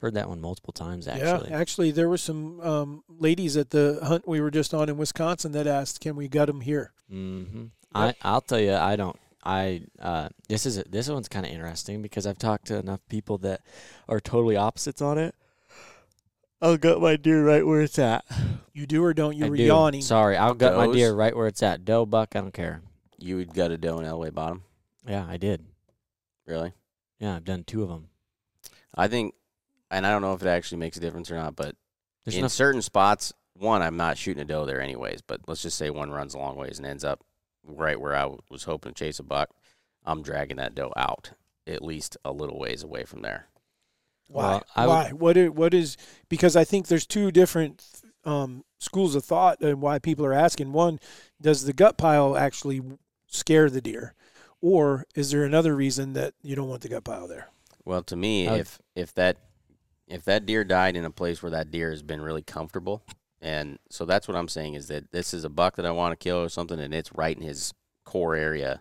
Heard 0.01 0.15
that 0.15 0.29
one 0.29 0.41
multiple 0.41 0.73
times 0.73 1.09
actually. 1.09 1.51
Yeah, 1.51 1.59
actually, 1.59 1.91
there 1.91 2.09
were 2.09 2.19
some 2.19 2.61
um, 2.61 3.05
ladies 3.09 3.57
at 3.57 3.71
the 3.71 3.99
hunt 4.03 4.29
we 4.29 4.41
were 4.41 4.51
just 4.51 4.73
on 4.73 4.89
in 4.89 4.97
Wisconsin 4.97 5.53
that 5.53 5.67
asked, 5.67 6.01
"Can 6.01 6.15
we 6.15 6.29
gut 6.29 6.47
them 6.47 6.61
here?" 6.61 6.93
Mm-hmm. 7.13 7.65
I 7.95 8.15
I'll 8.23 8.41
tell 8.41 8.61
you, 8.61 8.75
I 8.75 8.95
don't. 8.97 9.19
I 9.43 9.83
uh, 10.01 10.29
this 10.49 10.67
is 10.67 10.79
a, 10.79 10.85
this 10.85 11.09
one's 11.09 11.29
kind 11.29 11.45
of 11.45 11.51
interesting 11.53 12.01
because 12.01 12.27
I've 12.27 12.39
talked 12.39 12.69
to 12.69 12.77
enough 12.77 13.01
people 13.09 13.39
that 13.39 13.63
are 14.09 14.21
totally 14.21 14.57
opposites 14.57 15.03
on 15.03 15.19
it. 15.19 15.35
I'll 16.61 16.77
gut 16.77 17.01
my 17.01 17.17
deer 17.17 17.45
right 17.45 17.67
where 17.67 17.83
it's 17.83 17.99
at. 17.99 18.25
You 18.73 18.87
do 18.87 19.03
or 19.03 19.15
don't? 19.15 19.37
You 19.37 19.47
I 19.47 19.49
were 19.49 19.57
do. 19.57 19.65
yawning. 19.65 20.03
Sorry, 20.03 20.37
I'll 20.37 20.55
gut 20.55 20.77
my 20.77 20.93
deer 20.93 21.13
right 21.13 21.35
where 21.37 21.49
it's 21.49 21.63
at. 21.63 21.85
Doe, 21.85 22.07
buck, 22.07 22.37
I 22.37 22.41
don't 22.41 22.55
care. 22.55 22.83
You 23.19 23.37
would 23.37 23.53
gut 23.53 23.73
a 23.73 23.77
doe 23.77 23.99
in 23.99 24.07
Elway 24.07 24.33
Bottom? 24.33 24.63
Yeah, 25.05 25.27
I 25.29 25.37
did. 25.37 25.65
Really? 26.47 26.73
Yeah, 27.19 27.35
I've 27.35 27.45
done 27.45 27.65
two 27.65 27.83
of 27.83 27.89
them. 27.89 28.09
I 28.95 29.09
think, 29.09 29.35
and 29.91 30.07
I 30.07 30.11
don't 30.11 30.23
know 30.23 30.35
if 30.35 30.43
it 30.43 30.49
actually 30.49 30.79
makes 30.79 30.97
a 30.97 31.01
difference 31.01 31.31
or 31.31 31.37
not, 31.37 31.57
but 31.57 31.75
There's 32.25 32.35
in 32.35 32.41
enough. 32.41 32.53
certain 32.53 32.83
spots, 32.83 33.33
one, 33.55 33.83
I'm 33.83 33.97
not 33.97 34.19
shooting 34.19 34.43
a 34.43 34.45
doe 34.45 34.67
there 34.67 34.81
anyways, 34.81 35.21
but 35.23 35.41
let's 35.49 35.63
just 35.63 35.77
say 35.79 35.91
one 35.91 36.11
runs 36.11 36.35
a 36.35 36.39
long 36.39 36.57
ways 36.57 36.79
and 36.79 36.87
ends 36.87 37.05
up 37.05 37.25
right 37.65 38.01
where 38.01 38.15
I 38.15 38.23
w- 38.23 38.41
was 38.51 38.65
hoping 38.65 38.93
to 38.93 38.99
chase 39.05 39.19
a 39.19 39.23
buck. 39.23 39.51
I'm 40.05 40.23
dragging 40.23 40.57
that 40.59 40.75
doe 40.75 40.93
out 40.97 41.33
at 41.67 41.83
least 41.83 42.17
a 42.25 42.33
little 42.33 42.59
ways 42.59 42.83
away 42.83 43.05
from 43.05 43.23
there. 43.23 43.47
Why? 44.29 44.43
Well, 44.45 44.63
I 44.77 44.87
would- 44.87 44.93
why? 44.93 45.11
What? 45.13 45.37
Is, 45.37 45.51
what 45.51 45.75
is? 45.75 45.97
Because 46.29 46.55
I 46.57 46.65
think 46.65 46.87
there's 46.87 47.07
two 47.07 47.31
different 47.31 47.85
um, 48.25 48.65
schools 48.79 49.15
of 49.15 49.25
thought 49.25 49.61
and 49.61 49.81
why 49.81 49.99
people 49.99 50.25
are 50.25 50.33
asking. 50.35 50.73
One, 50.73 51.01
does 51.41 51.65
the 51.65 51.73
gut 51.73 51.97
pile 51.99 52.37
actually 52.37 52.83
scare 53.27 53.69
the 53.71 53.81
deer, 53.81 54.15
or 54.61 55.05
is 55.15 55.31
there 55.31 55.45
another 55.45 55.75
reason 55.75 56.13
that 56.13 56.35
you 56.43 56.55
don't 56.57 56.69
want 56.69 56.83
the 56.83 56.89
gut 56.89 57.05
pile 57.05 57.27
there? 57.27 57.49
Well, 57.85 58.03
to 58.05 58.17
me, 58.17 58.47
I 58.49 58.53
would- 58.53 58.61
if 58.61 58.79
if 58.95 59.15
that 59.15 59.37
if 60.09 60.25
that 60.25 60.47
deer 60.47 60.65
died 60.65 60.97
in 60.97 61.05
a 61.05 61.11
place 61.11 61.43
where 61.43 61.51
that 61.51 61.71
deer 61.71 61.91
has 61.91 62.03
been 62.03 62.21
really 62.21 62.43
comfortable, 62.43 63.03
and 63.41 63.79
so 63.91 64.05
that's 64.05 64.27
what 64.27 64.37
I'm 64.37 64.49
saying 64.49 64.75
is 64.75 64.89
that 64.89 65.13
this 65.13 65.33
is 65.33 65.45
a 65.45 65.51
buck 65.51 65.77
that 65.77 65.87
I 65.87 65.91
want 65.91 66.19
to 66.19 66.23
kill 66.23 66.43
or 66.43 66.49
something, 66.49 66.81
and 66.81 66.95
it's 66.95 67.13
right 67.13 67.37
in 67.37 67.43
his 67.43 67.73
core 68.05 68.35
area, 68.35 68.81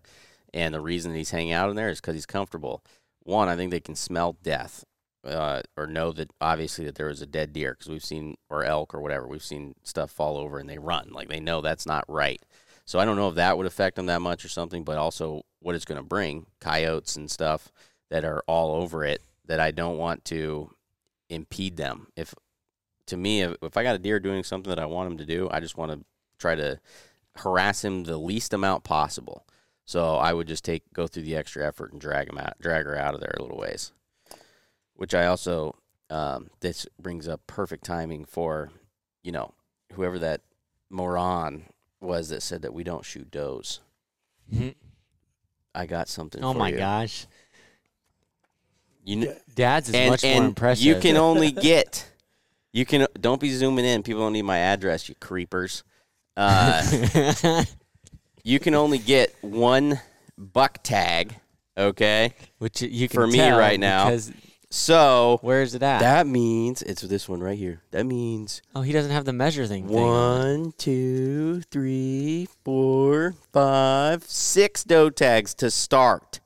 and 0.54 0.74
the 0.74 0.82
reason 0.82 1.13
he's 1.13 1.32
hanging 1.32 1.54
out 1.54 1.70
in 1.70 1.76
there 1.76 1.90
is 1.90 2.02
because 2.02 2.16
he's 2.16 2.26
comfortable. 2.26 2.84
One, 3.24 3.50
I 3.50 3.56
think 3.56 3.72
they 3.72 3.80
can 3.80 3.96
smell 3.96 4.38
death, 4.42 4.86
uh, 5.25 5.62
or 5.75 5.88
know 5.88 6.12
that 6.13 6.32
obviously 6.40 6.86
that 6.86 6.96
there 6.96 7.08
was 7.08 7.21
a 7.21 7.28
dead 7.28 7.54
deer 7.54 7.73
because 7.73 7.90
we've 7.90 8.04
seen 8.04 8.38
or 8.50 8.63
elk 8.63 8.94
or 8.94 9.02
whatever 9.02 9.28
we've 9.28 9.44
seen 9.44 9.75
stuff 9.84 10.10
fall 10.10 10.38
over 10.38 10.60
and 10.60 10.69
they 10.69 10.78
run 10.78 11.10
like 11.12 11.28
they 11.28 11.40
know 11.40 11.60
that's 11.60 11.86
not 11.86 12.06
right. 12.08 12.42
So 12.86 13.00
I 13.00 13.06
don't 13.06 13.17
know 13.17 13.28
if 13.28 13.36
that 13.36 13.58
would 13.58 13.65
affect 13.65 13.98
them 13.98 14.06
that 14.06 14.21
much 14.21 14.46
or 14.46 14.50
something, 14.50 14.86
but 14.86 14.98
also 14.98 15.44
what 15.60 15.75
it's 15.75 15.84
going 15.84 16.00
to 16.00 16.08
bring 16.08 16.46
coyotes 16.62 17.17
and 17.17 17.30
stuff 17.30 17.71
that 18.10 18.23
are 18.23 18.42
all 18.48 18.82
over 18.82 19.04
it 19.04 19.21
that 19.46 19.60
I 19.60 19.71
don't 19.71 19.98
want 19.98 20.23
to 20.25 20.71
impede 21.30 21.78
them. 21.78 22.08
If 22.15 22.34
to 23.08 23.17
me, 23.17 23.42
if, 23.42 23.56
if 23.62 23.78
I 23.78 23.84
got 23.84 23.96
a 23.96 24.00
deer 24.00 24.19
doing 24.19 24.44
something 24.44 24.69
that 24.69 24.80
I 24.80 24.86
want 24.86 25.12
him 25.12 25.17
to 25.17 25.25
do, 25.25 25.48
I 25.52 25.60
just 25.60 25.78
want 25.78 25.92
to 25.92 26.06
try 26.38 26.56
to 26.56 26.80
harass 27.38 27.84
him 27.84 28.04
the 28.04 28.17
least 28.17 28.54
amount 28.54 28.84
possible. 28.84 29.46
So 29.86 30.15
I 30.15 30.34
would 30.34 30.48
just 30.48 30.65
take 30.65 30.92
go 30.94 31.08
through 31.08 31.23
the 31.23 31.36
extra 31.36 31.65
effort 31.65 31.92
and 31.92 32.02
drag 32.02 32.30
him 32.30 32.38
out, 32.38 32.60
drag 32.60 32.86
her 32.86 32.98
out 32.98 33.13
of 33.13 33.21
there 33.21 33.36
a 33.38 33.42
little 33.42 33.58
ways. 33.58 33.94
Which 34.96 35.13
I 35.13 35.28
also 35.28 35.75
um, 36.10 36.50
this 36.62 36.86
brings 37.00 37.28
up 37.28 37.42
perfect 37.48 37.84
timing 37.86 38.25
for, 38.25 38.71
you 39.23 39.32
know, 39.32 39.54
whoever 39.94 40.19
that 40.19 40.42
moron 40.90 41.65
was 42.00 42.30
that 42.30 42.42
said 42.42 42.62
that 42.62 42.73
we 42.73 42.84
don't 42.84 43.06
shoot 43.06 43.30
does. 43.32 43.82
Mhm. 44.54 44.75
I 45.75 45.86
got 45.86 46.08
something. 46.08 46.44
Oh 46.44 46.54
my 46.54 46.69
you. 46.69 46.78
gosh, 46.78 47.28
You 49.08 49.33
Dad's 49.55 49.87
is 49.87 49.95
and, 49.95 50.10
much 50.10 50.23
and 50.25 50.39
more 50.39 50.47
impressive. 50.49 50.85
you 50.85 50.99
can 50.99 51.15
only 51.15 51.51
get. 51.53 52.12
You 52.73 52.85
can 52.85 53.08
don't 53.19 53.39
be 53.39 53.49
zooming 53.51 53.85
in. 53.85 54.03
People 54.03 54.21
don't 54.21 54.33
need 54.33 54.41
my 54.41 54.58
address. 54.58 55.08
You 55.08 55.15
creepers. 55.15 55.85
Uh, 56.35 57.63
you 58.43 58.60
can 58.60 58.75
only 58.75 58.97
get 58.97 59.33
one 59.39 60.01
buck 60.37 60.83
tag. 60.83 61.35
Okay, 61.77 62.33
which 62.58 62.81
you 62.81 63.08
can 63.08 63.15
for 63.15 63.27
me 63.27 63.49
right 63.49 63.79
now. 63.79 64.17
So 64.69 65.39
where's 65.41 65.73
it 65.73 65.83
at? 65.83 66.01
that 66.01 66.27
means 66.27 66.81
it's 66.81 67.01
this 67.01 67.29
one 67.29 67.39
right 67.39 67.58
here. 67.58 67.81
That 67.91 68.03
means 68.03 68.62
oh, 68.75 68.81
he 68.81 68.91
doesn't 68.91 69.12
have 69.12 69.23
the 69.23 69.31
measure 69.31 69.65
thing. 69.65 69.87
thing 69.87 69.97
on. 69.97 70.63
One, 70.63 70.73
two, 70.77 71.62
three, 71.71 72.49
four, 72.65 73.35
five, 73.53 74.25
six 74.25 74.83
doe 74.83 75.10
tags 75.10 75.53
to 75.55 75.71
start. 75.71 76.41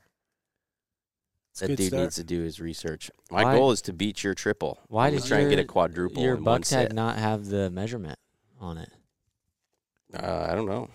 It's 1.62 1.64
a 1.64 1.68
That 1.68 1.68
good 1.74 1.78
dude 1.78 1.88
start. 1.88 2.02
needs 2.04 2.16
to 2.16 2.24
do 2.24 2.42
his 2.42 2.60
research. 2.60 3.12
My 3.30 3.44
Why- 3.44 3.56
goal 3.58 3.72
is 3.72 3.82
to 3.84 3.94
beat 3.94 4.24
your 4.24 4.34
triple. 4.34 4.80
Why 4.88 5.08
I'm 5.08 5.14
did 5.14 5.20
gonna 5.20 5.28
try 5.30 5.38
and 5.40 5.50
get 5.50 5.60
a 5.60 5.62
your- 5.62 5.68
quadruple 5.68 6.24
Your 6.24 6.36
in 6.38 6.44
buck 6.44 6.52
one 6.54 6.62
tag 6.62 6.88
set? 6.88 6.94
not 6.94 7.18
have 7.18 7.46
the 7.48 7.70
measurement 7.70 8.18
on 8.60 8.78
it. 8.78 8.90
Uh, 10.14 10.48
I 10.50 10.56
don't 10.56 10.68
know. 10.68 10.90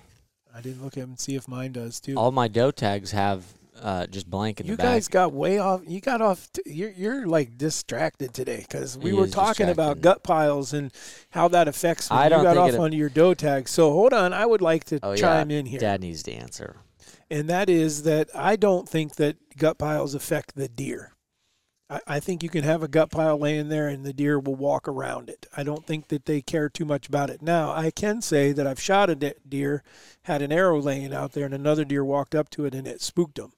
I 0.55 0.61
didn't 0.61 0.83
look 0.83 0.97
at 0.97 1.01
them 1.03 1.11
and 1.11 1.21
see 1.21 1.35
if 1.35 1.49
mine 1.49 1.73
does 1.73 2.01
too. 2.01 2.17
All 2.17 2.33
my 2.33 2.49
doe 2.49 2.71
tags 2.71 3.13
have 3.13 3.45
uh, 3.81 4.07
just 4.07 4.29
blank 4.31 4.59
in 4.59 4.67
you 4.67 4.73
the 4.73 4.79
back. 4.79 4.87
guys 4.95 5.09
got 5.09 5.33
way 5.35 5.59
off. 5.59 5.83
You 5.87 6.01
got 6.01 6.23
off. 6.23 6.51
T- 6.53 6.63
you're 6.65 6.93
you're 6.93 7.27
like 7.27 7.59
distracted 7.59 8.33
today 8.33 8.65
because 8.67 8.97
we 8.97 9.11
He 9.11 9.17
were 9.17 9.27
is 9.27 9.33
talking 9.33 9.69
about 9.69 9.97
distracted. 9.97 10.03
gut 10.03 10.23
piles 10.23 10.73
and 10.73 10.91
how 11.31 11.49
that 11.49 11.69
affects 11.69 12.09
when 12.09 12.19
I 12.19 12.25
you 12.25 12.31
don't 12.31 12.43
got 12.43 12.55
think 12.55 12.63
off 12.69 12.73
it- 12.73 12.81
onto 12.81 12.97
your 12.97 13.11
doe 13.11 13.35
tag. 13.35 13.69
So 13.69 13.91
hold 13.93 14.15
on, 14.15 14.33
I 14.33 14.47
would 14.47 14.63
like 14.63 14.85
to 14.85 14.99
oh 15.03 15.11
yeah, 15.11 15.17
chime 15.17 15.51
in 15.51 15.67
here, 15.67 15.79
Dad 15.79 16.01
needs 16.01 16.23
to 16.23 16.33
answer. 16.33 16.77
And 17.31 17.49
that 17.49 17.69
is 17.69 18.03
that 18.05 18.29
I 18.35 18.57
don't 18.57 18.89
think 18.89 19.17
that 19.17 19.37
gut 19.57 19.79
piles 19.79 20.15
affect 20.15 20.55
the 20.55 20.69
deer. 20.69 21.13
I, 21.89 22.19
think 22.19 22.43
you 22.43 22.49
can 22.49 22.65
have 22.65 22.83
a 22.83 22.89
gut 22.89 23.13
pile 23.13 23.39
laying 23.39 23.69
there 23.69 23.87
and 23.87 24.05
the 24.05 24.13
deer 24.13 24.41
will 24.41 24.57
walk 24.57 24.89
around 24.89 25.31
it. 25.31 25.47
I 25.57 25.63
don't 25.63 25.87
think 25.87 26.09
that 26.09 26.25
they 26.25 26.41
care 26.41 26.69
too 26.69 26.85
much 26.85 27.07
about 27.07 27.31
it. 27.31 27.43
Now 27.43 27.71
I 27.71 27.93
can 27.93 28.21
say 28.23 28.51
that 28.51 28.67
I've 28.67 28.81
shot 28.81 29.09
a 29.09 29.15
de- 29.15 29.35
deer, 29.49 29.85
had 30.23 30.43
an 30.43 30.51
arrow 30.51 30.81
laying 30.81 31.15
out 31.15 31.33
there, 31.33 31.45
and 31.45 31.55
another 31.55 31.85
deer 31.85 32.05
walked 32.05 32.35
up 32.35 32.51
to 32.51 32.65
it 32.65 32.75
and 32.75 32.89
it 32.89 33.03
spooked 33.03 33.37
them. 33.37 33.53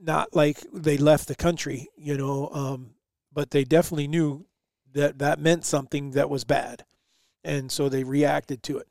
Not 0.00 0.34
like 0.34 0.64
they 0.72 0.96
left 0.96 1.28
the 1.28 1.34
country, 1.34 1.88
you 1.94 2.16
know, 2.16 2.48
um, 2.54 2.94
but 3.32 3.50
they 3.50 3.64
definitely 3.64 4.08
knew 4.08 4.46
that 4.94 5.18
that 5.18 5.38
meant 5.38 5.66
something 5.66 6.12
that 6.12 6.30
was 6.30 6.44
bad, 6.44 6.84
and 7.44 7.70
so 7.70 7.88
they 7.88 8.04
reacted 8.04 8.62
to 8.62 8.78
it. 8.78 8.88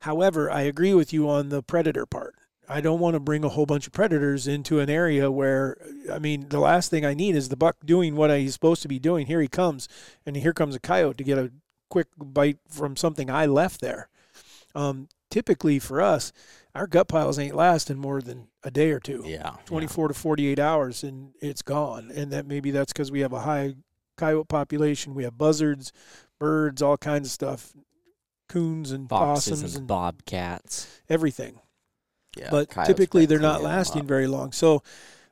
However, 0.00 0.50
I 0.50 0.62
agree 0.62 0.94
with 0.94 1.12
you 1.12 1.28
on 1.28 1.50
the 1.50 1.62
predator 1.62 2.06
part. 2.06 2.34
I 2.70 2.80
don't 2.80 3.00
want 3.00 3.14
to 3.14 3.20
bring 3.20 3.44
a 3.44 3.48
whole 3.48 3.66
bunch 3.66 3.86
of 3.86 3.92
predators 3.92 4.46
into 4.46 4.78
an 4.78 4.88
area 4.88 5.30
where, 5.30 5.76
I 6.10 6.20
mean, 6.20 6.48
the 6.48 6.60
last 6.60 6.88
thing 6.88 7.04
I 7.04 7.14
need 7.14 7.34
is 7.34 7.48
the 7.48 7.56
buck 7.56 7.76
doing 7.84 8.14
what 8.14 8.30
he's 8.30 8.54
supposed 8.54 8.82
to 8.82 8.88
be 8.88 9.00
doing. 9.00 9.26
Here 9.26 9.40
he 9.40 9.48
comes, 9.48 9.88
and 10.24 10.36
here 10.36 10.52
comes 10.52 10.76
a 10.76 10.80
coyote 10.80 11.16
to 11.18 11.24
get 11.24 11.36
a 11.36 11.50
quick 11.88 12.06
bite 12.16 12.58
from 12.68 12.96
something 12.96 13.28
I 13.28 13.46
left 13.46 13.80
there. 13.80 14.08
Um, 14.74 15.08
typically 15.30 15.80
for 15.80 16.00
us, 16.00 16.32
our 16.74 16.86
gut 16.86 17.08
piles 17.08 17.38
ain't 17.40 17.56
lasting 17.56 17.98
more 17.98 18.20
than 18.22 18.46
a 18.62 18.70
day 18.70 18.92
or 18.92 19.00
two. 19.00 19.24
Yeah. 19.26 19.56
24 19.64 20.08
to 20.08 20.14
48 20.14 20.58
hours 20.60 21.02
and 21.02 21.32
it's 21.40 21.62
gone 21.62 22.12
and 22.14 22.30
that 22.30 22.46
maybe 22.46 22.70
that's 22.70 22.92
because 22.92 23.10
we 23.10 23.20
have 23.20 23.32
a 23.32 23.40
high 23.40 23.74
coyote 24.16 24.46
population 24.48 25.14
we 25.14 25.24
have 25.24 25.36
buzzards 25.38 25.92
birds 26.38 26.82
all 26.82 26.96
kinds 26.98 27.26
of 27.26 27.32
stuff 27.32 27.72
coons 28.48 28.90
and 28.92 29.08
Foxes 29.08 29.52
possums 29.52 29.74
and 29.74 29.80
and 29.80 29.88
bobcats. 29.88 31.00
everything 31.08 31.58
Yeah. 32.36 32.48
but 32.50 32.68
Coyotes 32.70 32.86
typically 32.88 33.26
they're 33.26 33.38
not 33.40 33.62
lasting 33.62 34.06
very 34.06 34.26
long 34.26 34.52
so 34.52 34.82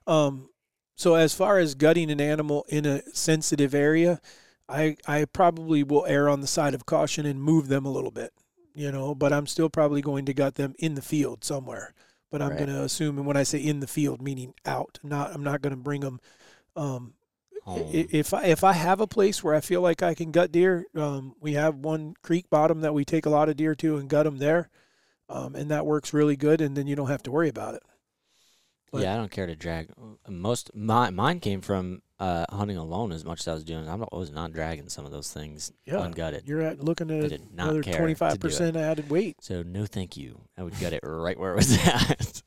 um 0.07 0.49
so 0.97 1.15
as 1.15 1.33
far 1.35 1.59
as 1.59 1.75
gutting 1.75 2.11
an 2.11 2.21
animal 2.21 2.65
in 2.69 2.85
a 2.87 3.03
sensitive 3.15 3.75
area 3.75 4.21
i 4.69 4.97
i 5.07 5.25
probably 5.27 5.83
will 5.83 6.05
err 6.07 6.29
on 6.29 6.41
the 6.41 6.47
side 6.47 6.75
of 6.75 6.87
caution 6.87 7.25
and 7.25 7.43
move 7.43 7.69
them 7.69 7.85
a 7.87 7.91
little 7.93 8.11
bit 8.11 8.33
you 8.75 8.91
know 8.91 9.15
but 9.15 9.33
i'm 9.33 9.47
still 9.47 9.69
probably 9.71 10.01
going 10.03 10.25
to 10.25 10.35
gut 10.35 10.57
them 10.57 10.75
in 10.79 10.95
the 10.95 11.03
field 11.03 11.45
somewhere 11.45 11.95
but 12.31 12.43
i'm 12.43 12.51
Right. 12.51 12.59
going 12.59 12.71
to 12.71 12.83
assume 12.83 13.17
and 13.19 13.27
when 13.27 13.37
i 13.37 13.45
say 13.45 13.59
in 13.59 13.81
the 13.81 13.87
field 13.87 14.21
meaning 14.21 14.55
out 14.67 14.99
not 15.05 15.33
i'm 15.33 15.45
not 15.45 15.63
going 15.63 15.71
to 15.75 15.77
bring 15.83 16.01
them 16.01 16.21
um 16.77 17.15
if 17.93 18.33
I 18.33 18.45
if 18.47 18.65
I 18.65 18.73
have 18.73 19.01
a 19.01 19.07
place 19.07 19.45
where 19.45 19.55
I 19.55 19.61
feel 19.61 19.83
like 19.83 20.03
I 20.03 20.15
can 20.15 20.31
gut 20.31 20.51
deer, 20.53 20.87
um, 20.95 21.35
we 21.41 21.53
have 21.53 21.77
one 21.77 22.15
creek 22.23 22.49
bottom 22.49 22.81
that 22.81 22.95
we 22.95 23.05
take 23.05 23.27
a 23.27 23.31
lot 23.31 23.51
of 23.51 23.57
deer 23.57 23.75
to 23.77 23.97
and 23.99 24.09
gut 24.09 24.25
them 24.25 24.39
there, 24.39 24.71
um, 25.29 25.55
and 25.55 25.71
that 25.71 25.87
works 25.87 26.13
really 26.13 26.37
good. 26.37 26.61
And 26.61 26.77
then 26.77 26.87
you 26.87 26.97
don't 26.97 27.09
have 27.09 27.23
to 27.25 27.31
worry 27.31 27.49
about 27.49 27.75
it. 27.75 27.83
but- 28.93 29.03
yeah, 29.03 29.15
I 29.15 29.17
don't 29.17 29.31
care 29.31 29.47
to 29.47 29.57
drag. 29.57 29.91
Most 30.29 30.71
my 30.75 31.11
mine 31.11 31.41
came 31.41 31.61
from 31.61 32.03
uh, 32.21 32.45
hunting 32.51 32.77
alone. 32.77 33.13
As 33.13 33.25
much 33.25 33.41
as 33.41 33.49
I 33.49 33.55
was 33.55 33.65
doing, 33.65 33.89
I 33.89 33.95
was 33.95 34.31
not 34.33 34.53
dragging 34.53 34.89
some 34.89 35.05
of 35.07 35.13
those 35.13 35.33
things 35.33 35.73
Yeah, 35.87 35.95
ungutted. 35.95 36.47
You're 36.49 36.63
at 36.63 36.81
looking 36.83 37.11
at 37.11 37.33
another 37.53 37.83
twenty 37.83 38.15
five 38.15 38.41
percent 38.41 38.77
added 38.77 39.11
weight. 39.11 39.37
So 39.41 39.63
no, 39.63 39.87
thank 39.87 40.17
you. 40.17 40.41
I 40.57 40.63
would 40.65 40.79
gut 40.81 40.93
it 40.93 41.01
right 41.05 41.39
where 41.39 41.53
it 41.53 41.57
was 41.57 41.79
at. 41.87 42.43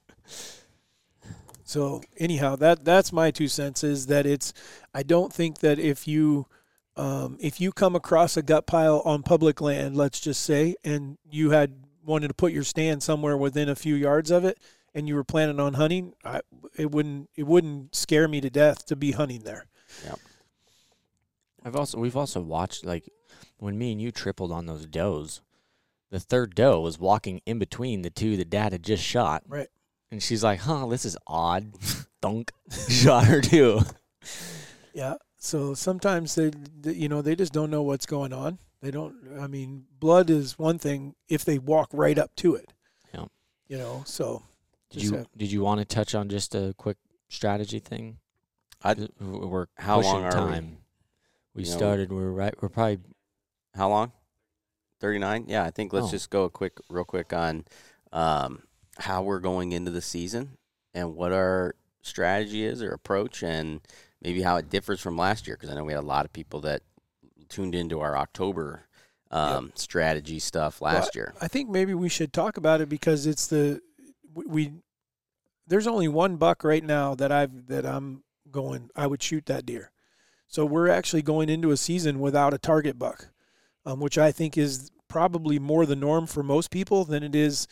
So 1.64 2.02
anyhow, 2.18 2.58
that 2.58 2.84
that's 2.84 3.14
my 3.14 3.32
two 3.32 3.48
cents 3.48 3.84
is 3.84 4.08
that 4.08 4.26
it's. 4.26 4.54
I 4.94 5.04
don't 5.04 5.32
think 5.32 5.60
that 5.60 5.80
if 5.80 6.06
you 6.08 6.48
um, 6.98 7.38
if 7.40 7.62
you 7.62 7.72
come 7.72 7.96
across 7.96 8.36
a 8.36 8.42
gut 8.42 8.68
pile 8.68 9.02
on 9.06 9.24
public 9.24 9.62
land, 9.62 9.96
let's 9.96 10.20
just 10.20 10.44
say, 10.44 10.76
and 10.84 11.18
you 11.30 11.52
had 11.52 11.81
wanted 12.06 12.30
to 12.30 12.34
put 12.34 12.54
your 12.54 12.64
stand 12.64 13.04
somewhere 13.04 13.38
within 13.38 13.70
a 13.70 13.76
few 13.76 13.96
yards 13.96 14.32
of 14.32 14.46
it, 14.46 14.60
and 14.94 15.08
you 15.08 15.16
were 15.16 15.24
planning 15.24 15.60
on 15.60 15.76
hunting, 15.76 16.14
I, 16.24 16.42
it 16.78 16.92
wouldn't 16.92 17.30
it 17.36 17.48
wouldn't 17.48 17.96
scare 17.96 18.28
me 18.28 18.42
to 18.42 18.50
death 18.50 18.86
to 18.88 18.96
be 18.96 19.12
hunting 19.12 19.42
there. 19.44 19.66
Yep. 20.06 20.20
I've 21.64 21.76
also 21.76 22.00
we've 22.00 22.18
also 22.18 22.42
watched 22.42 22.86
like 22.86 23.10
when 23.58 23.78
me 23.78 23.92
and 23.92 24.02
you 24.02 24.12
tripled 24.12 24.52
on 24.52 24.66
those 24.66 24.86
does. 24.86 25.42
The 26.10 26.20
third 26.20 26.56
doe 26.56 26.82
was 26.82 27.00
walking 27.00 27.42
in 27.46 27.58
between 27.58 28.02
the 28.02 28.10
two 28.10 28.36
that 28.38 28.50
Dad 28.50 28.74
had 28.74 28.84
just 28.84 29.04
shot. 29.04 29.44
Right. 29.48 29.70
And 30.12 30.22
she's 30.22 30.44
like, 30.44 30.60
"Huh, 30.60 30.88
this 30.88 31.06
is 31.06 31.16
odd." 31.26 31.72
Thunk. 32.22 32.52
Shot 32.90 33.26
her 33.26 33.42
too. 33.42 33.82
Yeah. 34.94 35.16
So 35.38 35.74
sometimes 35.74 36.36
they, 36.36 36.52
they, 36.80 36.94
you 36.94 37.10
know, 37.10 37.22
they 37.22 37.36
just 37.36 37.52
don't 37.52 37.72
know 37.72 37.82
what's 37.82 38.06
going 38.06 38.32
on. 38.32 38.60
They 38.82 38.92
don't. 38.92 39.16
I 39.40 39.48
mean, 39.48 39.86
blood 40.00 40.30
is 40.30 40.58
one 40.58 40.80
thing 40.80 41.16
if 41.30 41.46
they 41.46 41.60
walk 41.60 41.90
right 41.94 42.18
up 42.18 42.36
to 42.38 42.56
it. 42.56 42.74
Yeah. 43.14 43.26
You 43.68 43.78
know. 43.78 44.04
So. 44.06 44.44
Did 44.90 45.04
you 45.04 45.14
have- 45.18 45.28
did 45.38 45.52
you 45.52 45.62
want 45.62 45.80
to 45.80 45.86
touch 45.86 46.14
on 46.16 46.28
just 46.28 46.54
a 46.54 46.74
quick 46.78 46.98
strategy 47.30 47.80
thing? 47.80 48.18
I- 48.84 49.08
we're 49.20 49.68
How 49.78 49.98
pushing 49.98 50.12
long 50.14 50.24
are 50.24 50.46
we? 50.48 50.52
time. 50.52 50.78
We, 51.54 51.64
You 51.64 51.70
know- 51.70 51.78
started. 51.78 52.12
We're 52.12 52.32
right. 52.32 52.54
We're 52.62 52.70
probably 52.70 53.00
How 53.74 53.88
long? 53.88 54.12
39? 55.00 55.46
Yeah, 55.48 55.64
I 55.64 55.72
think 55.72 55.94
let's 55.94 56.08
Oh. 56.08 56.12
just 56.12 56.30
go 56.30 56.44
a 56.44 56.50
quick, 56.50 56.78
real 56.90 57.06
quick 57.06 57.32
on 57.34 57.66
um, 58.12 58.64
how 58.98 59.24
we're 59.24 59.40
going 59.40 59.72
into 59.72 59.90
the 59.92 60.02
season 60.02 60.58
and 60.94 61.16
what 61.16 61.32
our 61.32 61.76
strategy 62.02 62.66
is 62.66 62.82
or 62.84 62.92
approach 62.92 63.42
and 63.44 63.80
maybe 64.22 64.42
how 64.42 64.58
it 64.58 64.70
differs 64.70 65.00
from 65.00 65.16
last 65.18 65.48
year. 65.48 65.56
Because 65.56 65.70
I 65.70 65.76
know 65.76 65.86
we 65.86 65.94
had 65.94 66.00
a 66.00 66.06
lot 66.06 66.26
of 66.26 66.34
people 66.34 66.60
that 66.62 66.84
tuned 67.52 67.76
into 67.76 68.00
our 68.00 68.18
October 68.18 68.88
um, 69.30 69.72
strategy 69.76 70.40
stuff 70.40 70.82
last 70.82 71.16
year. 71.16 71.34
I 71.42 71.48
think 71.48 71.70
maybe 71.70 71.94
we 71.94 72.10
should 72.10 72.34
talk 72.34 72.58
about 72.58 72.82
it 72.82 72.90
because 72.90 73.28
it's 73.28 73.48
the 73.48 73.82
we, 74.34 74.46
we 74.46 74.72
there's 75.68 75.88
only 75.88 76.08
one 76.08 76.38
buck 76.38 76.64
right 76.64 76.84
now 76.84 77.16
that 77.16 77.32
I've 77.32 77.68
that 77.68 77.86
I'm 77.86 78.24
going 78.50 78.90
I 78.96 79.08
would 79.08 79.22
shoot 79.22 79.46
that 79.46 79.66
deer. 79.66 79.92
So 80.48 80.66
we're 80.66 80.90
actually 80.90 81.22
going 81.22 81.50
into 81.50 81.72
a 81.72 81.78
season 81.78 82.20
without 82.20 82.54
a 82.54 82.58
target 82.58 83.00
buck, 83.00 83.30
um, 83.86 84.02
which 84.02 84.18
I 84.18 84.32
think 84.32 84.58
is 84.58 84.92
probably 85.08 85.60
more 85.60 85.86
the 85.86 85.96
norm 85.96 86.26
for 86.28 86.44
most 86.44 86.72
people 86.72 87.06
than 87.06 87.24
it 87.24 87.36
is 87.36 87.68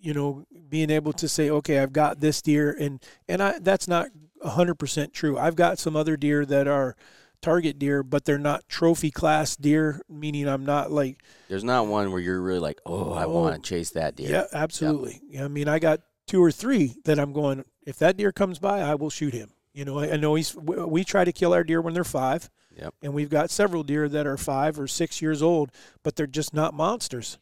you 0.00 0.12
know 0.12 0.44
being 0.68 0.90
able 0.90 1.12
to 1.14 1.28
say 1.28 1.48
okay 1.48 1.78
I've 1.78 1.92
got 1.92 2.20
this 2.20 2.42
deer 2.42 2.76
and 2.78 3.02
and 3.28 3.42
I 3.42 3.58
that's 3.58 3.88
not 3.88 4.08
100% 4.44 5.12
true. 5.12 5.38
I've 5.38 5.56
got 5.56 5.78
some 5.78 5.96
other 5.96 6.16
deer 6.16 6.44
that 6.46 6.68
are 6.68 6.96
target 7.44 7.78
deer 7.78 8.02
but 8.02 8.24
they're 8.24 8.38
not 8.38 8.66
trophy 8.68 9.10
class 9.10 9.54
deer 9.56 10.00
meaning 10.08 10.48
I'm 10.48 10.64
not 10.64 10.90
like 10.90 11.22
There's 11.48 11.62
not 11.64 11.86
one 11.86 12.10
where 12.10 12.20
you're 12.20 12.40
really 12.40 12.58
like, 12.60 12.80
oh, 12.86 13.12
I 13.12 13.24
Oh. 13.24 13.30
want 13.40 13.54
to 13.62 13.68
chase 13.68 13.90
that 13.90 14.16
deer. 14.16 14.30
yeah, 14.30 14.44
absolutely. 14.52 15.20
Yeah, 15.28 15.44
I 15.44 15.48
mean, 15.48 15.68
I 15.68 15.78
got 15.78 16.00
two 16.26 16.42
or 16.42 16.50
three 16.50 16.96
that 17.04 17.18
I'm 17.18 17.32
going. 17.34 17.64
If 17.86 17.98
that 17.98 18.16
deer 18.16 18.32
comes 18.32 18.58
by, 18.58 18.80
I 18.80 18.94
will 18.94 19.10
shoot 19.10 19.34
him. 19.34 19.50
You 19.74 19.84
know, 19.84 19.98
I, 19.98 20.12
I 20.12 20.16
know 20.16 20.34
he's. 20.36 20.54
We, 20.54 20.76
we 20.84 21.04
try 21.04 21.24
to 21.24 21.32
kill 21.32 21.52
our 21.52 21.64
deer 21.64 21.82
when 21.82 21.92
they're 21.94 22.02
five. 22.04 22.48
Yep. 22.76 22.94
And 23.02 23.12
we've 23.12 23.28
got 23.30 23.50
several 23.50 23.82
deer 23.82 24.08
that 24.08 24.26
are 24.26 24.36
five 24.38 24.80
or 24.80 24.86
six 24.88 25.20
years 25.20 25.42
old, 25.42 25.70
but 26.02 26.16
they're 26.16 26.26
just 26.26 26.54
not 26.54 26.72
monsters, 26.74 27.38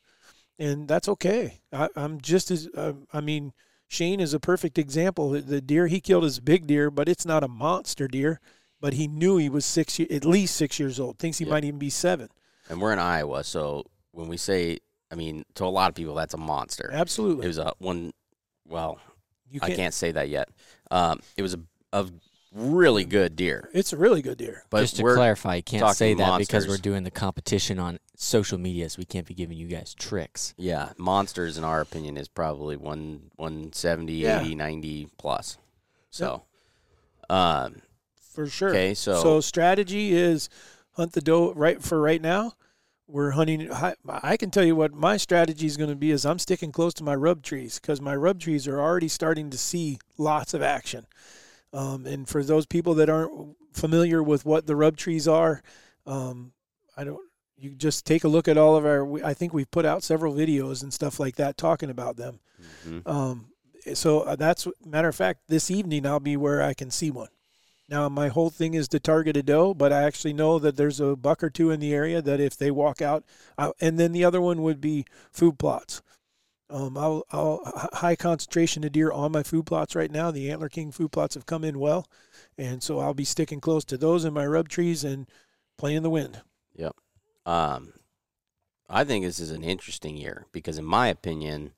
and 0.59 0.89
that's 0.89 1.09
okay. 1.09 1.61
I, 1.73 1.89
I'm 1.95 2.21
just 2.21 2.51
as. 2.51 2.69
Uh, 2.75 2.95
I 3.13 3.21
mean, 3.21 3.53
Shane 3.89 4.19
is 4.21 4.35
a 4.35 4.41
perfect 4.41 4.79
example. 4.79 5.31
The- 5.31 5.41
The 5.43 5.61
deer 5.61 5.87
he 5.87 6.01
killed 6.01 6.25
is 6.25 6.39
a 6.39 6.43
big 6.43 6.67
deer, 6.67 6.91
but 6.91 7.09
it's 7.09 7.25
not 7.25 7.45
a 7.45 7.49
monster 7.49 8.09
deer. 8.09 8.41
But 8.83 8.93
he 8.95 9.07
knew 9.09 9.39
he 9.39 9.49
was 9.49 9.65
six, 9.65 9.99
ye- 9.99 10.09
at 10.11 10.25
least 10.27 10.57
six 10.57 10.79
years 10.79 11.01
old. 11.01 11.19
Thinks 11.19 11.39
he 11.39 11.45
Yep. 11.47 11.51
might 11.53 11.65
even 11.65 11.79
be 11.79 11.89
seven. 11.89 12.29
And 12.69 12.81
we're 12.83 12.93
in 12.93 12.99
Iowa, 12.99 13.45
so 13.45 13.85
when 14.11 14.29
we 14.29 14.37
say 14.37 14.79
I 15.11 15.15
mean, 15.15 15.45
to 15.57 15.65
a 15.65 15.67
lot 15.67 15.91
of 15.91 15.95
people, 15.95 16.15
that's 16.15 16.33
a 16.33 16.39
monster. 16.39 16.89
Absolutely. 16.93 17.45
It 17.45 17.49
was 17.49 17.59
a 17.59 17.73
one. 17.79 18.13
Well, 18.67 18.99
you 19.51 19.61
I 19.63 19.75
can't 19.75 19.93
say 19.93 20.11
that 20.13 20.31
yet. 20.31 20.49
Um, 20.91 21.21
it 21.37 21.43
was 21.43 21.53
a, 21.55 21.61
a 21.93 22.07
really 22.55 23.05
good 23.05 23.37
deer. 23.37 23.69
It's 23.75 23.93
a 23.93 23.99
really 23.99 24.23
good 24.23 24.39
deer. 24.39 24.65
But 24.71 24.81
Just 24.81 24.97
to 24.97 25.03
clarify, 25.03 25.57
you 25.57 25.63
can't 25.63 25.95
say 25.95 26.15
that 26.15 26.39
because 26.39 26.67
we're 26.67 26.79
doing 26.79 27.03
the 27.05 27.11
competition 27.11 27.79
on 27.79 27.99
social 28.17 28.57
media, 28.57 28.89
so 28.89 28.97
we 29.01 29.05
can't 29.05 29.27
be 29.27 29.35
giving 29.35 29.59
you 29.59 29.67
guys 29.69 29.93
tricks. 29.95 30.55
yeah, 30.57 30.93
monsters 30.97 31.59
in 31.59 31.65
our 31.65 31.83
opinion 31.83 32.17
is 32.17 32.29
probably 32.29 32.77
one 32.79 33.31
170, 33.37 34.15
Yeah. 34.15 34.41
80, 34.41 34.55
90 34.55 35.09
plus. 35.19 35.59
So, 36.09 36.43
um, 37.29 37.83
For 38.35 38.47
sure. 38.47 38.71
okay, 38.71 38.95
so, 38.95 39.23
So 39.23 39.41
strategy 39.41 40.13
is 40.15 40.49
hunt 40.93 41.13
the 41.13 41.21
doe 41.21 41.53
right 41.55 41.83
for 41.83 42.01
right 42.01 42.21
now. 42.21 42.53
We're 43.07 43.33
hunting. 43.33 43.71
I 43.71 43.95
I 44.07 44.37
can 44.37 44.51
tell 44.51 44.65
you 44.65 44.75
what 44.75 44.95
my 44.95 45.17
strategy 45.19 45.67
is 45.67 45.77
going 45.77 45.91
to 45.91 45.97
be 45.97 46.11
is 46.13 46.25
I'm 46.25 46.39
sticking 46.39 46.73
close 46.73 46.95
to 46.95 47.05
my 47.05 47.15
rub 47.15 47.43
trees 47.43 47.79
because 47.79 48.01
my 48.01 48.17
rub 48.17 48.41
trees 48.41 48.67
are 48.67 48.81
already 48.81 49.09
starting 49.09 49.51
to 49.51 49.59
see 49.59 49.99
lots 50.17 50.55
of 50.55 50.63
action. 50.63 51.07
Um, 51.75 52.07
and 52.07 52.29
for 52.29 52.43
those 52.43 52.65
people 52.67 52.95
that 52.95 53.11
aren't 53.11 53.57
familiar 53.75 54.23
with 54.23 54.45
what 54.47 54.67
the 54.67 54.77
rub 54.77 54.97
trees 54.97 55.27
are, 55.29 55.63
um, 56.07 56.53
I 56.97 57.05
don't. 57.05 57.21
You 57.59 57.71
just 57.75 58.05
take 58.07 58.25
a 58.25 58.29
look 58.29 58.49
at 58.49 58.57
all 58.57 58.77
of 58.77 58.85
our. 58.87 59.25
I 59.25 59.35
think 59.35 59.53
we've 59.53 59.71
put 59.71 59.85
out 59.85 60.03
several 60.03 60.33
videos 60.35 60.83
and 60.83 60.93
stuff 60.93 61.21
like 61.21 61.37
that 61.37 61.57
talking 61.57 61.91
about 61.91 62.17
them. 62.17 62.41
Mhm. 62.87 63.07
Um, 63.07 63.47
so 63.95 64.21
uh, 64.21 64.37
that's 64.37 64.67
matter 64.87 65.09
of 65.09 65.15
fact. 65.17 65.41
This 65.49 65.71
evening 65.71 66.07
I'll 66.07 66.21
be 66.21 66.37
where 66.37 66.63
I 66.63 66.73
can 66.73 66.91
see 66.91 67.11
one. 67.11 67.29
Now 67.93 68.09
my 68.09 68.29
whole 68.29 68.49
thing 68.49 68.73
is 68.73 68.89
to 68.89 68.99
target 68.99 69.37
a 69.37 69.43
doe, 69.43 69.75
but 69.75 69.93
I 69.93 70.05
actually 70.05 70.33
know 70.33 70.59
that 70.59 70.77
there's 70.77 70.99
a 70.99 71.15
buck 71.15 71.45
or 71.45 71.51
two 71.51 71.71
in 71.71 71.79
the 71.79 71.93
area 71.93 72.23
that 72.23 72.41
if 72.41 72.57
they 72.57 72.71
walk 72.71 73.03
out, 73.03 73.23
uh, 73.59 73.73
and 73.83 74.01
then 74.01 74.13
the 74.13 74.25
other 74.25 74.41
one 74.41 74.63
would 74.63 74.81
be 74.81 75.05
food 75.31 75.59
plots. 75.59 76.01
Um, 76.71 76.97
I'll, 76.97 77.27
I'll 77.31 77.91
high 77.93 78.17
concentration 78.17 78.83
of 78.83 78.93
deer 78.93 79.13
on 79.13 79.31
my 79.31 79.43
food 79.43 79.67
plots 79.67 79.95
right 79.95 80.11
now. 80.11 80.31
The 80.31 80.51
Antler 80.51 80.71
King 80.71 80.91
food 80.91 81.13
plots 81.13 81.35
have 81.35 81.45
come 81.45 81.65
in 81.65 81.79
well, 81.79 82.07
and 82.57 82.83
so 82.83 82.99
I'll 82.99 83.13
be 83.13 83.27
sticking 83.27 83.61
close 83.61 83.85
to 83.85 83.99
those 83.99 84.25
in 84.25 84.33
my 84.33 84.47
rub 84.47 84.71
trees 84.71 85.05
and 85.05 85.29
playing 85.77 86.03
the 86.03 86.09
wind. 86.09 86.41
Yep. 86.75 86.97
Um, 87.45 87.93
I 88.89 89.05
think 89.05 89.23
this 89.23 89.39
is 89.39 89.51
an 89.51 89.63
interesting 89.63 90.17
year 90.17 90.47
because, 90.51 90.79
in 90.79 90.87
my 90.87 91.09
opinion, 91.09 91.73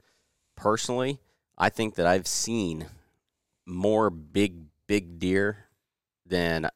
personally, 0.55 1.19
I 1.59 1.71
think 1.71 1.97
that 1.97 2.07
I've 2.07 2.29
seen 2.29 2.87
more 3.67 4.11
big, 4.11 4.67
big 4.87 5.19
deer 5.19 5.65
than 6.27 6.69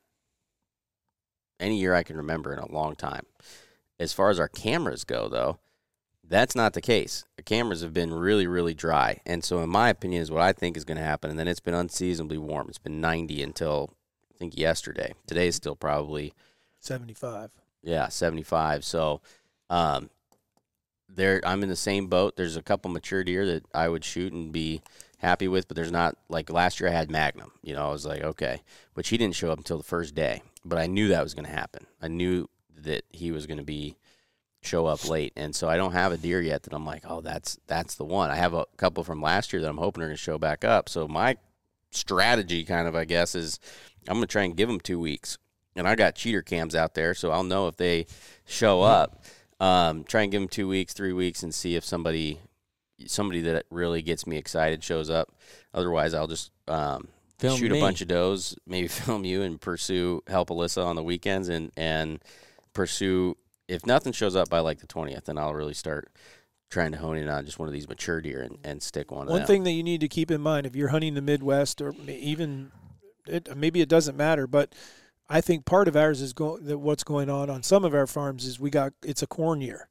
any 1.60 1.78
year 1.78 1.94
I 1.94 2.02
can 2.02 2.16
remember 2.16 2.52
in 2.52 2.58
a 2.58 2.70
long 2.70 2.94
time. 2.94 3.26
As 3.98 4.12
far 4.12 4.30
as 4.30 4.38
our 4.38 4.48
cameras 4.48 5.04
go, 5.04 5.28
though, 5.28 5.58
that's 6.22 6.54
not 6.54 6.74
the 6.74 6.80
case. 6.80 7.24
The 7.36 7.42
cameras 7.42 7.80
have 7.82 7.94
been 7.94 8.12
really, 8.12 8.46
really 8.46 8.74
dry. 8.74 9.20
And 9.26 9.42
so, 9.42 9.60
in 9.62 9.70
my 9.70 9.88
opinion, 9.88 10.22
is 10.22 10.30
what 10.30 10.42
I 10.42 10.52
think 10.52 10.76
is 10.76 10.84
going 10.84 10.98
to 10.98 11.04
happen. 11.04 11.30
And 11.30 11.38
then 11.38 11.48
it's 11.48 11.60
been 11.60 11.74
unseasonably 11.74 12.38
warm. 12.38 12.68
It's 12.68 12.78
been 12.78 13.00
90 13.00 13.42
until 13.42 13.90
I 14.34 14.38
think 14.38 14.56
yesterday. 14.56 15.14
Today 15.26 15.48
is 15.48 15.56
still 15.56 15.74
probably 15.74 16.32
Seventy-five. 16.80 17.50
yeah, 17.82 18.08
75. 18.08 18.84
So, 18.84 19.20
um, 19.70 20.10
there 21.08 21.40
I'm 21.44 21.62
in 21.62 21.70
the 21.70 21.76
same 21.76 22.06
boat. 22.06 22.36
There's 22.36 22.56
a 22.56 22.62
couple 22.62 22.90
mature 22.90 23.24
deer 23.24 23.46
that 23.46 23.64
I 23.74 23.88
would 23.88 24.04
shoot 24.04 24.32
and 24.32 24.52
be 24.52 24.82
happy 25.18 25.48
with, 25.48 25.68
but 25.68 25.76
there's 25.76 25.92
not 25.92 26.16
like 26.28 26.50
last 26.50 26.80
year 26.80 26.88
I 26.88 26.92
had 26.92 27.10
Magnum. 27.10 27.52
You 27.62 27.74
know, 27.74 27.88
I 27.88 27.92
was 27.92 28.06
like, 28.06 28.22
okay, 28.22 28.62
but 28.94 29.06
she 29.06 29.16
didn't 29.16 29.36
show 29.36 29.50
up 29.50 29.58
until 29.58 29.78
the 29.78 29.84
first 29.84 30.14
day. 30.14 30.42
But 30.64 30.78
I 30.78 30.86
knew 30.86 31.08
that 31.08 31.22
was 31.22 31.34
going 31.34 31.46
to 31.46 31.52
happen. 31.52 31.86
I 32.02 32.08
knew 32.08 32.48
that 32.76 33.04
he 33.10 33.30
was 33.30 33.46
going 33.46 33.58
to 33.58 33.64
be 33.64 33.96
show 34.60 34.86
up 34.86 35.08
late, 35.08 35.32
and 35.36 35.54
so 35.54 35.68
I 35.68 35.76
don't 35.76 35.92
have 35.92 36.12
a 36.12 36.16
deer 36.16 36.40
yet 36.40 36.64
that 36.64 36.72
I'm 36.72 36.86
like, 36.86 37.04
oh, 37.06 37.20
that's 37.20 37.58
that's 37.66 37.94
the 37.94 38.04
one. 38.04 38.30
I 38.30 38.36
have 38.36 38.54
a 38.54 38.66
couple 38.76 39.04
from 39.04 39.22
last 39.22 39.52
year 39.52 39.62
that 39.62 39.68
I'm 39.68 39.78
hoping 39.78 40.02
are 40.02 40.06
going 40.06 40.16
to 40.16 40.22
show 40.22 40.38
back 40.38 40.64
up. 40.64 40.88
So 40.88 41.06
my 41.06 41.36
strategy, 41.90 42.64
kind 42.64 42.88
of, 42.88 42.94
I 42.94 43.04
guess, 43.04 43.34
is 43.34 43.60
I'm 44.08 44.16
going 44.16 44.26
to 44.26 44.32
try 44.32 44.42
and 44.42 44.56
give 44.56 44.68
them 44.68 44.80
two 44.80 44.98
weeks 44.98 45.38
and 45.78 45.86
I 45.86 45.94
got 45.94 46.16
cheater 46.16 46.42
cams 46.42 46.74
out 46.74 46.94
there, 46.94 47.14
so 47.14 47.30
I'll 47.30 47.44
know 47.44 47.68
if 47.68 47.76
they 47.76 48.06
show 48.44 48.82
up. 48.82 49.24
Um, 49.60 50.04
try 50.04 50.22
and 50.22 50.30
give 50.30 50.40
them 50.40 50.48
two 50.48 50.68
weeks, 50.68 50.92
three 50.92 51.12
weeks, 51.12 51.42
and 51.42 51.54
see 51.54 51.76
if 51.76 51.84
somebody 51.84 52.40
somebody 53.06 53.40
that 53.42 53.66
really 53.70 54.02
gets 54.02 54.26
me 54.26 54.36
excited 54.36 54.82
shows 54.82 55.10
up. 55.10 55.32
Otherwise, 55.72 56.14
I'll 56.14 56.26
just 56.26 56.50
um, 56.66 57.08
Film 57.38 57.58
shoot 57.58 57.70
me. 57.70 57.78
a 57.78 57.80
bunch 57.80 58.00
of 58.00 58.08
does, 58.08 58.56
maybe 58.66 58.88
film 58.88 59.24
you, 59.24 59.42
and 59.42 59.60
pursue 59.60 60.22
help 60.26 60.48
Alyssa 60.50 60.84
on 60.84 60.96
the 60.96 61.02
weekends, 61.02 61.48
and 61.48 61.70
and 61.76 62.20
pursue. 62.72 63.36
If 63.68 63.84
nothing 63.84 64.12
shows 64.12 64.34
up 64.34 64.48
by 64.48 64.60
like 64.60 64.80
the 64.80 64.86
twentieth, 64.86 65.26
then 65.26 65.38
I'll 65.38 65.54
really 65.54 65.74
start 65.74 66.10
trying 66.70 66.92
to 66.92 66.98
hone 66.98 67.16
in 67.16 67.28
on 67.28 67.44
just 67.44 67.58
one 67.58 67.68
of 67.68 67.72
these 67.72 67.88
mature 67.88 68.20
deer 68.20 68.42
and, 68.42 68.58
and 68.62 68.82
stick 68.82 69.10
one. 69.10 69.26
of 69.26 69.32
One 69.32 69.46
thing 69.46 69.64
that 69.64 69.72
you 69.72 69.82
need 69.82 70.00
to 70.02 70.08
keep 70.08 70.30
in 70.30 70.40
mind 70.40 70.66
if 70.66 70.76
you're 70.76 70.88
hunting 70.88 71.14
the 71.14 71.22
Midwest 71.22 71.80
or 71.80 71.94
even 72.06 72.72
it, 73.26 73.56
maybe 73.56 73.80
it 73.80 73.88
doesn't 73.88 74.16
matter, 74.16 74.46
but 74.46 74.74
I 75.28 75.40
think 75.40 75.64
part 75.64 75.88
of 75.88 75.96
ours 75.96 76.20
is 76.20 76.32
going 76.32 76.64
that 76.64 76.78
what's 76.78 77.04
going 77.04 77.30
on 77.30 77.50
on 77.50 77.62
some 77.62 77.84
of 77.84 77.94
our 77.94 78.06
farms 78.06 78.44
is 78.44 78.58
we 78.58 78.70
got 78.70 78.92
it's 79.02 79.22
a 79.22 79.26
corn 79.26 79.60
year, 79.60 79.88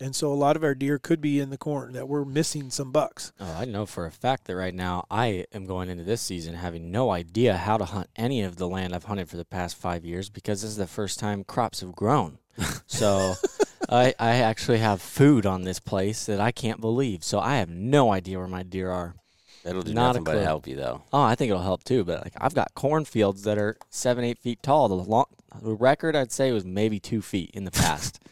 and 0.00 0.16
so 0.16 0.32
a 0.32 0.34
lot 0.34 0.56
of 0.56 0.64
our 0.64 0.74
deer 0.74 0.98
could 0.98 1.20
be 1.20 1.38
in 1.38 1.50
the 1.50 1.58
corn 1.58 1.92
that 1.92 2.08
we're 2.08 2.24
missing 2.24 2.70
some 2.70 2.90
bucks. 2.90 3.32
Oh, 3.38 3.56
I 3.58 3.64
know 3.64 3.86
for 3.86 4.06
a 4.06 4.10
fact 4.10 4.46
that 4.46 4.56
right 4.56 4.74
now 4.74 5.04
I 5.10 5.46
am 5.52 5.66
going 5.66 5.88
into 5.88 6.04
this 6.04 6.20
season 6.22 6.54
having 6.54 6.90
no 6.90 7.10
idea 7.10 7.56
how 7.56 7.76
to 7.76 7.84
hunt 7.84 8.08
any 8.16 8.42
of 8.42 8.56
the 8.56 8.68
land 8.68 8.94
I've 8.94 9.04
hunted 9.04 9.28
for 9.28 9.36
the 9.36 9.44
past 9.44 9.76
five 9.76 10.04
years 10.04 10.30
because 10.30 10.62
this 10.62 10.70
is 10.70 10.76
the 10.76 10.86
first 10.86 11.18
time 11.18 11.44
crops 11.44 11.80
have 11.80 11.94
grown. 11.94 12.38
so 12.86 13.34
I, 13.88 14.14
I 14.18 14.36
actually 14.36 14.78
have 14.78 15.02
food 15.02 15.46
on 15.46 15.62
this 15.62 15.80
place 15.80 16.26
that 16.26 16.40
I 16.40 16.52
can't 16.52 16.80
believe. 16.80 17.22
So 17.22 17.38
I 17.38 17.56
have 17.56 17.68
no 17.68 18.12
idea 18.12 18.38
where 18.38 18.48
my 18.48 18.62
deer 18.62 18.90
are. 18.90 19.14
That'll 19.64 19.82
do 19.82 19.92
not 19.92 20.16
a 20.16 20.20
nothing 20.20 20.24
but 20.24 20.42
help 20.42 20.66
you 20.66 20.76
though. 20.76 21.02
Oh, 21.12 21.22
I 21.22 21.34
think 21.34 21.50
it'll 21.50 21.62
help 21.62 21.84
too. 21.84 22.04
But 22.04 22.24
like 22.24 22.32
I've 22.38 22.54
got 22.54 22.74
cornfields 22.74 23.42
that 23.42 23.58
are 23.58 23.76
seven, 23.90 24.24
eight 24.24 24.38
feet 24.38 24.62
tall. 24.62 24.88
The 24.88 24.94
long 24.94 25.26
the 25.60 25.74
record 25.74 26.16
I'd 26.16 26.32
say 26.32 26.52
was 26.52 26.64
maybe 26.64 26.98
two 26.98 27.20
feet 27.20 27.50
in 27.52 27.64
the 27.64 27.70
past. 27.70 28.20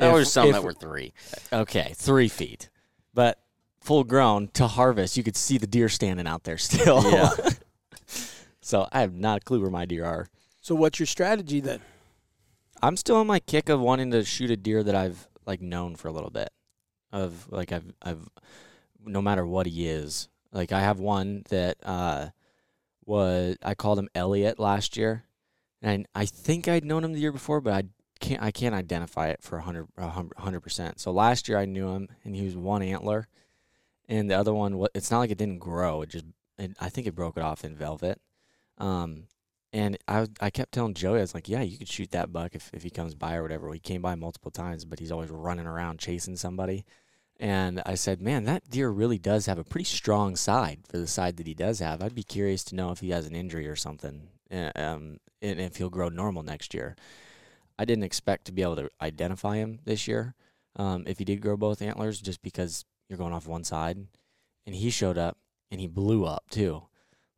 There 0.00 0.08
If- 0.10 0.14
was 0.14 0.32
some 0.32 0.48
if- 0.48 0.54
that 0.54 0.64
were 0.64 0.72
three. 0.72 1.12
Okay, 1.52 1.92
three 1.96 2.28
feet. 2.28 2.68
But 3.14 3.38
full 3.80 4.02
grown 4.04 4.48
to 4.54 4.66
harvest, 4.66 5.16
you 5.16 5.22
could 5.22 5.36
see 5.36 5.58
the 5.58 5.66
deer 5.66 5.88
standing 5.88 6.26
out 6.26 6.44
there 6.44 6.58
still. 6.58 7.02
Yeah. 7.10 7.30
so 8.60 8.88
I 8.92 9.00
have 9.00 9.14
not 9.14 9.38
a 9.38 9.40
clue 9.44 9.60
where 9.60 9.70
my 9.70 9.84
deer 9.84 10.04
are. 10.04 10.28
So 10.60 10.74
what's 10.74 10.98
your 10.98 11.06
strategy 11.06 11.60
then? 11.60 11.80
I'm 12.82 12.96
still 12.96 13.16
on 13.16 13.26
my 13.26 13.40
kick 13.40 13.68
of 13.68 13.80
wanting 13.80 14.10
to 14.12 14.24
shoot 14.24 14.50
a 14.50 14.56
deer 14.56 14.82
that 14.82 14.94
I've 14.94 15.28
like 15.46 15.60
known 15.60 15.96
for 15.96 16.08
a 16.08 16.12
little 16.12 16.30
bit. 16.30 16.50
Of 17.12 17.46
like 17.50 17.72
I've 17.72 17.92
I've 18.02 18.28
no 19.04 19.20
matter 19.20 19.46
what 19.46 19.66
he 19.66 19.86
is. 19.88 20.28
Like 20.52 20.72
I 20.72 20.80
have 20.80 20.98
one 21.00 21.42
that 21.50 21.76
uh 21.82 22.28
was 23.04 23.56
I 23.62 23.74
called 23.74 23.98
him 23.98 24.08
Elliot 24.14 24.58
last 24.58 24.96
year. 24.96 25.24
And 25.82 26.06
I 26.14 26.26
think 26.26 26.68
I'd 26.68 26.84
known 26.84 27.04
him 27.04 27.12
the 27.14 27.20
year 27.20 27.32
before, 27.32 27.60
but 27.60 27.72
I 27.72 27.82
can't 28.20 28.42
I 28.42 28.50
can't 28.50 28.74
identify 28.74 29.28
it 29.28 29.42
for 29.42 29.58
a 29.58 29.62
hundred 29.62 29.88
a 29.96 30.08
hundred 30.08 30.60
percent. 30.60 31.00
So 31.00 31.10
last 31.10 31.48
year 31.48 31.58
I 31.58 31.64
knew 31.64 31.88
him 31.88 32.08
and 32.24 32.36
he 32.36 32.44
was 32.44 32.56
one 32.56 32.82
antler. 32.82 33.26
And 34.08 34.30
the 34.30 34.34
other 34.34 34.52
one 34.52 34.86
it's 34.94 35.10
not 35.10 35.20
like 35.20 35.30
it 35.30 35.38
didn't 35.38 35.58
grow, 35.58 36.02
it 36.02 36.10
just 36.10 36.26
it, 36.58 36.72
I 36.80 36.88
think 36.88 37.06
it 37.06 37.14
broke 37.14 37.36
it 37.36 37.42
off 37.42 37.64
in 37.64 37.76
velvet. 37.76 38.20
Um 38.78 39.24
and 39.72 39.96
I 40.08 40.26
I 40.40 40.50
kept 40.50 40.72
telling 40.72 40.94
Joey, 40.94 41.18
I 41.18 41.22
was 41.22 41.34
like, 41.34 41.48
yeah, 41.48 41.62
you 41.62 41.78
could 41.78 41.88
shoot 41.88 42.10
that 42.10 42.32
buck 42.32 42.54
if, 42.54 42.70
if 42.72 42.82
he 42.82 42.90
comes 42.90 43.14
by 43.14 43.36
or 43.36 43.42
whatever. 43.42 43.72
He 43.72 43.80
came 43.80 44.02
by 44.02 44.14
multiple 44.14 44.50
times, 44.50 44.84
but 44.84 44.98
he's 44.98 45.12
always 45.12 45.30
running 45.30 45.66
around 45.66 45.98
chasing 45.98 46.36
somebody. 46.36 46.84
And 47.38 47.80
I 47.86 47.94
said, 47.94 48.20
man, 48.20 48.44
that 48.44 48.68
deer 48.68 48.90
really 48.90 49.18
does 49.18 49.46
have 49.46 49.58
a 49.58 49.64
pretty 49.64 49.86
strong 49.86 50.36
side 50.36 50.80
for 50.86 50.98
the 50.98 51.06
side 51.06 51.38
that 51.38 51.46
he 51.46 51.54
does 51.54 51.78
have. 51.78 52.02
I'd 52.02 52.14
be 52.14 52.22
curious 52.22 52.62
to 52.64 52.74
know 52.74 52.90
if 52.90 53.00
he 53.00 53.10
has 53.10 53.26
an 53.26 53.34
injury 53.34 53.66
or 53.66 53.76
something, 53.76 54.28
uh, 54.52 54.70
um, 54.74 55.20
and 55.40 55.58
if 55.58 55.76
he'll 55.76 55.88
grow 55.88 56.10
normal 56.10 56.42
next 56.42 56.74
year. 56.74 56.96
I 57.80 57.86
didn't 57.86 58.04
expect 58.04 58.44
to 58.44 58.52
be 58.52 58.60
able 58.60 58.76
to 58.76 58.90
identify 59.00 59.56
him 59.56 59.78
this 59.86 60.06
year 60.06 60.34
um, 60.76 61.04
if 61.06 61.18
he 61.18 61.24
did 61.24 61.40
grow 61.40 61.56
both 61.56 61.80
antlers, 61.80 62.20
just 62.20 62.42
because 62.42 62.84
you're 63.08 63.16
going 63.16 63.32
off 63.32 63.46
one 63.46 63.64
side. 63.64 64.06
And 64.66 64.74
he 64.74 64.90
showed 64.90 65.16
up 65.16 65.38
and 65.70 65.80
he 65.80 65.86
blew 65.86 66.26
up 66.26 66.44
too. 66.50 66.82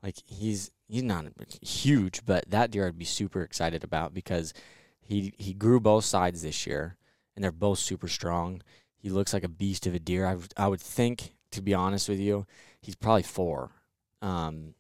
Like 0.03 0.16
he's 0.26 0.72
he's 0.88 1.05
not 1.05 1.26
huge, 1.62 2.26
but 2.26 2.51
that 2.51 2.72
deer 2.72 2.88
I'd 2.88 2.99
be 2.99 3.05
super 3.05 3.43
excited 3.43 3.84
about 3.84 4.14
because 4.14 4.53
he 5.01 5.32
he 5.38 5.55
grew 5.55 5.78
both 5.78 6.05
sides 6.05 6.43
this 6.43 6.66
year, 6.66 6.97
and 7.36 7.45
they're 7.45 7.53
both 7.53 7.78
super 7.78 8.09
strong. 8.09 8.62
He 8.97 9.11
looks 9.11 9.32
like 9.32 9.45
a 9.45 9.49
beast 9.49 9.86
of 9.86 9.95
a 9.95 10.01
deer. 10.01 10.26
I, 10.26 10.36
I 10.57 10.66
would 10.66 10.80
think, 10.80 11.34
to 11.53 11.62
be 11.62 11.72
honest 11.72 12.09
with 12.09 12.18
you, 12.18 12.47
he's 12.80 12.97
probably 12.97 13.22
four. 13.22 13.70
Um, 14.20 14.74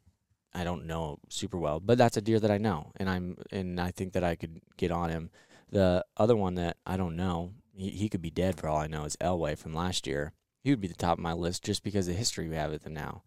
I 0.52 0.64
don't 0.64 0.86
know 0.86 1.20
super 1.28 1.56
well, 1.56 1.78
but 1.78 1.98
that's 1.98 2.16
a 2.16 2.20
deer 2.20 2.40
that 2.40 2.50
I 2.50 2.58
know, 2.58 2.90
and 2.96 3.08
I'm 3.08 3.36
and 3.52 3.80
I 3.80 3.92
think 3.92 4.14
that 4.14 4.24
I 4.24 4.34
could 4.34 4.60
get 4.76 4.90
on 4.90 5.08
him. 5.08 5.30
The 5.72 6.04
other 6.16 6.36
one 6.36 6.54
that 6.54 6.76
I 6.86 6.96
don't 6.96 7.16
know, 7.16 7.54
he, 7.74 7.88
he 7.88 8.08
could 8.08 8.22
be 8.22 8.30
dead 8.30 8.60
for 8.60 8.68
all 8.68 8.78
I 8.78 8.86
know, 8.86 9.04
is 9.04 9.16
Elway 9.16 9.58
from 9.58 9.74
last 9.74 10.06
year. 10.06 10.32
He 10.62 10.70
would 10.70 10.80
be 10.80 10.86
the 10.86 10.94
top 10.94 11.18
of 11.18 11.22
my 11.22 11.32
list 11.32 11.64
just 11.64 11.82
because 11.82 12.06
of 12.06 12.12
the 12.12 12.18
history 12.18 12.48
we 12.48 12.54
have 12.54 12.70
with 12.70 12.86
him 12.86 12.94
now. 12.94 13.22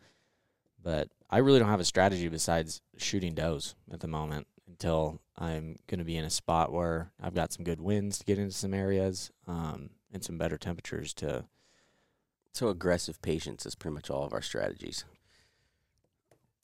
But 0.82 1.10
I 1.30 1.40
really 1.40 1.60
don't 1.60 1.70
have 1.70 1.80
a 1.80 1.86
strategy 1.86 2.30
besides 2.30 2.82
shooting 2.98 3.34
does 3.34 3.76
at 3.92 4.00
the 4.00 4.08
moment 4.08 4.48
until 4.68 5.20
I'm 5.38 5.78
going 5.88 6.00
to 6.00 6.06
be 6.06 6.18
in 6.18 6.24
a 6.24 6.30
spot 6.30 6.72
where 6.72 7.12
I've 7.22 7.34
got 7.34 7.52
some 7.52 7.66
good 7.66 7.82
winds 7.82 8.20
to 8.20 8.26
get 8.26 8.38
into 8.38 8.54
some 8.54 8.74
areas 8.74 9.32
um, 9.48 9.90
and 10.14 10.24
some 10.24 10.38
better 10.38 10.58
temperatures 10.58 11.14
to 11.16 11.46
So 12.54 12.70
aggressive 12.70 13.22
patience 13.22 13.66
is 13.66 13.76
pretty 13.76 13.96
much 13.96 14.10
all 14.10 14.24
of 14.24 14.34
our 14.34 14.42
strategies. 14.42 15.04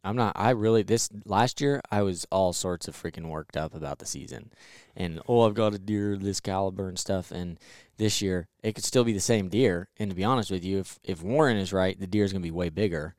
I'm 0.04 0.16
not. 0.16 0.34
I 0.36 0.52
really 0.52 0.82
this 0.82 1.10
last 1.26 1.62
year 1.62 1.82
I 1.91 2.02
was 2.02 2.26
all 2.32 2.54
sorts 2.54 2.88
of 2.88 2.95
freaking 2.99 3.28
worked 3.28 3.56
up 3.56 3.76
about 3.76 3.99
the 3.99 4.06
season, 4.06 4.52
and 4.95 5.22
oh 5.28 5.41
I've 5.41 5.54
got 5.54 5.76
a 5.76 5.80
deer 5.80 6.18
this 6.18 6.39
caliber 6.39 6.88
and 6.88 6.97
stuff. 6.97 7.32
And 7.32 7.60
this 7.97 8.22
year 8.22 8.47
it 8.64 8.74
could 8.74 8.84
still 8.84 9.04
be 9.04 9.14
the 9.14 9.20
same 9.20 9.47
deer. 9.49 9.89
And 9.97 10.10
to 10.10 10.16
be 10.16 10.24
honest 10.24 10.49
with 10.49 10.66
you, 10.66 10.80
if 10.80 10.99
if 11.04 11.22
Warren 11.22 11.58
is 11.58 11.72
right, 11.72 11.99
the 11.99 12.08
deer 12.08 12.24
is 12.24 12.34
gonna 12.34 12.41
be 12.41 12.52
way 12.52 12.70
bigger. 12.70 13.16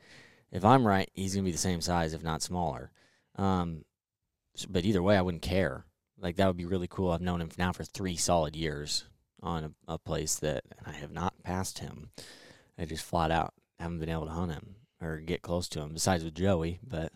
If 0.50 0.64
I'm 0.64 0.86
right, 0.86 1.08
he's 1.14 1.34
gonna 1.34 1.44
be 1.44 1.52
the 1.52 1.58
same 1.58 1.80
size, 1.80 2.14
if 2.14 2.24
not 2.24 2.42
smaller. 2.42 2.90
Um, 3.36 3.84
but 4.68 4.84
either 4.84 5.02
way, 5.02 5.16
I 5.16 5.22
wouldn't 5.22 5.42
care. 5.42 5.86
Like 6.20 6.36
that 6.36 6.48
would 6.48 6.56
be 6.56 6.66
really 6.66 6.88
cool. 6.88 7.12
I've 7.12 7.20
known 7.20 7.40
him 7.40 7.50
now 7.56 7.72
for 7.72 7.84
three 7.84 8.16
solid 8.16 8.56
years 8.56 9.04
on 9.40 9.64
a, 9.88 9.94
a 9.94 9.98
place 9.98 10.36
that 10.36 10.64
I 10.84 10.92
have 10.92 11.12
not 11.12 11.42
passed 11.44 11.78
him. 11.78 12.10
I 12.78 12.86
just 12.86 13.04
flat 13.04 13.30
out 13.30 13.54
haven't 13.78 14.00
been 14.00 14.08
able 14.08 14.26
to 14.26 14.32
hunt 14.32 14.52
him 14.52 14.76
or 15.02 15.18
get 15.18 15.42
close 15.42 15.68
to 15.70 15.80
him. 15.80 15.92
Besides 15.92 16.24
with 16.24 16.34
Joey, 16.34 16.78
but 16.86 17.12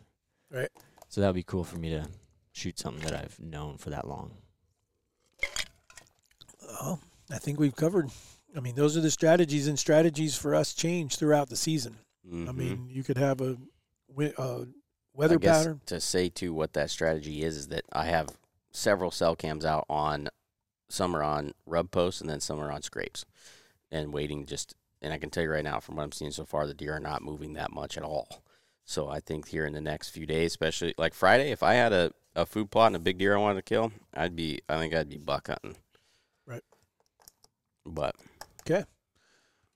Right. 0.51 0.71
So 1.09 1.21
that 1.21 1.29
would 1.29 1.35
be 1.37 1.43
cool 1.43 1.65
for 1.65 1.79
me 1.79 1.91
to 1.91 2.09
shoot 2.53 2.79
something 2.79 3.05
that 3.05 3.15
I've 3.15 3.39
known 3.41 3.79
for 3.79 3.91
that 3.91 4.07
long. 4.07 4.33
Well, 6.63 7.01
I 7.31 7.39
think 7.39 7.59
we've 7.59 7.75
covered. 7.77 8.11
I 8.57 8.61
mean, 8.61 8.75
those 8.75 8.97
are 8.97 9.01
the 9.01 9.11
strategies, 9.11 9.67
and 9.69 9.79
strategies 9.79 10.37
for 10.37 10.55
us 10.55 10.73
change 10.75 11.17
throughout 11.17 11.49
the 11.49 11.57
season. 11.57 11.99
I 12.25 12.29
Mhm. 12.29 12.55
mean, 12.57 12.89
you 12.91 13.05
could 13.05 13.19
have 13.19 13.41
a, 13.41 13.57
a 14.19 14.67
weather 15.13 15.35
I 15.37 15.39
guess 15.39 15.59
pattern. 15.59 15.81
To 15.87 16.01
say 16.01 16.29
to 16.31 16.53
what 16.53 16.73
that 16.73 16.91
strategy 16.91 17.43
is 17.43 17.57
is 17.57 17.69
that 17.69 17.85
I 17.93 18.07
have 18.07 18.37
several 18.73 19.11
cell 19.11 19.37
cams 19.37 19.65
out 19.65 19.85
on 19.89 20.29
some 20.89 21.15
are 21.17 21.23
on 21.23 21.53
rub 21.67 21.91
posts 21.91 22.21
and 22.21 22.29
then 22.31 22.41
some 22.41 22.59
are 22.61 22.71
on 22.71 22.83
scrapes 22.83 23.25
and 23.91 24.13
waiting 24.13 24.47
just 24.47 24.75
and 25.03 25.13
I 25.13 25.19
can 25.19 25.31
tell 25.31 25.43
you 25.43 25.51
right 25.51 25.65
now 25.65 25.81
from 25.81 25.97
what 25.97 26.03
I'm 26.03 26.13
seeing 26.13 26.31
so 26.31 26.45
far 26.45 26.67
the 26.67 26.75
deer 26.75 26.97
are 26.97 27.01
not 27.01 27.23
moving 27.23 27.55
that 27.55 27.73
much 27.73 27.97
at 27.97 28.03
all. 28.03 28.43
So 28.85 29.09
I 29.09 29.21
think 29.21 29.49
here 29.49 29.67
in 29.67 29.73
the 29.73 29.81
next 29.81 30.11
few 30.11 30.27
days, 30.27 30.53
especially 30.53 30.95
like 30.97 31.13
Friday, 31.15 31.51
if 31.51 31.63
I 31.63 31.75
had 31.75 31.93
a, 31.93 32.13
a 32.35 32.47
food 32.47 32.71
plot 32.71 32.89
and 32.89 32.97
a 32.97 33.01
big 33.01 33.19
deer 33.19 33.37
I 33.37 33.41
wanted 33.41 33.57
to 33.57 33.63
kill, 33.69 33.93
I'd 34.15 34.37
be 34.37 34.61
I 34.69 34.79
think 34.79 34.95
I'd 34.95 35.09
be 35.09 35.19
buck 35.19 35.49
hunting. 35.49 35.77
Right. 36.47 36.63
But 37.85 38.15
Okay. 38.69 38.85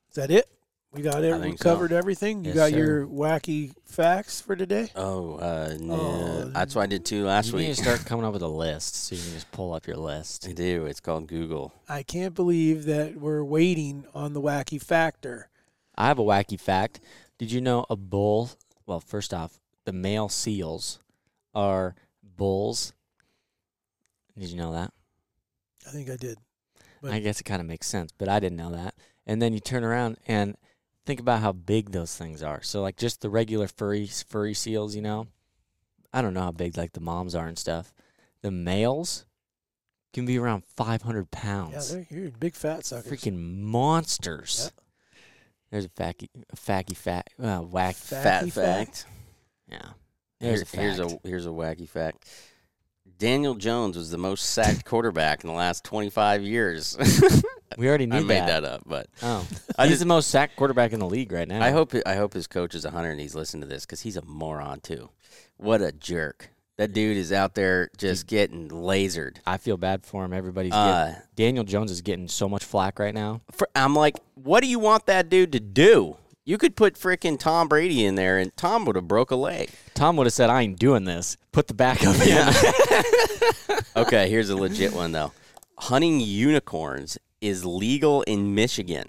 Is 0.08 0.16
that 0.16 0.30
it? 0.30 0.46
We 0.92 1.02
got 1.02 1.22
it. 1.22 1.32
We 1.36 1.40
think 1.40 1.58
so. 1.58 1.70
covered 1.72 1.92
everything. 1.92 2.44
You 2.44 2.48
Yes, 2.50 2.56
got 2.56 2.70
sir. 2.70 2.76
your 2.78 3.06
wacky 3.06 3.72
facts 3.84 4.40
for 4.40 4.56
today. 4.56 4.90
oh, 4.96 5.36
uh, 5.36 5.76
no, 5.78 5.94
Oh, 5.94 6.44
that's 6.52 6.74
what 6.74 6.82
I 6.82 6.86
did 6.86 7.04
too 7.04 7.24
last 7.24 7.48
you 7.50 7.56
week. 7.58 7.68
need 7.68 7.76
to 7.76 7.82
start 7.82 8.00
coming 8.06 8.24
up 8.26 8.32
with 8.32 8.42
a 8.42 8.48
list 8.48 8.96
so 8.96 9.14
you 9.14 9.22
can 9.22 9.32
just 9.32 9.50
pull 9.52 9.72
up 9.72 9.86
your 9.86 9.96
list. 9.96 10.48
I 10.48 10.52
do. 10.52 10.86
It's 10.86 10.98
called 10.98 11.28
Google. 11.28 11.72
I 11.88 12.02
can't 12.02 12.34
believe 12.34 12.86
that 12.86 13.16
we're 13.20 13.44
waiting 13.44 14.04
on 14.14 14.32
the 14.32 14.40
wacky 14.40 14.82
factor. 14.82 15.48
I 15.96 16.08
have 16.08 16.18
a 16.18 16.24
wacky 16.24 16.58
fact. 16.58 16.98
Did 17.38 17.52
you 17.52 17.60
know 17.60 17.86
a 17.88 17.94
bull? 17.96 18.50
Well, 18.84 18.98
first 19.00 19.32
off, 19.32 19.60
the 19.84 19.92
male 19.92 20.28
seals 20.28 20.98
are 21.54 21.94
bulls. 22.36 22.94
Did 24.36 24.48
you 24.50 24.56
know 24.56 24.72
that? 24.72 24.92
I 25.86 25.90
think 25.90 26.10
I 26.10 26.16
did. 26.16 26.38
But- 27.00 27.12
I 27.12 27.20
guess 27.20 27.40
it 27.40 27.44
kind 27.44 27.60
of 27.60 27.66
makes 27.68 27.86
sense, 27.86 28.10
but 28.18 28.28
I 28.28 28.40
didn't 28.40 28.56
know 28.58 28.72
that. 28.72 28.94
And 29.26 29.40
then 29.40 29.52
you 29.52 29.60
turn 29.60 29.84
around 29.84 30.16
and 30.26 30.56
think 31.06 31.20
about 31.20 31.40
how 31.40 31.52
big 31.52 31.92
those 31.92 32.16
things 32.16 32.42
are. 32.42 32.62
So 32.62 32.82
like 32.82 32.96
just 32.96 33.20
the 33.20 33.30
regular 33.30 33.68
furry 33.68 34.06
furry 34.06 34.54
seals, 34.54 34.94
you 34.94 35.02
know, 35.02 35.26
I 36.12 36.22
don't 36.22 36.34
know 36.34 36.42
how 36.42 36.52
big 36.52 36.76
like 36.76 36.92
the 36.92 37.00
moms 37.00 37.34
are 37.34 37.46
and 37.46 37.58
stuff. 37.58 37.92
The 38.42 38.50
males 38.50 39.26
can 40.12 40.26
be 40.26 40.38
around 40.38 40.64
500 40.76 41.30
pounds. 41.30 41.70
Yeah, 41.70 41.76
pounds. 41.76 41.90
they're 41.90 42.06
you're 42.10 42.30
big 42.30 42.54
fat 42.54 42.84
suckers. 42.84 43.10
Freaking 43.10 43.38
monsters. 43.60 44.72
There's 45.70 45.84
a 45.84 45.88
facky, 45.88 46.28
a 46.52 46.56
facky 46.56 46.96
fat, 46.96 47.28
uh, 47.40 47.58
whack. 47.58 47.94
Fat 47.94 48.44
Facky 48.44 48.52
fact. 48.52 49.06
Yeah. 49.68 49.78
Here's, 50.40 50.64
There's 50.64 50.74
a 50.74 50.76
here's 50.76 50.98
fact. 50.98 51.24
a 51.24 51.28
here's 51.28 51.46
a 51.46 51.50
wacky 51.50 51.88
fact. 51.88 52.28
Daniel 53.18 53.54
Jones 53.54 53.96
was 53.96 54.10
the 54.10 54.18
most 54.18 54.46
sacked 54.46 54.84
quarterback 54.84 55.44
in 55.44 55.48
the 55.48 55.54
last 55.54 55.84
25 55.84 56.42
years. 56.42 56.96
we 57.78 57.88
already 57.88 58.06
knew 58.06 58.16
I 58.16 58.20
made 58.20 58.40
that. 58.40 58.60
that 58.62 58.64
up, 58.64 58.82
but 58.86 59.06
Oh, 59.22 59.46
I 59.78 59.84
he's 59.84 59.92
just- 59.92 60.00
the 60.00 60.06
most 60.06 60.28
sacked 60.30 60.56
quarterback 60.56 60.92
in 60.92 60.98
the 61.00 61.06
league 61.06 61.32
right 61.32 61.46
now. 61.48 61.62
I 61.62 61.70
hope 61.70 61.92
I 62.06 62.14
hope 62.14 62.34
his 62.34 62.46
coach 62.46 62.74
is 62.74 62.84
a 62.84 62.90
hunter 62.90 63.10
and 63.10 63.20
he's 63.20 63.34
listening 63.34 63.62
to 63.62 63.66
this 63.66 63.84
because 63.86 64.00
he's 64.02 64.16
a 64.16 64.22
moron 64.22 64.80
too. 64.80 65.10
What 65.56 65.80
a 65.82 65.92
jerk! 65.92 66.50
That 66.78 66.92
dude 66.94 67.16
is 67.18 67.30
out 67.32 67.54
there 67.54 67.90
just 67.98 68.26
getting 68.26 68.68
lasered. 68.70 69.36
I 69.46 69.58
feel 69.58 69.76
bad 69.76 70.04
for 70.06 70.24
him. 70.24 70.32
Everybody's 70.32 70.72
Uh, 70.72 71.08
getting, 71.08 71.22
Daniel 71.36 71.64
Jones 71.64 71.90
is 71.90 72.00
getting 72.00 72.26
so 72.28 72.48
much 72.48 72.64
flack 72.64 72.98
right 72.98 73.12
now. 73.14 73.42
For, 73.52 73.68
I'm 73.76 73.94
like, 73.94 74.16
what 74.34 74.62
do 74.62 74.66
you 74.68 74.78
want 74.78 75.04
that 75.06 75.28
dude 75.28 75.52
to 75.52 75.60
do? 75.60 76.16
You 76.46 76.56
could 76.56 76.74
put 76.76 76.94
freaking 76.94 77.38
Tom 77.38 77.68
Brady 77.68 78.04
in 78.06 78.14
there, 78.14 78.38
and 78.38 78.56
Tom 78.56 78.86
would 78.86 78.96
have 78.96 79.06
broke 79.06 79.30
a 79.30 79.36
leg. 79.36 79.68
Tom 79.92 80.16
would 80.16 80.26
have 80.26 80.32
said, 80.32 80.48
"I 80.48 80.62
ain't 80.62 80.78
doing 80.78 81.04
this." 81.04 81.36
Put 81.52 81.68
the 81.68 81.74
backup 81.74 82.16
in. 82.26 82.48
Okay, 83.96 84.28
here's 84.30 84.48
a 84.50 84.56
legit 84.56 84.94
one 84.94 85.12
though. 85.12 85.32
Hunting 85.78 86.20
unicorns 86.20 87.18
is 87.40 87.64
legal 87.64 88.22
in 88.22 88.54
Michigan. 88.54 89.08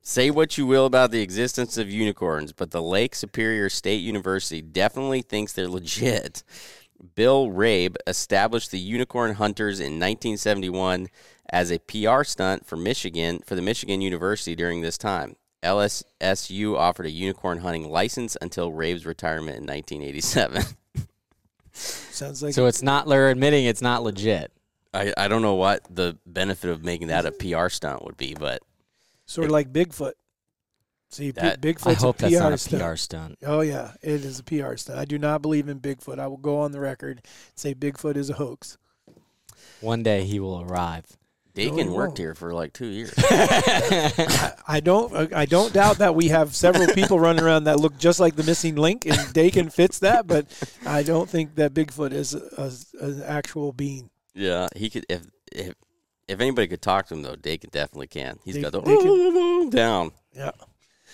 Say 0.00 0.30
what 0.30 0.58
you 0.58 0.66
will 0.66 0.86
about 0.86 1.12
the 1.12 1.22
existence 1.22 1.78
of 1.78 1.88
unicorns, 1.88 2.52
but 2.52 2.72
the 2.72 2.82
Lake 2.82 3.14
Superior 3.14 3.68
State 3.68 4.02
University 4.02 4.60
definitely 4.60 5.22
thinks 5.22 5.52
they're 5.52 5.68
legit. 5.68 6.42
Bill 7.14 7.48
Rabe 7.48 7.96
established 8.06 8.70
the 8.70 8.78
Unicorn 8.78 9.34
Hunters 9.34 9.80
in 9.80 9.98
1971 9.98 11.08
as 11.50 11.70
a 11.70 11.78
PR 11.80 12.24
stunt 12.24 12.66
for 12.66 12.76
Michigan 12.76 13.40
for 13.44 13.54
the 13.54 13.62
Michigan 13.62 14.00
University 14.00 14.54
during 14.54 14.80
this 14.80 14.96
time. 14.98 15.36
LSSU 15.62 16.76
offered 16.76 17.06
a 17.06 17.10
unicorn 17.10 17.58
hunting 17.58 17.88
license 17.88 18.36
until 18.40 18.72
Rabe's 18.72 19.06
retirement 19.06 19.58
in 19.58 19.66
1987. 19.66 20.62
Sounds 21.72 22.42
like 22.42 22.54
so 22.54 22.66
it's 22.66 22.82
not. 22.82 23.06
They're 23.06 23.30
admitting 23.30 23.64
it's 23.64 23.82
not 23.82 24.02
legit. 24.02 24.52
I, 24.94 25.12
I 25.16 25.28
don't 25.28 25.42
know 25.42 25.54
what 25.54 25.82
the 25.90 26.18
benefit 26.26 26.70
of 26.70 26.84
making 26.84 27.08
that 27.08 27.26
a 27.26 27.32
PR 27.32 27.68
stunt 27.68 28.04
would 28.04 28.16
be, 28.16 28.34
but 28.38 28.62
sort 29.26 29.46
of 29.46 29.50
like 29.50 29.72
Bigfoot. 29.72 30.12
See, 31.10 31.26
Big- 31.26 31.34
That- 31.34 31.60
Bigfoot's 31.60 31.86
I 31.86 31.94
hope 31.94 32.16
a 32.22 32.24
PR 32.24 32.30
that's 32.30 32.40
not 32.40 32.52
a 32.52 32.58
stunt. 32.58 32.82
PR 32.82 32.96
stunt. 32.96 33.38
Oh 33.44 33.60
yeah, 33.60 33.92
it 34.02 34.24
is 34.24 34.38
a 34.38 34.44
PR 34.44 34.76
stunt. 34.76 34.98
I 34.98 35.04
do 35.04 35.18
not 35.18 35.42
believe 35.42 35.68
in 35.68 35.80
Bigfoot. 35.80 36.18
I 36.18 36.26
will 36.26 36.36
go 36.36 36.58
on 36.60 36.72
the 36.72 36.80
record 36.80 37.18
and 37.18 37.26
say 37.54 37.74
Bigfoot 37.74 38.16
is 38.16 38.30
a 38.30 38.34
hoax. 38.34 38.78
One 39.80 40.02
day 40.02 40.24
he 40.24 40.40
will 40.40 40.60
arrive. 40.62 41.04
Dakin 41.54 41.76
he 41.76 41.84
oh, 41.84 41.92
worked 41.92 42.10
won't. 42.12 42.18
here 42.18 42.34
for 42.34 42.54
like 42.54 42.72
two 42.72 42.86
years. 42.86 43.12
I, 43.18 44.52
I 44.66 44.80
don't. 44.80 45.12
Uh, 45.12 45.26
I 45.34 45.44
don't 45.44 45.72
doubt 45.72 45.98
that 45.98 46.14
we 46.14 46.28
have 46.28 46.54
several 46.54 46.86
people 46.94 47.20
running 47.20 47.44
around 47.44 47.64
that 47.64 47.78
look 47.78 47.98
just 47.98 48.20
like 48.20 48.36
the 48.36 48.42
missing 48.42 48.76
link, 48.76 49.04
and 49.04 49.32
Dakin 49.34 49.68
fits 49.68 49.98
that. 49.98 50.26
But 50.26 50.46
I 50.86 51.02
don't 51.02 51.28
think 51.28 51.56
that 51.56 51.74
Bigfoot 51.74 52.12
is 52.12 52.34
a, 52.34 52.40
a, 52.56 53.04
an 53.04 53.22
actual 53.24 53.72
being. 53.72 54.08
Yeah, 54.34 54.68
he 54.76 54.90
could 54.90 55.04
if 55.08 55.22
if 55.52 55.74
if 56.28 56.40
anybody 56.40 56.66
could 56.68 56.82
talk 56.82 57.06
to 57.08 57.14
him 57.14 57.22
though, 57.22 57.36
Dakin 57.36 57.70
definitely 57.72 58.06
can. 58.08 58.38
He's 58.44 58.54
They- 58.54 58.62
got 58.62 58.72
the 58.72 58.80
they 58.80 58.96
can- 58.96 59.70
down. 59.70 60.12
Yeah. 60.34 60.52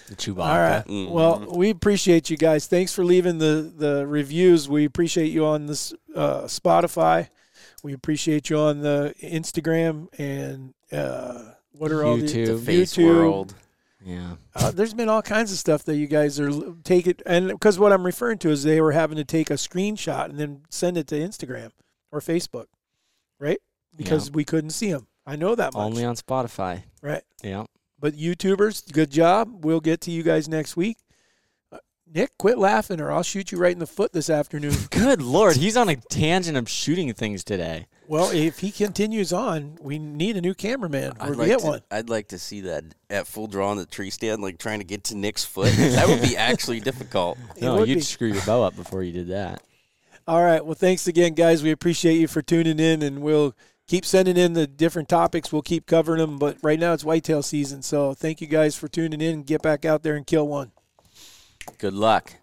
The 0.09 0.15
Chewbacca. 0.17 0.39
All 0.39 0.59
right. 0.59 0.85
Mhm. 0.87 1.11
Well, 1.11 1.47
we 1.57 1.71
appreciate 1.71 2.31
you 2.31 2.37
guys. 2.37 2.67
Thanks 2.67 2.95
for 2.95 3.05
leaving 3.05 3.39
the 3.39 3.71
the 3.77 4.07
reviews. 4.07 4.69
We 4.69 4.85
appreciate 4.85 5.33
you 5.33 5.45
on 5.45 5.67
this 5.67 5.93
uh, 6.15 6.43
Spotify. 6.43 7.29
We 7.83 7.93
appreciate 7.93 8.49
you 8.51 8.59
on 8.59 8.81
the 8.81 9.15
Instagram 9.23 10.07
and 10.19 10.73
uh, 10.93 11.53
what 11.73 11.91
are 11.93 12.05
all 12.05 12.17
the 12.17 12.23
YouTube. 12.25 12.47
The 12.47 12.59
face 12.59 12.97
YouTube. 12.97 13.07
world. 13.07 13.55
Yeah. 14.05 14.37
Uh, 14.55 14.71
there's 14.71 14.95
been 14.95 15.09
all 15.09 15.23
kinds 15.23 15.53
of 15.53 15.59
stuff 15.59 15.85
that 15.85 15.97
you 15.97 16.07
guys 16.07 16.39
are 16.41 16.49
l- 16.49 16.77
take 16.85 17.07
it 17.09 17.21
and 17.27 17.49
because 17.49 17.79
what 17.79 17.93
I'm 17.93 18.07
referring 18.07 18.39
to 18.39 18.51
is 18.51 18.63
they 18.63 18.81
were 18.81 18.93
having 18.93 19.17
to 19.17 19.25
take 19.25 19.51
a 19.51 19.55
screenshot 19.55 20.27
and 20.27 20.39
then 20.39 20.63
send 20.71 20.97
it 20.97 21.07
to 21.09 21.17
Instagram 21.17 21.71
or 22.13 22.21
Facebook, 22.21 22.67
right? 23.39 23.59
Because 23.97 24.31
we 24.31 24.45
couldn't 24.45 24.71
see 24.71 24.91
them. 24.93 25.07
I 25.27 25.37
know 25.37 25.55
that 25.55 25.75
much, 25.75 25.83
Only 25.83 26.05
on 26.05 26.17
Spotify. 26.17 26.83
right? 27.03 27.23
Yeah. 27.43 27.65
But 28.01 28.15
YouTubers, 28.15 28.91
good 28.93 29.11
job. 29.11 29.65
We'll 29.65 29.81
get 29.81 30.01
to 30.03 30.11
you 30.11 30.23
guys 30.23 30.49
next 30.49 30.77
week. 30.77 30.99
Uh, 31.73 31.79
Nick, 32.15 32.31
quit 32.39 32.57
laughing 32.59 33.01
or 33.01 33.11
I'll 33.11 33.23
shoot 33.25 33.51
you 33.53 33.59
right 33.59 33.73
in 33.73 33.81
the 33.81 33.87
foot 33.87 34.13
this 34.13 34.31
afternoon. 34.31 34.75
Good 34.91 35.21
lord, 35.21 35.57
he's 35.57 35.77
on 35.77 35.89
a 35.89 35.97
tangent 35.97 36.57
of 36.57 36.69
shooting 36.69 37.13
things 37.13 37.43
today. 37.45 37.87
well, 38.07 38.31
if 38.31 38.61
he 38.61 38.71
continues 38.71 39.33
on, 39.33 39.77
we 39.83 39.99
need 39.99 40.37
a 40.37 40.41
new 40.41 40.55
cameraman. 40.55 41.13
I'd 41.21 41.31
We'll 41.31 41.39
like 41.41 41.49
get 41.49 41.59
to, 41.61 41.67
one. 41.67 41.83
I'd 41.91 42.09
like 42.09 42.29
to 42.29 42.39
see 42.39 42.63
that 42.63 42.85
at 43.11 43.27
full 43.27 43.49
draw 43.49 43.69
on 43.71 43.77
the 43.77 43.85
tree 43.85 44.09
stand, 44.11 44.41
like 44.41 44.59
trying 44.59 44.79
to 44.79 44.85
get 44.87 45.05
to 45.05 45.17
Nick's 45.17 45.45
foot. 45.45 45.73
that 45.77 46.09
would 46.09 46.23
be 46.23 46.37
actually 46.39 46.81
difficult. 46.81 47.37
It 47.57 47.63
No, 47.65 47.83
you'd 47.85 47.97
be. 47.97 48.01
screw 48.01 48.29
your 48.29 48.43
bow 48.47 48.63
up 48.63 48.77
before 48.77 49.03
you 49.03 49.13
did 49.13 49.29
that. 49.29 49.63
All 50.29 50.43
right. 50.43 50.63
Well, 50.63 50.75
thanks 50.75 51.07
again, 51.07 51.33
guys. 51.33 51.63
We 51.63 51.71
appreciate 51.71 52.19
you 52.19 52.29
for 52.29 52.43
tuning 52.43 52.79
in, 52.79 53.01
and 53.01 53.23
we'll 53.23 53.57
keep 53.87 54.05
sending 54.05 54.37
in 54.37 54.53
the 54.53 54.67
different 54.67 55.09
topics. 55.09 55.51
We'll 55.51 55.63
keep 55.63 55.87
covering 55.87 56.21
them. 56.21 56.39
But 56.39 56.59
right 56.63 56.79
now, 56.79 56.93
it's 56.93 57.03
whitetail 57.03 57.43
season. 57.43 57.81
So 57.81 58.13
thank 58.13 58.43
you 58.43 58.47
guys 58.47 58.77
for 58.77 58.89
tuning 58.89 59.23
in 59.23 59.43
get 59.45 59.63
back 59.63 59.87
out 59.87 60.03
there 60.03 60.17
and 60.17 60.27
kill 60.27 60.47
one. 60.47 60.73
Good 61.79 61.95
luck. 61.95 62.35